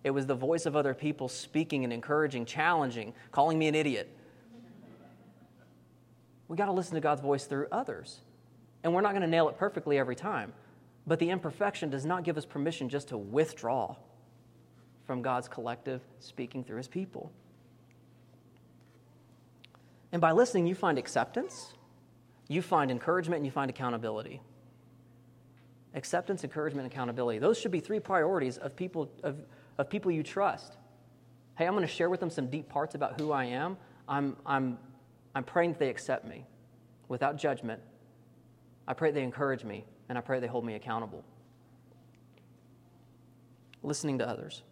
It 0.05 0.11
was 0.11 0.27
the 0.27 0.35
voice 0.35 0.67
of 0.67 0.77
other 0.77 0.95
people 0.95 1.29
speaking 1.29 1.83
and 1.83 1.93
encouraging, 1.93 2.45
challenging, 2.45 3.15
calling 3.33 3.59
me 3.59 3.67
an 3.67 3.75
idiot. 3.75 4.15
We 6.49 6.57
got 6.57 6.67
to 6.67 6.73
listen 6.73 6.95
to 6.95 7.01
God's 7.01 7.21
voice 7.21 7.45
through 7.45 7.67
others. 7.73 8.21
And 8.85 8.95
we're 8.95 9.01
not 9.01 9.13
going 9.13 9.23
to 9.23 9.29
nail 9.29 9.49
it 9.49 9.59
perfectly 9.59 9.99
every 9.99 10.17
time. 10.17 10.53
But 11.07 11.19
the 11.19 11.31
imperfection 11.31 11.91
does 11.91 12.05
not 12.05 12.25
give 12.25 12.37
us 12.37 12.45
permission 12.45 12.89
just 12.89 13.09
to 13.09 13.19
withdraw 13.19 13.97
from 15.07 15.23
God's 15.23 15.49
collective 15.49 16.03
speaking 16.19 16.65
through 16.65 16.79
his 16.79 16.89
people. 16.89 17.31
And 20.13 20.21
by 20.21 20.33
listening, 20.33 20.67
you 20.67 20.75
find 20.75 20.99
acceptance, 20.99 21.75
you 22.49 22.63
find 22.63 22.91
encouragement, 22.91 23.39
and 23.39 23.47
you 23.47 23.53
find 23.53 23.71
accountability. 23.71 24.41
Acceptance, 25.95 26.45
encouragement, 26.45 26.85
and 26.85 26.93
accountability. 26.93 27.39
Those 27.39 27.59
should 27.59 27.73
be 27.73 27.81
three 27.81 28.01
priorities 28.01 28.59
of 28.59 28.77
people, 28.77 29.11
of, 29.23 29.37
of 29.79 29.89
people 29.89 30.11
you 30.11 30.23
trust. 30.23 30.77
Hey, 31.57 31.67
I'm 31.67 31.75
going 31.75 31.87
to 31.87 31.93
share 31.93 32.11
with 32.11 32.21
them 32.21 32.31
some 32.31 32.49
deep 32.49 32.69
parts 32.69 32.95
about 32.95 33.21
who 33.21 33.33
I 33.33 33.45
am. 33.45 33.77
I'm, 34.09 34.37
I'm, 34.45 34.79
I'm 35.37 35.45
praying 35.45 35.73
that 35.73 35.79
they 35.79 35.91
accept 35.91 36.25
me 36.25 36.47
without 37.09 37.37
judgment. 37.37 37.83
I 38.89 38.95
pray 38.95 39.11
they 39.11 39.23
encourage 39.23 39.65
me, 39.65 39.85
and 40.09 40.17
I 40.17 40.23
pray 40.23 40.41
they 40.41 40.47
hold 40.47 40.65
me 40.65 40.77
accountable. 40.77 41.23
Listening 43.83 44.17
to 44.17 44.27
others. 44.27 44.63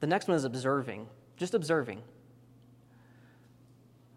The 0.00 0.06
next 0.06 0.28
one 0.28 0.36
is 0.38 0.44
observing, 0.44 1.08
just 1.36 1.52
observing. 1.52 2.00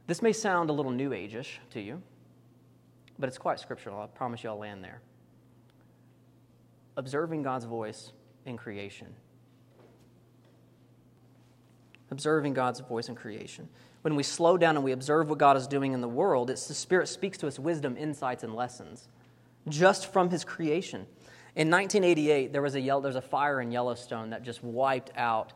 This 0.08 0.22
may 0.22 0.32
sound 0.32 0.70
a 0.70 0.74
little 0.74 0.94
new 0.94 1.12
age-ish 1.12 1.60
to 1.72 1.82
you, 1.82 2.02
but 3.20 3.28
it's 3.28 3.38
quite 3.38 3.60
scriptural. 3.60 4.00
I 4.00 4.08
promise 4.08 4.46
you 4.46 4.50
I'll 4.50 4.58
land 4.58 4.82
there. 4.82 5.02
Observing 6.96 7.44
God's 7.44 7.66
voice 7.66 8.14
in 8.46 8.56
creation. 8.56 9.14
Observing 12.12 12.54
God's 12.54 12.80
voice 12.80 13.10
in 13.10 13.16
creation. 13.16 13.68
When 14.06 14.16
we 14.16 14.22
slow 14.22 14.56
down 14.56 14.76
and 14.76 14.86
we 14.86 14.92
observe 14.92 15.32
what 15.32 15.40
God 15.40 15.58
is 15.58 15.66
doing 15.66 15.94
in 15.94 16.00
the 16.00 16.08
world, 16.08 16.52
it's 16.52 16.68
the 16.68 16.76
Spirit 16.76 17.08
speaks 17.08 17.40
to 17.40 17.48
us 17.48 17.58
wisdom, 17.58 17.98
insights, 17.98 18.44
and 18.44 18.54
lessons 18.54 19.08
just 19.68 20.14
from 20.14 20.30
His 20.30 20.44
creation. 20.44 21.08
In 21.56 21.72
1988, 21.72 22.54
there 22.54 22.62
was 22.62 22.76
a, 22.76 22.82
there 22.82 23.00
was 23.00 23.16
a 23.16 23.22
fire 23.22 23.62
in 23.62 23.72
Yellowstone 23.72 24.30
that 24.30 24.44
just 24.44 24.64
wiped 24.64 25.10
out 25.18 25.54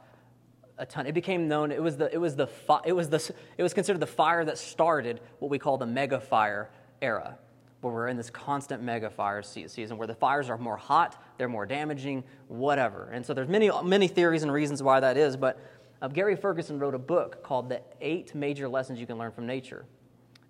a 0.80 0.86
ton. 0.88 1.06
It 1.06 1.12
became 1.12 1.48
known, 1.48 1.72
it 1.72 1.80
was, 1.80 1.98
the, 1.98 2.12
it, 2.12 2.18
was 2.18 2.36
the, 2.36 2.48
it, 2.86 2.94
was 2.94 3.08
the, 3.10 3.36
it 3.60 3.62
was 3.62 3.76
considered 3.76 4.00
the 4.00 4.08
fire 4.08 4.44
that 4.44 4.58
started 4.58 5.22
what 5.38 5.52
we 5.52 5.60
call 5.60 5.78
the 5.78 5.86
mega 5.86 6.20
fire 6.20 6.72
era, 7.04 7.38
where 7.82 7.94
we're 7.94 8.08
in 8.08 8.18
this 8.18 8.32
constant 8.32 8.82
mega 8.82 9.12
fire 9.12 9.44
season 9.44 9.96
where 9.96 10.08
the 10.08 10.16
fires 10.16 10.50
are 10.50 10.58
more 10.58 10.76
hot, 10.76 11.24
they're 11.38 11.48
more 11.48 11.68
damaging, 11.68 12.24
whatever. 12.48 13.12
And 13.14 13.24
so 13.24 13.36
there's 13.36 13.48
many, 13.48 13.70
many 13.84 14.08
theories 14.08 14.42
and 14.42 14.52
reasons 14.52 14.82
why 14.82 15.02
that 15.02 15.18
is, 15.18 15.38
but 15.38 15.60
uh, 16.02 16.08
Gary 16.08 16.36
Ferguson 16.36 16.80
wrote 16.80 16.96
a 16.96 17.00
book 17.00 17.44
called 17.44 17.70
The 17.70 17.82
Eight 18.02 18.34
Major 18.34 18.68
Lessons 18.68 19.00
You 19.00 19.06
Can 19.06 19.18
Learn 19.18 19.32
from 19.32 19.46
Nature. 19.46 19.86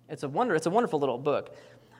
It's 0.08 0.22
a, 0.22 0.28
wonder, 0.28 0.54
it's 0.54 0.66
a 0.66 0.70
wonderful 0.70 0.98
little 0.98 1.18
book. 1.18 1.54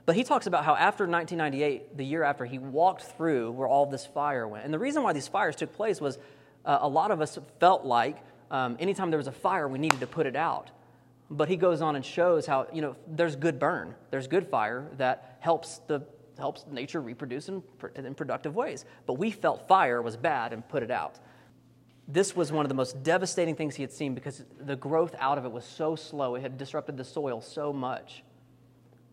But 0.06 0.16
he 0.16 0.24
talks 0.24 0.46
about 0.46 0.64
how 0.64 0.74
after 0.74 1.06
1998, 1.06 1.96
the 1.96 2.04
year 2.04 2.22
after, 2.22 2.44
he 2.44 2.58
walked 2.58 3.02
through 3.02 3.52
where 3.52 3.68
all 3.68 3.86
this 3.86 4.06
fire 4.06 4.48
went. 4.48 4.64
And 4.64 4.74
the 4.74 4.78
reason 4.78 5.02
why 5.02 5.12
these 5.12 5.28
fires 5.28 5.54
took 5.56 5.74
place 5.74 6.00
was 6.00 6.18
uh, 6.64 6.78
a 6.80 6.88
lot 6.88 7.10
of 7.10 7.20
us 7.20 7.38
felt 7.58 7.84
like 7.84 8.18
um, 8.50 8.76
anytime 8.80 9.10
there 9.10 9.18
was 9.18 9.28
a 9.28 9.32
fire, 9.32 9.68
we 9.68 9.78
needed 9.78 10.00
to 10.00 10.06
put 10.06 10.26
it 10.26 10.36
out. 10.36 10.70
But 11.30 11.48
he 11.48 11.56
goes 11.56 11.80
on 11.80 11.94
and 11.94 12.04
shows 12.04 12.46
how, 12.46 12.66
you 12.72 12.82
know, 12.82 12.96
there's 13.06 13.36
good 13.36 13.60
burn, 13.60 13.94
there's 14.10 14.26
good 14.26 14.48
fire 14.48 14.88
that 14.96 15.36
helps, 15.38 15.78
the, 15.86 16.02
helps 16.38 16.64
nature 16.68 17.00
reproduce 17.00 17.48
in, 17.48 17.62
in 17.94 18.14
productive 18.14 18.56
ways. 18.56 18.84
But 19.06 19.14
we 19.14 19.30
felt 19.30 19.68
fire 19.68 20.02
was 20.02 20.16
bad 20.16 20.52
and 20.52 20.68
put 20.68 20.82
it 20.82 20.90
out. 20.90 21.20
This 22.12 22.34
was 22.34 22.50
one 22.50 22.64
of 22.64 22.68
the 22.68 22.74
most 22.74 23.02
devastating 23.02 23.54
things 23.54 23.76
he 23.76 23.82
had 23.82 23.92
seen 23.92 24.14
because 24.14 24.44
the 24.58 24.74
growth 24.74 25.14
out 25.18 25.38
of 25.38 25.44
it 25.44 25.52
was 25.52 25.64
so 25.64 25.94
slow. 25.94 26.34
It 26.34 26.42
had 26.42 26.58
disrupted 26.58 26.96
the 26.96 27.04
soil 27.04 27.40
so 27.40 27.72
much 27.72 28.24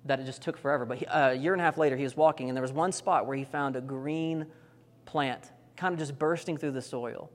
that 0.06 0.20
it 0.20 0.26
just 0.26 0.42
took 0.42 0.58
forever. 0.58 0.86
But 0.86 1.00
he, 1.00 1.06
uh, 1.06 1.32
a 1.32 1.34
year 1.36 1.54
and 1.54 1.62
a 1.62 1.66
half 1.66 1.78
later, 1.78 1.96
he 1.96 2.04
was 2.04 2.18
walking, 2.18 2.50
and 2.50 2.58
there 2.58 2.62
was 2.62 2.72
one 2.72 2.92
spot 2.92 3.28
where 3.28 3.38
he 3.38 3.44
found 3.44 3.76
a 3.76 3.82
green 3.82 4.48
plant 5.06 5.52
kind 5.76 5.94
of 5.94 6.00
just 6.00 6.18
bursting 6.18 6.58
through 6.58 6.72
the 6.72 6.82
soil. 6.82 7.30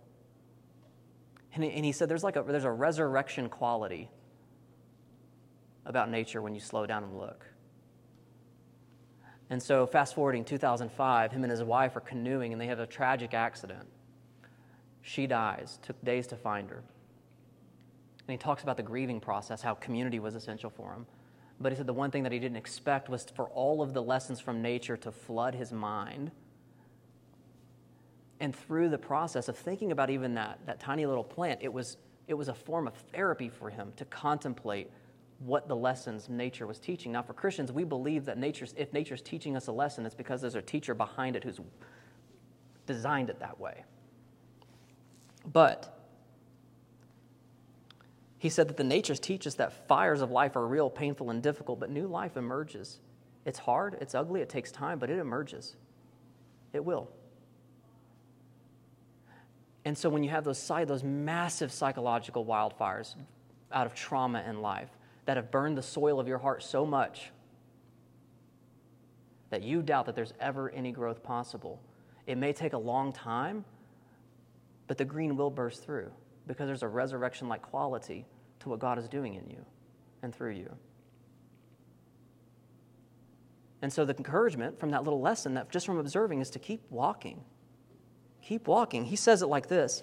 And 1.54 1.62
he, 1.62 1.70
and 1.70 1.84
he 1.84 1.92
said 1.92 2.08
there's 2.08 2.24
like 2.24 2.36
a, 2.36 2.42
there's 2.42 2.64
a 2.64 2.70
resurrection 2.70 3.48
quality 3.48 4.10
about 5.84 6.10
nature 6.10 6.42
when 6.42 6.54
you 6.54 6.60
slow 6.60 6.86
down 6.86 7.04
and 7.04 7.16
look. 7.18 7.46
And 9.50 9.62
so, 9.62 9.86
fast 9.86 10.14
forwarding 10.14 10.44
2005, 10.44 11.30
him 11.30 11.44
and 11.44 11.50
his 11.50 11.62
wife 11.62 11.94
are 11.94 12.00
canoeing 12.00 12.52
and 12.52 12.60
they 12.60 12.66
have 12.66 12.80
a 12.80 12.86
tragic 12.86 13.34
accident. 13.34 13.86
She 15.02 15.26
dies, 15.26 15.78
took 15.82 16.02
days 16.04 16.26
to 16.28 16.36
find 16.36 16.70
her. 16.70 16.82
And 18.26 18.30
he 18.30 18.36
talks 18.38 18.62
about 18.62 18.76
the 18.76 18.82
grieving 18.82 19.20
process, 19.20 19.60
how 19.62 19.74
community 19.74 20.20
was 20.20 20.34
essential 20.34 20.70
for 20.70 20.92
him. 20.92 21.06
But 21.60 21.72
he 21.72 21.76
said 21.76 21.86
the 21.86 21.92
one 21.92 22.10
thing 22.10 22.22
that 22.22 22.32
he 22.32 22.38
didn't 22.38 22.56
expect 22.56 23.08
was 23.08 23.24
for 23.24 23.46
all 23.46 23.82
of 23.82 23.92
the 23.94 24.02
lessons 24.02 24.40
from 24.40 24.62
nature 24.62 24.96
to 24.98 25.12
flood 25.12 25.54
his 25.54 25.72
mind. 25.72 26.30
And 28.40 28.54
through 28.54 28.88
the 28.88 28.98
process 28.98 29.48
of 29.48 29.56
thinking 29.56 29.92
about 29.92 30.10
even 30.10 30.34
that, 30.34 30.60
that 30.66 30.80
tiny 30.80 31.06
little 31.06 31.24
plant, 31.24 31.60
it 31.62 31.72
was, 31.72 31.96
it 32.26 32.34
was 32.34 32.48
a 32.48 32.54
form 32.54 32.86
of 32.86 32.94
therapy 33.12 33.48
for 33.48 33.70
him 33.70 33.92
to 33.96 34.04
contemplate 34.06 34.90
what 35.40 35.68
the 35.68 35.76
lessons 35.76 36.28
nature 36.28 36.66
was 36.66 36.78
teaching. 36.78 37.12
Now, 37.12 37.22
for 37.22 37.34
Christians, 37.34 37.72
we 37.72 37.84
believe 37.84 38.24
that 38.26 38.38
nature's, 38.38 38.74
if 38.76 38.92
nature's 38.92 39.22
teaching 39.22 39.56
us 39.56 39.66
a 39.66 39.72
lesson, 39.72 40.06
it's 40.06 40.14
because 40.14 40.40
there's 40.40 40.54
a 40.54 40.62
teacher 40.62 40.94
behind 40.94 41.36
it 41.36 41.42
who's 41.44 41.60
designed 42.86 43.30
it 43.30 43.40
that 43.40 43.58
way. 43.58 43.84
But 45.46 45.98
he 48.38 48.48
said 48.48 48.68
that 48.68 48.76
the 48.76 48.84
natures 48.84 49.20
teach 49.20 49.46
us 49.46 49.54
that 49.54 49.86
fires 49.88 50.20
of 50.20 50.30
life 50.30 50.56
are 50.56 50.66
real, 50.66 50.90
painful, 50.90 51.30
and 51.30 51.42
difficult, 51.42 51.80
but 51.80 51.90
new 51.90 52.06
life 52.06 52.36
emerges. 52.36 52.98
It's 53.44 53.58
hard, 53.58 53.96
it's 54.00 54.14
ugly, 54.14 54.40
it 54.40 54.48
takes 54.48 54.70
time, 54.70 54.98
but 54.98 55.10
it 55.10 55.18
emerges. 55.18 55.76
It 56.72 56.84
will. 56.84 57.08
And 59.84 59.96
so 59.96 60.08
when 60.08 60.22
you 60.22 60.30
have 60.30 60.44
those, 60.44 60.58
side, 60.58 60.88
those 60.88 61.02
massive 61.02 61.72
psychological 61.72 62.44
wildfires 62.44 63.14
out 63.72 63.86
of 63.86 63.94
trauma 63.94 64.44
in 64.48 64.60
life, 64.60 64.90
that 65.24 65.36
have 65.36 65.50
burned 65.50 65.78
the 65.78 65.82
soil 65.82 66.18
of 66.18 66.26
your 66.26 66.38
heart 66.38 66.62
so 66.62 66.84
much 66.84 67.30
that 69.50 69.62
you 69.62 69.82
doubt 69.82 70.06
that 70.06 70.16
there's 70.16 70.32
ever 70.40 70.70
any 70.70 70.90
growth 70.90 71.22
possible. 71.22 71.80
It 72.26 72.38
may 72.38 72.52
take 72.52 72.72
a 72.72 72.78
long 72.78 73.12
time, 73.12 73.64
but 74.92 74.98
the 74.98 75.04
green 75.06 75.38
will 75.38 75.48
burst 75.48 75.82
through 75.82 76.10
because 76.46 76.66
there's 76.66 76.82
a 76.82 76.86
resurrection 76.86 77.48
like 77.48 77.62
quality 77.62 78.26
to 78.60 78.68
what 78.68 78.78
God 78.78 78.98
is 78.98 79.08
doing 79.08 79.36
in 79.36 79.48
you 79.48 79.64
and 80.22 80.34
through 80.34 80.50
you. 80.50 80.70
And 83.80 83.90
so 83.90 84.04
the 84.04 84.14
encouragement 84.14 84.78
from 84.78 84.90
that 84.90 85.02
little 85.02 85.22
lesson 85.22 85.54
that 85.54 85.70
just 85.70 85.86
from 85.86 85.96
observing 85.96 86.42
is 86.42 86.50
to 86.50 86.58
keep 86.58 86.82
walking. 86.90 87.42
Keep 88.42 88.68
walking. 88.68 89.06
He 89.06 89.16
says 89.16 89.40
it 89.40 89.46
like 89.46 89.66
this 89.66 90.02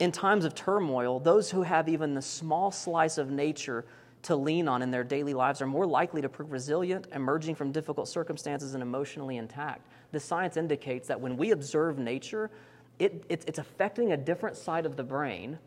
In 0.00 0.10
times 0.10 0.44
of 0.44 0.56
turmoil, 0.56 1.20
those 1.20 1.52
who 1.52 1.62
have 1.62 1.88
even 1.88 2.14
the 2.14 2.20
small 2.20 2.72
slice 2.72 3.18
of 3.18 3.30
nature 3.30 3.84
to 4.22 4.34
lean 4.34 4.66
on 4.66 4.82
in 4.82 4.90
their 4.90 5.04
daily 5.04 5.32
lives 5.32 5.62
are 5.62 5.66
more 5.68 5.86
likely 5.86 6.20
to 6.22 6.28
prove 6.28 6.50
resilient, 6.50 7.06
emerging 7.12 7.54
from 7.54 7.70
difficult 7.70 8.08
circumstances, 8.08 8.74
and 8.74 8.82
emotionally 8.82 9.36
intact. 9.36 9.86
The 10.10 10.18
science 10.18 10.56
indicates 10.56 11.06
that 11.06 11.20
when 11.20 11.36
we 11.36 11.52
observe 11.52 12.00
nature, 12.00 12.50
it, 12.98 13.24
it, 13.28 13.44
it's 13.46 13.58
affecting 13.58 14.12
a 14.12 14.16
different 14.16 14.56
side 14.56 14.86
of 14.86 14.96
the 14.96 15.02
brain 15.02 15.58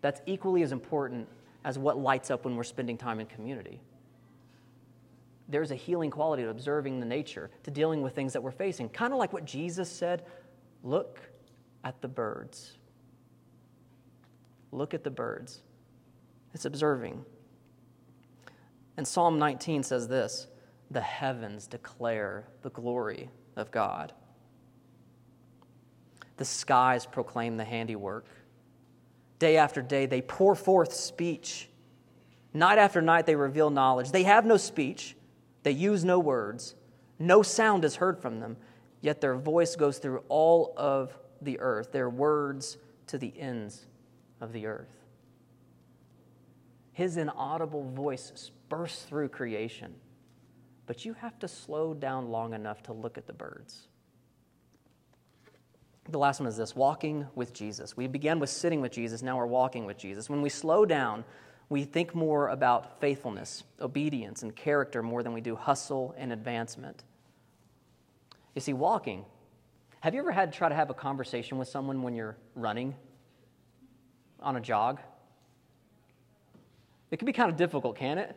that's 0.00 0.20
equally 0.26 0.62
as 0.62 0.72
important 0.72 1.28
as 1.64 1.78
what 1.78 1.98
lights 1.98 2.30
up 2.30 2.44
when 2.44 2.56
we're 2.56 2.64
spending 2.64 2.96
time 2.98 3.20
in 3.20 3.26
community. 3.26 3.80
There's 5.48 5.70
a 5.70 5.74
healing 5.74 6.10
quality 6.10 6.42
to 6.42 6.48
observing 6.48 7.00
the 7.00 7.06
nature, 7.06 7.50
to 7.64 7.70
dealing 7.70 8.02
with 8.02 8.14
things 8.14 8.32
that 8.32 8.42
we're 8.42 8.50
facing. 8.50 8.88
Kind 8.88 9.12
of 9.12 9.18
like 9.18 9.32
what 9.32 9.44
Jesus 9.44 9.90
said 9.90 10.24
look 10.82 11.20
at 11.84 12.00
the 12.00 12.08
birds. 12.08 12.76
Look 14.72 14.94
at 14.94 15.04
the 15.04 15.10
birds. 15.10 15.60
It's 16.52 16.64
observing. 16.64 17.24
And 18.96 19.06
Psalm 19.06 19.38
19 19.38 19.82
says 19.82 20.08
this 20.08 20.48
the 20.90 21.00
heavens 21.00 21.66
declare 21.66 22.46
the 22.62 22.70
glory 22.70 23.30
of 23.56 23.70
God, 23.70 24.12
the 26.36 26.44
skies 26.44 27.06
proclaim 27.06 27.56
the 27.56 27.64
handiwork. 27.64 28.26
Day 29.38 29.56
after 29.56 29.82
day, 29.82 30.06
they 30.06 30.22
pour 30.22 30.54
forth 30.54 30.92
speech. 30.92 31.68
Night 32.52 32.78
after 32.78 33.02
night, 33.02 33.26
they 33.26 33.36
reveal 33.36 33.70
knowledge. 33.70 34.10
They 34.12 34.22
have 34.24 34.46
no 34.46 34.56
speech, 34.56 35.16
they 35.62 35.72
use 35.72 36.04
no 36.04 36.18
words. 36.18 36.74
No 37.18 37.42
sound 37.42 37.84
is 37.84 37.96
heard 37.96 38.18
from 38.20 38.40
them, 38.40 38.56
yet 39.00 39.20
their 39.20 39.36
voice 39.36 39.76
goes 39.76 39.98
through 39.98 40.24
all 40.28 40.74
of 40.76 41.16
the 41.40 41.60
earth, 41.60 41.92
their 41.92 42.10
words 42.10 42.76
to 43.06 43.18
the 43.18 43.32
ends 43.38 43.86
of 44.40 44.52
the 44.52 44.66
earth. 44.66 44.96
His 46.92 47.16
inaudible 47.16 47.88
voice 47.90 48.50
bursts 48.68 49.02
through 49.02 49.28
creation. 49.28 49.94
But 50.86 51.04
you 51.04 51.14
have 51.14 51.38
to 51.40 51.48
slow 51.48 51.94
down 51.94 52.28
long 52.28 52.54
enough 52.54 52.82
to 52.84 52.92
look 52.92 53.16
at 53.16 53.26
the 53.26 53.32
birds. 53.32 53.88
The 56.08 56.18
last 56.18 56.40
one 56.40 56.46
is 56.46 56.56
this 56.56 56.76
walking 56.76 57.26
with 57.34 57.52
Jesus. 57.52 57.96
We 57.96 58.06
began 58.06 58.38
with 58.38 58.50
sitting 58.50 58.80
with 58.80 58.92
Jesus, 58.92 59.22
now 59.22 59.38
we're 59.38 59.46
walking 59.46 59.86
with 59.86 59.96
Jesus. 59.96 60.28
When 60.28 60.42
we 60.42 60.50
slow 60.50 60.84
down, 60.84 61.24
we 61.68 61.84
think 61.84 62.14
more 62.14 62.48
about 62.48 63.00
faithfulness, 63.00 63.64
obedience, 63.80 64.42
and 64.42 64.54
character 64.54 65.02
more 65.02 65.22
than 65.22 65.32
we 65.32 65.40
do 65.40 65.56
hustle 65.56 66.14
and 66.18 66.32
advancement. 66.32 67.02
You 68.54 68.60
see, 68.60 68.74
walking. 68.74 69.24
Have 70.00 70.14
you 70.14 70.20
ever 70.20 70.30
had 70.30 70.52
to 70.52 70.58
try 70.58 70.68
to 70.68 70.74
have 70.74 70.90
a 70.90 70.94
conversation 70.94 71.56
with 71.56 71.68
someone 71.68 72.02
when 72.02 72.14
you're 72.14 72.36
running 72.54 72.94
on 74.40 74.56
a 74.56 74.60
jog? 74.60 75.00
It 77.10 77.16
can 77.16 77.26
be 77.26 77.32
kind 77.32 77.50
of 77.50 77.56
difficult, 77.56 77.96
can 77.96 78.18
it? 78.18 78.36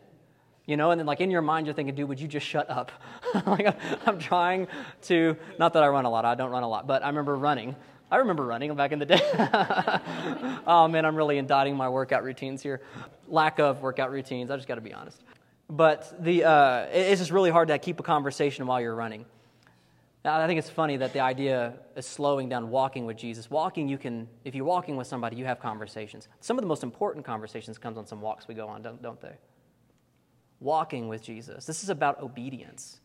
You 0.68 0.76
know, 0.76 0.92
and 0.92 1.00
then 1.00 1.06
like 1.08 1.22
in 1.22 1.32
your 1.32 1.42
mind, 1.42 1.66
you're 1.66 1.74
thinking, 1.74 1.96
dude, 1.96 2.10
would 2.10 2.20
you 2.20 2.28
just 2.28 2.46
shut 2.46 2.70
up? 2.70 2.92
like 3.48 3.76
I'm 4.06 4.20
trying 4.20 4.68
to, 5.04 5.38
not 5.58 5.74
that 5.74 5.82
I 5.82 5.88
run 5.88 6.04
a 6.04 6.10
lot, 6.10 6.26
I 6.26 6.36
don't 6.36 6.52
run 6.52 6.64
a 6.64 6.68
lot, 6.68 6.86
but 6.86 7.04
I 7.04 7.08
remember 7.08 7.36
running. 7.36 7.76
I 8.12 8.18
remember 8.18 8.46
running 8.46 8.76
back 8.76 8.92
in 8.92 9.00
the 9.00 9.06
day. 9.06 9.20
oh 10.68 10.88
man, 10.90 11.06
I'm 11.06 11.16
really 11.16 11.38
indicting 11.38 11.76
my 11.78 11.88
workout 11.88 12.24
routines 12.24 12.62
here. 12.62 12.82
Lack 13.30 13.60
of 13.60 13.82
workout 13.82 14.12
routines, 14.12 14.52
I 14.52 14.58
just 14.58 14.68
got 14.68 14.76
to 14.76 14.82
be 14.82 14.94
honest. 14.94 15.24
But 15.70 16.22
the, 16.22 16.44
uh, 16.44 16.86
it's 16.92 17.22
just 17.22 17.32
really 17.32 17.50
hard 17.50 17.70
to 17.70 17.80
keep 17.80 18.00
a 18.02 18.04
conversation 18.04 18.68
while 18.68 18.82
you're 18.82 18.96
running. 18.96 19.26
I 20.26 20.48
think 20.48 20.60
it's 20.60 20.70
funny 20.70 20.98
that 20.98 21.14
the 21.14 21.22
idea 21.22 21.76
is 21.96 22.06
slowing 22.06 22.50
down 22.50 22.70
walking 22.70 23.06
with 23.06 23.16
Jesus. 23.16 23.50
Walking, 23.50 23.88
you 23.88 23.98
can, 23.98 24.28
if 24.44 24.56
you're 24.56 24.66
walking 24.66 24.98
with 24.98 25.08
somebody, 25.08 25.38
you 25.38 25.46
have 25.46 25.62
conversations. 25.62 26.28
Some 26.42 26.58
of 26.58 26.62
the 26.64 26.68
most 26.68 26.84
important 26.84 27.26
conversations 27.26 27.78
comes 27.78 27.98
on 27.98 28.06
some 28.06 28.20
walks 28.20 28.48
we 28.48 28.54
go 28.54 28.68
on, 28.68 28.82
don't, 28.82 29.02
don't 29.02 29.22
they? 29.22 29.38
Walking 30.60 31.08
with 31.08 31.22
Jesus. 31.22 31.66
This 31.66 31.84
is 31.84 31.90
about 31.90 32.22
obedience. 32.22 33.00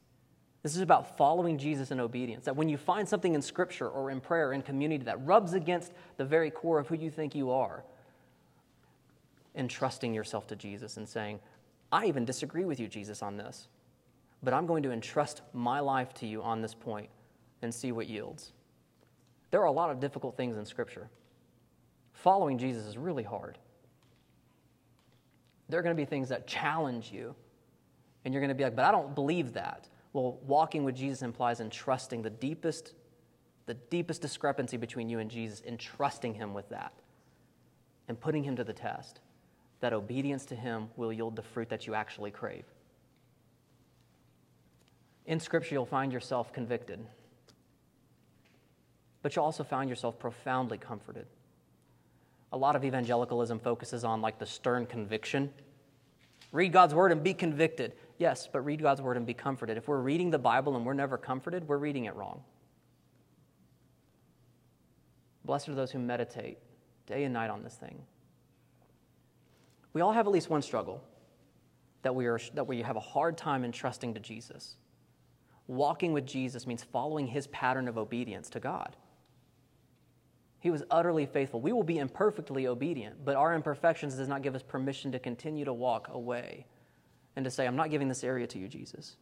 This 0.62 0.74
is 0.74 0.80
about 0.80 1.16
following 1.18 1.58
Jesus 1.58 1.90
in 1.90 2.00
obedience. 2.00 2.44
That 2.44 2.56
when 2.56 2.68
you 2.68 2.76
find 2.76 3.08
something 3.08 3.34
in 3.34 3.42
Scripture 3.42 3.88
or 3.88 4.10
in 4.10 4.20
prayer, 4.20 4.48
or 4.48 4.52
in 4.52 4.62
community, 4.62 5.04
that 5.04 5.24
rubs 5.24 5.54
against 5.54 5.92
the 6.16 6.24
very 6.24 6.50
core 6.50 6.78
of 6.78 6.86
who 6.86 6.94
you 6.94 7.10
think 7.10 7.34
you 7.34 7.50
are, 7.50 7.84
entrusting 9.54 10.14
yourself 10.14 10.46
to 10.46 10.56
Jesus 10.56 10.96
and 10.96 11.08
saying, 11.08 11.40
I 11.90 12.06
even 12.06 12.24
disagree 12.24 12.64
with 12.64 12.80
you, 12.80 12.88
Jesus, 12.88 13.22
on 13.22 13.36
this 13.36 13.68
but 14.42 14.52
I'm 14.52 14.66
going 14.66 14.82
to 14.82 14.92
entrust 14.92 15.42
my 15.52 15.80
life 15.80 16.12
to 16.14 16.26
you 16.26 16.42
on 16.42 16.60
this 16.60 16.74
point 16.74 17.08
and 17.62 17.72
see 17.72 17.92
what 17.92 18.08
yields. 18.08 18.52
There 19.50 19.60
are 19.60 19.66
a 19.66 19.72
lot 19.72 19.90
of 19.90 20.00
difficult 20.00 20.36
things 20.36 20.56
in 20.56 20.66
Scripture. 20.66 21.08
Following 22.12 22.58
Jesus 22.58 22.86
is 22.86 22.98
really 22.98 23.22
hard. 23.22 23.58
There 25.68 25.78
are 25.78 25.82
going 25.82 25.96
to 25.96 26.00
be 26.00 26.06
things 26.06 26.28
that 26.30 26.46
challenge 26.46 27.12
you, 27.12 27.34
and 28.24 28.32
you're 28.32 28.40
going 28.40 28.48
to 28.48 28.54
be 28.54 28.64
like, 28.64 28.76
but 28.76 28.84
I 28.84 28.92
don't 28.92 29.14
believe 29.14 29.54
that. 29.54 29.88
Well, 30.12 30.38
walking 30.46 30.84
with 30.84 30.94
Jesus 30.94 31.22
implies 31.22 31.60
entrusting 31.60 32.22
the 32.22 32.30
deepest, 32.30 32.94
the 33.66 33.74
deepest 33.74 34.22
discrepancy 34.22 34.76
between 34.76 35.08
you 35.08 35.18
and 35.18 35.30
Jesus, 35.30 35.62
entrusting 35.66 36.34
him 36.34 36.54
with 36.54 36.68
that 36.68 36.92
and 38.08 38.20
putting 38.20 38.44
him 38.44 38.56
to 38.56 38.64
the 38.64 38.72
test. 38.72 39.20
That 39.80 39.92
obedience 39.92 40.44
to 40.46 40.54
him 40.54 40.88
will 40.96 41.12
yield 41.12 41.34
the 41.34 41.42
fruit 41.42 41.68
that 41.70 41.86
you 41.86 41.94
actually 41.94 42.30
crave. 42.30 42.64
In 45.26 45.40
Scripture, 45.40 45.74
you'll 45.74 45.86
find 45.86 46.12
yourself 46.12 46.52
convicted, 46.52 47.00
but 49.22 49.34
you'll 49.34 49.44
also 49.44 49.64
find 49.64 49.88
yourself 49.88 50.18
profoundly 50.18 50.78
comforted. 50.78 51.26
A 52.52 52.56
lot 52.56 52.76
of 52.76 52.84
evangelicalism 52.84 53.60
focuses 53.60 54.04
on 54.04 54.20
like 54.20 54.38
the 54.38 54.46
stern 54.46 54.84
conviction. 54.84 55.50
Read 56.50 56.72
God's 56.72 56.94
word 56.94 57.12
and 57.12 57.22
be 57.22 57.32
convicted. 57.32 57.94
Yes, 58.22 58.48
but 58.50 58.60
read 58.60 58.80
God's 58.80 59.02
word 59.02 59.16
and 59.16 59.26
be 59.26 59.34
comforted. 59.34 59.76
If 59.76 59.88
we're 59.88 60.00
reading 60.00 60.30
the 60.30 60.38
Bible 60.38 60.76
and 60.76 60.86
we're 60.86 60.94
never 60.94 61.18
comforted, 61.18 61.66
we're 61.66 61.78
reading 61.78 62.04
it 62.04 62.14
wrong. 62.14 62.44
Blessed 65.44 65.70
are 65.70 65.74
those 65.74 65.90
who 65.90 65.98
meditate 65.98 66.58
day 67.04 67.24
and 67.24 67.34
night 67.34 67.50
on 67.50 67.64
this 67.64 67.74
thing. 67.74 68.00
We 69.92 70.02
all 70.02 70.12
have 70.12 70.28
at 70.28 70.32
least 70.32 70.50
one 70.50 70.62
struggle 70.62 71.02
that 72.02 72.14
we, 72.14 72.26
are, 72.26 72.38
that 72.54 72.64
we 72.64 72.80
have 72.82 72.94
a 72.94 73.00
hard 73.00 73.36
time 73.36 73.64
entrusting 73.64 74.14
to 74.14 74.20
Jesus. 74.20 74.76
Walking 75.66 76.12
with 76.12 76.24
Jesus 76.24 76.64
means 76.64 76.84
following 76.84 77.26
his 77.26 77.48
pattern 77.48 77.88
of 77.88 77.98
obedience 77.98 78.48
to 78.50 78.60
God. 78.60 78.94
He 80.60 80.70
was 80.70 80.84
utterly 80.92 81.26
faithful. 81.26 81.60
We 81.60 81.72
will 81.72 81.82
be 81.82 81.98
imperfectly 81.98 82.68
obedient, 82.68 83.24
but 83.24 83.34
our 83.34 83.52
imperfections 83.52 84.14
does 84.14 84.28
not 84.28 84.42
give 84.42 84.54
us 84.54 84.62
permission 84.62 85.10
to 85.10 85.18
continue 85.18 85.64
to 85.64 85.72
walk 85.72 86.06
away 86.12 86.66
and 87.36 87.44
to 87.44 87.50
say, 87.50 87.66
I'm 87.66 87.76
not 87.76 87.90
giving 87.90 88.08
this 88.08 88.24
area 88.24 88.46
to 88.46 88.58
you, 88.58 88.68
Jesus. 88.68 89.16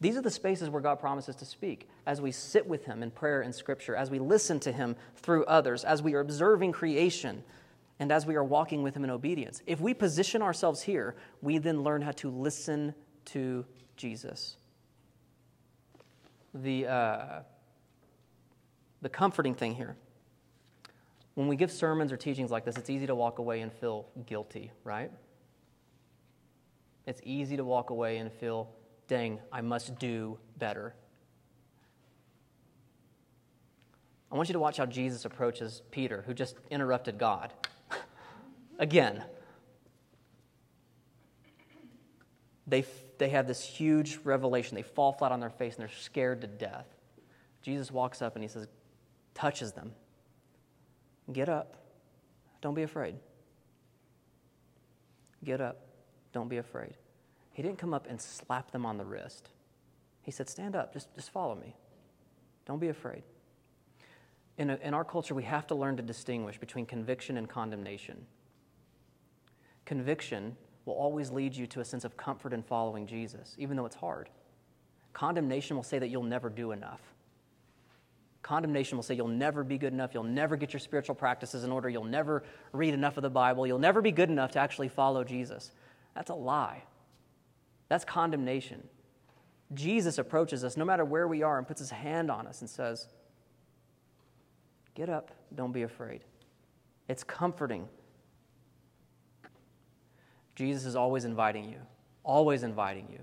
These 0.00 0.16
are 0.16 0.22
the 0.22 0.30
spaces 0.30 0.68
where 0.68 0.82
God 0.82 1.00
promises 1.00 1.36
to 1.36 1.44
speak 1.46 1.88
as 2.06 2.20
we 2.20 2.30
sit 2.30 2.66
with 2.66 2.84
Him 2.84 3.02
in 3.02 3.10
prayer 3.10 3.40
and 3.40 3.54
Scripture, 3.54 3.96
as 3.96 4.10
we 4.10 4.18
listen 4.18 4.60
to 4.60 4.72
Him 4.72 4.94
through 5.16 5.44
others, 5.46 5.84
as 5.84 6.02
we 6.02 6.14
are 6.14 6.20
observing 6.20 6.72
creation, 6.72 7.42
and 7.98 8.12
as 8.12 8.26
we 8.26 8.34
are 8.34 8.44
walking 8.44 8.82
with 8.82 8.94
Him 8.94 9.04
in 9.04 9.10
obedience. 9.10 9.62
If 9.66 9.80
we 9.80 9.94
position 9.94 10.42
ourselves 10.42 10.82
here, 10.82 11.16
we 11.40 11.56
then 11.58 11.82
learn 11.82 12.02
how 12.02 12.12
to 12.12 12.30
listen 12.30 12.94
to 13.26 13.64
Jesus. 13.96 14.56
The, 16.52 16.86
uh, 16.86 17.40
the 19.00 19.08
comforting 19.08 19.54
thing 19.54 19.74
here 19.74 19.96
when 21.36 21.48
we 21.48 21.56
give 21.56 21.70
sermons 21.70 22.12
or 22.12 22.16
teachings 22.16 22.50
like 22.50 22.64
this, 22.64 22.78
it's 22.78 22.88
easy 22.88 23.06
to 23.06 23.14
walk 23.14 23.38
away 23.38 23.60
and 23.60 23.70
feel 23.70 24.06
guilty, 24.24 24.72
right? 24.84 25.12
It's 27.06 27.20
easy 27.24 27.56
to 27.56 27.64
walk 27.64 27.90
away 27.90 28.18
and 28.18 28.32
feel, 28.32 28.68
dang, 29.06 29.38
I 29.52 29.60
must 29.60 29.98
do 29.98 30.38
better. 30.58 30.94
I 34.30 34.34
want 34.34 34.48
you 34.48 34.54
to 34.54 34.58
watch 34.58 34.76
how 34.76 34.86
Jesus 34.86 35.24
approaches 35.24 35.82
Peter, 35.90 36.24
who 36.26 36.34
just 36.34 36.56
interrupted 36.70 37.16
God. 37.16 37.52
Again, 38.78 39.22
they, 42.66 42.84
they 43.18 43.28
have 43.28 43.46
this 43.46 43.62
huge 43.62 44.18
revelation. 44.24 44.74
They 44.74 44.82
fall 44.82 45.12
flat 45.12 45.30
on 45.30 45.38
their 45.38 45.50
face 45.50 45.76
and 45.76 45.82
they're 45.82 45.96
scared 45.96 46.40
to 46.40 46.48
death. 46.48 46.86
Jesus 47.62 47.92
walks 47.92 48.20
up 48.20 48.34
and 48.34 48.42
he 48.42 48.48
says, 48.48 48.66
touches 49.34 49.72
them. 49.72 49.92
Get 51.32 51.48
up. 51.48 51.76
Don't 52.60 52.74
be 52.74 52.82
afraid. 52.82 53.14
Get 55.44 55.60
up. 55.60 55.85
Don't 56.36 56.48
be 56.50 56.58
afraid. 56.58 56.92
He 57.54 57.62
didn't 57.62 57.78
come 57.78 57.94
up 57.94 58.06
and 58.10 58.20
slap 58.20 58.70
them 58.70 58.84
on 58.84 58.98
the 58.98 59.06
wrist. 59.06 59.48
He 60.20 60.30
said, 60.30 60.50
Stand 60.50 60.76
up. 60.76 60.92
Just, 60.92 61.14
just 61.14 61.30
follow 61.30 61.54
me. 61.54 61.74
Don't 62.66 62.78
be 62.78 62.88
afraid. 62.88 63.22
In, 64.58 64.68
a, 64.68 64.76
in 64.82 64.92
our 64.92 65.02
culture, 65.02 65.34
we 65.34 65.44
have 65.44 65.66
to 65.68 65.74
learn 65.74 65.96
to 65.96 66.02
distinguish 66.02 66.58
between 66.58 66.84
conviction 66.84 67.38
and 67.38 67.48
condemnation. 67.48 68.26
Conviction 69.86 70.54
will 70.84 70.92
always 70.92 71.30
lead 71.30 71.56
you 71.56 71.66
to 71.68 71.80
a 71.80 71.84
sense 71.86 72.04
of 72.04 72.18
comfort 72.18 72.52
in 72.52 72.62
following 72.62 73.06
Jesus, 73.06 73.54
even 73.56 73.74
though 73.74 73.86
it's 73.86 73.96
hard. 73.96 74.28
Condemnation 75.14 75.74
will 75.74 75.82
say 75.82 75.98
that 75.98 76.08
you'll 76.08 76.22
never 76.22 76.50
do 76.50 76.72
enough. 76.72 77.00
Condemnation 78.42 78.98
will 78.98 79.02
say 79.02 79.14
you'll 79.14 79.26
never 79.26 79.64
be 79.64 79.78
good 79.78 79.94
enough, 79.94 80.12
you'll 80.12 80.22
never 80.22 80.54
get 80.54 80.74
your 80.74 80.80
spiritual 80.80 81.14
practices 81.14 81.64
in 81.64 81.72
order, 81.72 81.88
you'll 81.88 82.04
never 82.04 82.44
read 82.72 82.92
enough 82.92 83.16
of 83.16 83.22
the 83.22 83.30
Bible, 83.30 83.66
you'll 83.66 83.78
never 83.78 84.02
be 84.02 84.12
good 84.12 84.28
enough 84.28 84.50
to 84.50 84.58
actually 84.58 84.88
follow 84.88 85.24
Jesus. 85.24 85.72
That's 86.16 86.30
a 86.30 86.34
lie. 86.34 86.82
That's 87.88 88.04
condemnation. 88.04 88.82
Jesus 89.74 90.16
approaches 90.16 90.64
us 90.64 90.76
no 90.76 90.84
matter 90.84 91.04
where 91.04 91.28
we 91.28 91.42
are 91.42 91.58
and 91.58 91.68
puts 91.68 91.78
his 91.78 91.90
hand 91.90 92.30
on 92.30 92.46
us 92.46 92.62
and 92.62 92.70
says, 92.70 93.06
Get 94.94 95.10
up, 95.10 95.30
don't 95.54 95.72
be 95.72 95.82
afraid. 95.82 96.22
It's 97.06 97.22
comforting. 97.22 97.86
Jesus 100.54 100.86
is 100.86 100.96
always 100.96 101.26
inviting 101.26 101.68
you, 101.68 101.80
always 102.24 102.62
inviting 102.62 103.08
you. 103.12 103.20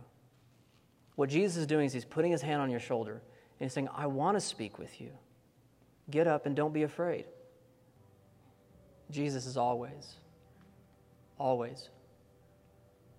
What 1.16 1.30
Jesus 1.30 1.58
is 1.58 1.66
doing 1.66 1.88
is 1.88 1.94
he's 1.94 2.06
putting 2.06 2.32
his 2.32 2.44
hand 2.44 2.62
on 2.62 2.70
your 2.70 2.80
shoulder 2.80 3.14
and 3.14 3.66
he's 3.66 3.74
saying, 3.74 3.90
I 3.96 4.06
want 4.06 4.38
to 4.38 4.42
speak 4.42 4.78
with 4.78 5.02
you. 5.02 5.10
Get 6.12 6.28
up 6.28 6.46
and 6.46 6.56
don't 6.56 6.74
be 6.74 6.84
afraid. 6.84 7.26
Jesus 9.10 9.48
is 9.48 9.58
always, 9.58 10.14
always 11.40 11.90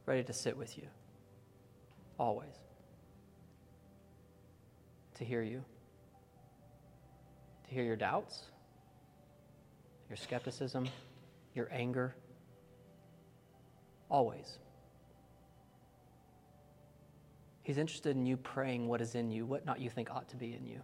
ready 0.07 0.23
to 0.23 0.33
sit 0.33 0.57
with 0.57 0.77
you. 0.77 0.85
Always. 2.19 2.55
To 5.17 5.25
hear 5.25 5.43
you. 5.43 5.65
To 7.69 7.75
hear 7.75 7.85
your 7.85 7.97
doubts, 7.97 8.43
your 10.09 10.17
skepticism, 10.17 10.89
your 11.55 11.69
anger. 11.73 12.15
Always. 14.11 14.59
He's 17.63 17.79
interested 17.79 18.15
in 18.15 18.27
you 18.27 18.37
praying 18.37 18.89
what 18.89 19.01
is 19.01 19.15
in 19.15 19.31
you, 19.31 19.47
what 19.47 19.65
not 19.65 19.81
you 19.81 19.89
think 19.89 20.11
ought 20.11 20.29
to 20.29 20.37
be 20.37 20.53
in 20.53 20.67
you. 20.67 20.83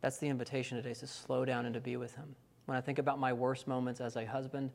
That's 0.00 0.18
the 0.18 0.28
invitation 0.28 0.76
today, 0.76 0.90
is 0.90 0.98
to 1.00 1.06
slow 1.06 1.44
down 1.44 1.66
and 1.66 1.74
to 1.74 1.80
be 1.80 1.96
with 1.96 2.14
Him. 2.16 2.34
When 2.66 2.76
I 2.76 2.80
think 2.80 2.98
about 2.98 3.18
my 3.20 3.32
worst 3.32 3.68
moments 3.68 4.00
as 4.00 4.16
a 4.16 4.24
husband, 4.24 4.70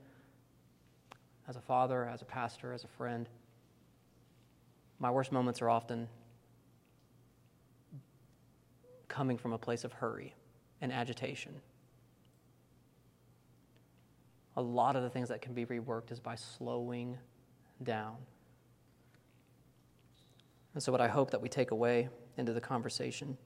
as 1.47 1.55
a 1.55 1.61
father, 1.61 2.05
as 2.05 2.21
a 2.21 2.25
pastor, 2.25 2.73
as 2.73 2.83
a 2.83 2.87
friend, 2.87 3.29
my 4.99 5.11
worst 5.11 5.31
moments 5.31 5.61
are 5.61 5.69
often 5.69 6.07
coming 9.07 9.37
from 9.37 9.53
a 9.53 9.57
place 9.57 9.83
of 9.83 9.93
hurry 9.93 10.33
and 10.81 10.91
agitation. 10.91 11.53
A 14.57 14.61
lot 14.61 14.95
of 14.95 15.03
the 15.03 15.09
things 15.09 15.29
that 15.29 15.41
can 15.41 15.53
be 15.53 15.65
reworked 15.65 16.11
is 16.11 16.19
by 16.19 16.35
slowing 16.35 17.17
down. 17.83 18.15
And 20.73 20.81
so, 20.81 20.91
what 20.91 21.01
I 21.01 21.07
hope 21.07 21.31
that 21.31 21.41
we 21.41 21.49
take 21.49 21.71
away 21.71 22.09
into 22.37 22.53
the 22.53 22.61
conversation 22.61 23.37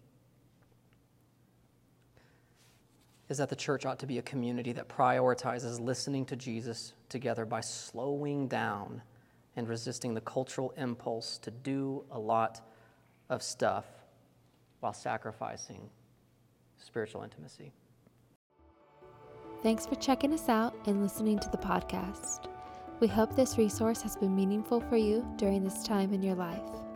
is 3.30 3.38
that 3.38 3.50
the 3.50 3.56
church 3.56 3.86
ought 3.86 4.00
to 4.00 4.08
be 4.08 4.18
a 4.18 4.24
community 4.24 4.74
that 4.74 4.90
prioritizes 4.90 5.80
listening 5.80 6.26
to 6.26 6.36
Jesus 6.36 6.94
together 7.08 7.46
by 7.46 7.62
slowing 7.62 8.48
down 8.48 9.02
and 9.56 9.70
resisting 9.70 10.14
the 10.14 10.22
cultural 10.22 10.74
impulse 10.78 11.38
to 11.38 11.52
do 11.52 12.04
a 12.12 12.20
lot 12.20 12.62
of 13.30 13.44
stuff 13.44 13.86
while 14.80 14.94
sacrificing 14.94 15.90
spiritual 16.78 17.22
intimacy. 17.22 17.72
Thanks 19.62 19.86
for 19.86 19.96
checking 19.96 20.34
us 20.34 20.50
out 20.50 20.74
and 20.86 21.02
listening 21.02 21.38
to 21.40 21.50
the 21.50 21.58
podcast. 21.58 22.48
We 23.00 23.08
hope 23.08 23.36
this 23.36 23.58
resource 23.58 24.02
has 24.02 24.16
been 24.16 24.36
meaningful 24.36 24.82
for 24.82 24.98
you 24.98 25.26
during 25.38 25.64
this 25.64 25.84
time 25.84 26.14
in 26.14 26.24
your 26.24 26.36
life. 26.36 26.89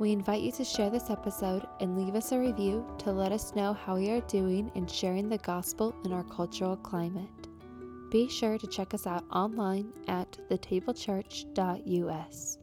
We 0.00 0.10
invite 0.12 0.40
you 0.40 0.50
to 0.52 0.64
share 0.64 0.88
this 0.88 1.10
episode 1.10 1.66
and 1.78 1.98
leave 1.98 2.14
us 2.14 2.32
a 2.32 2.38
review 2.38 2.86
to 3.00 3.12
let 3.12 3.32
us 3.32 3.54
know 3.54 3.74
how 3.74 3.96
we 3.96 4.10
are 4.10 4.22
doing 4.22 4.72
in 4.74 4.86
sharing 4.86 5.28
the 5.28 5.36
gospel 5.36 5.94
in 6.06 6.12
our 6.14 6.24
cultural 6.24 6.76
climate. 6.76 7.28
Be 8.10 8.26
sure 8.26 8.56
to 8.56 8.66
check 8.66 8.94
us 8.94 9.06
out 9.06 9.26
online 9.30 9.92
at 10.08 10.38
thetablechurch.us. 10.48 12.59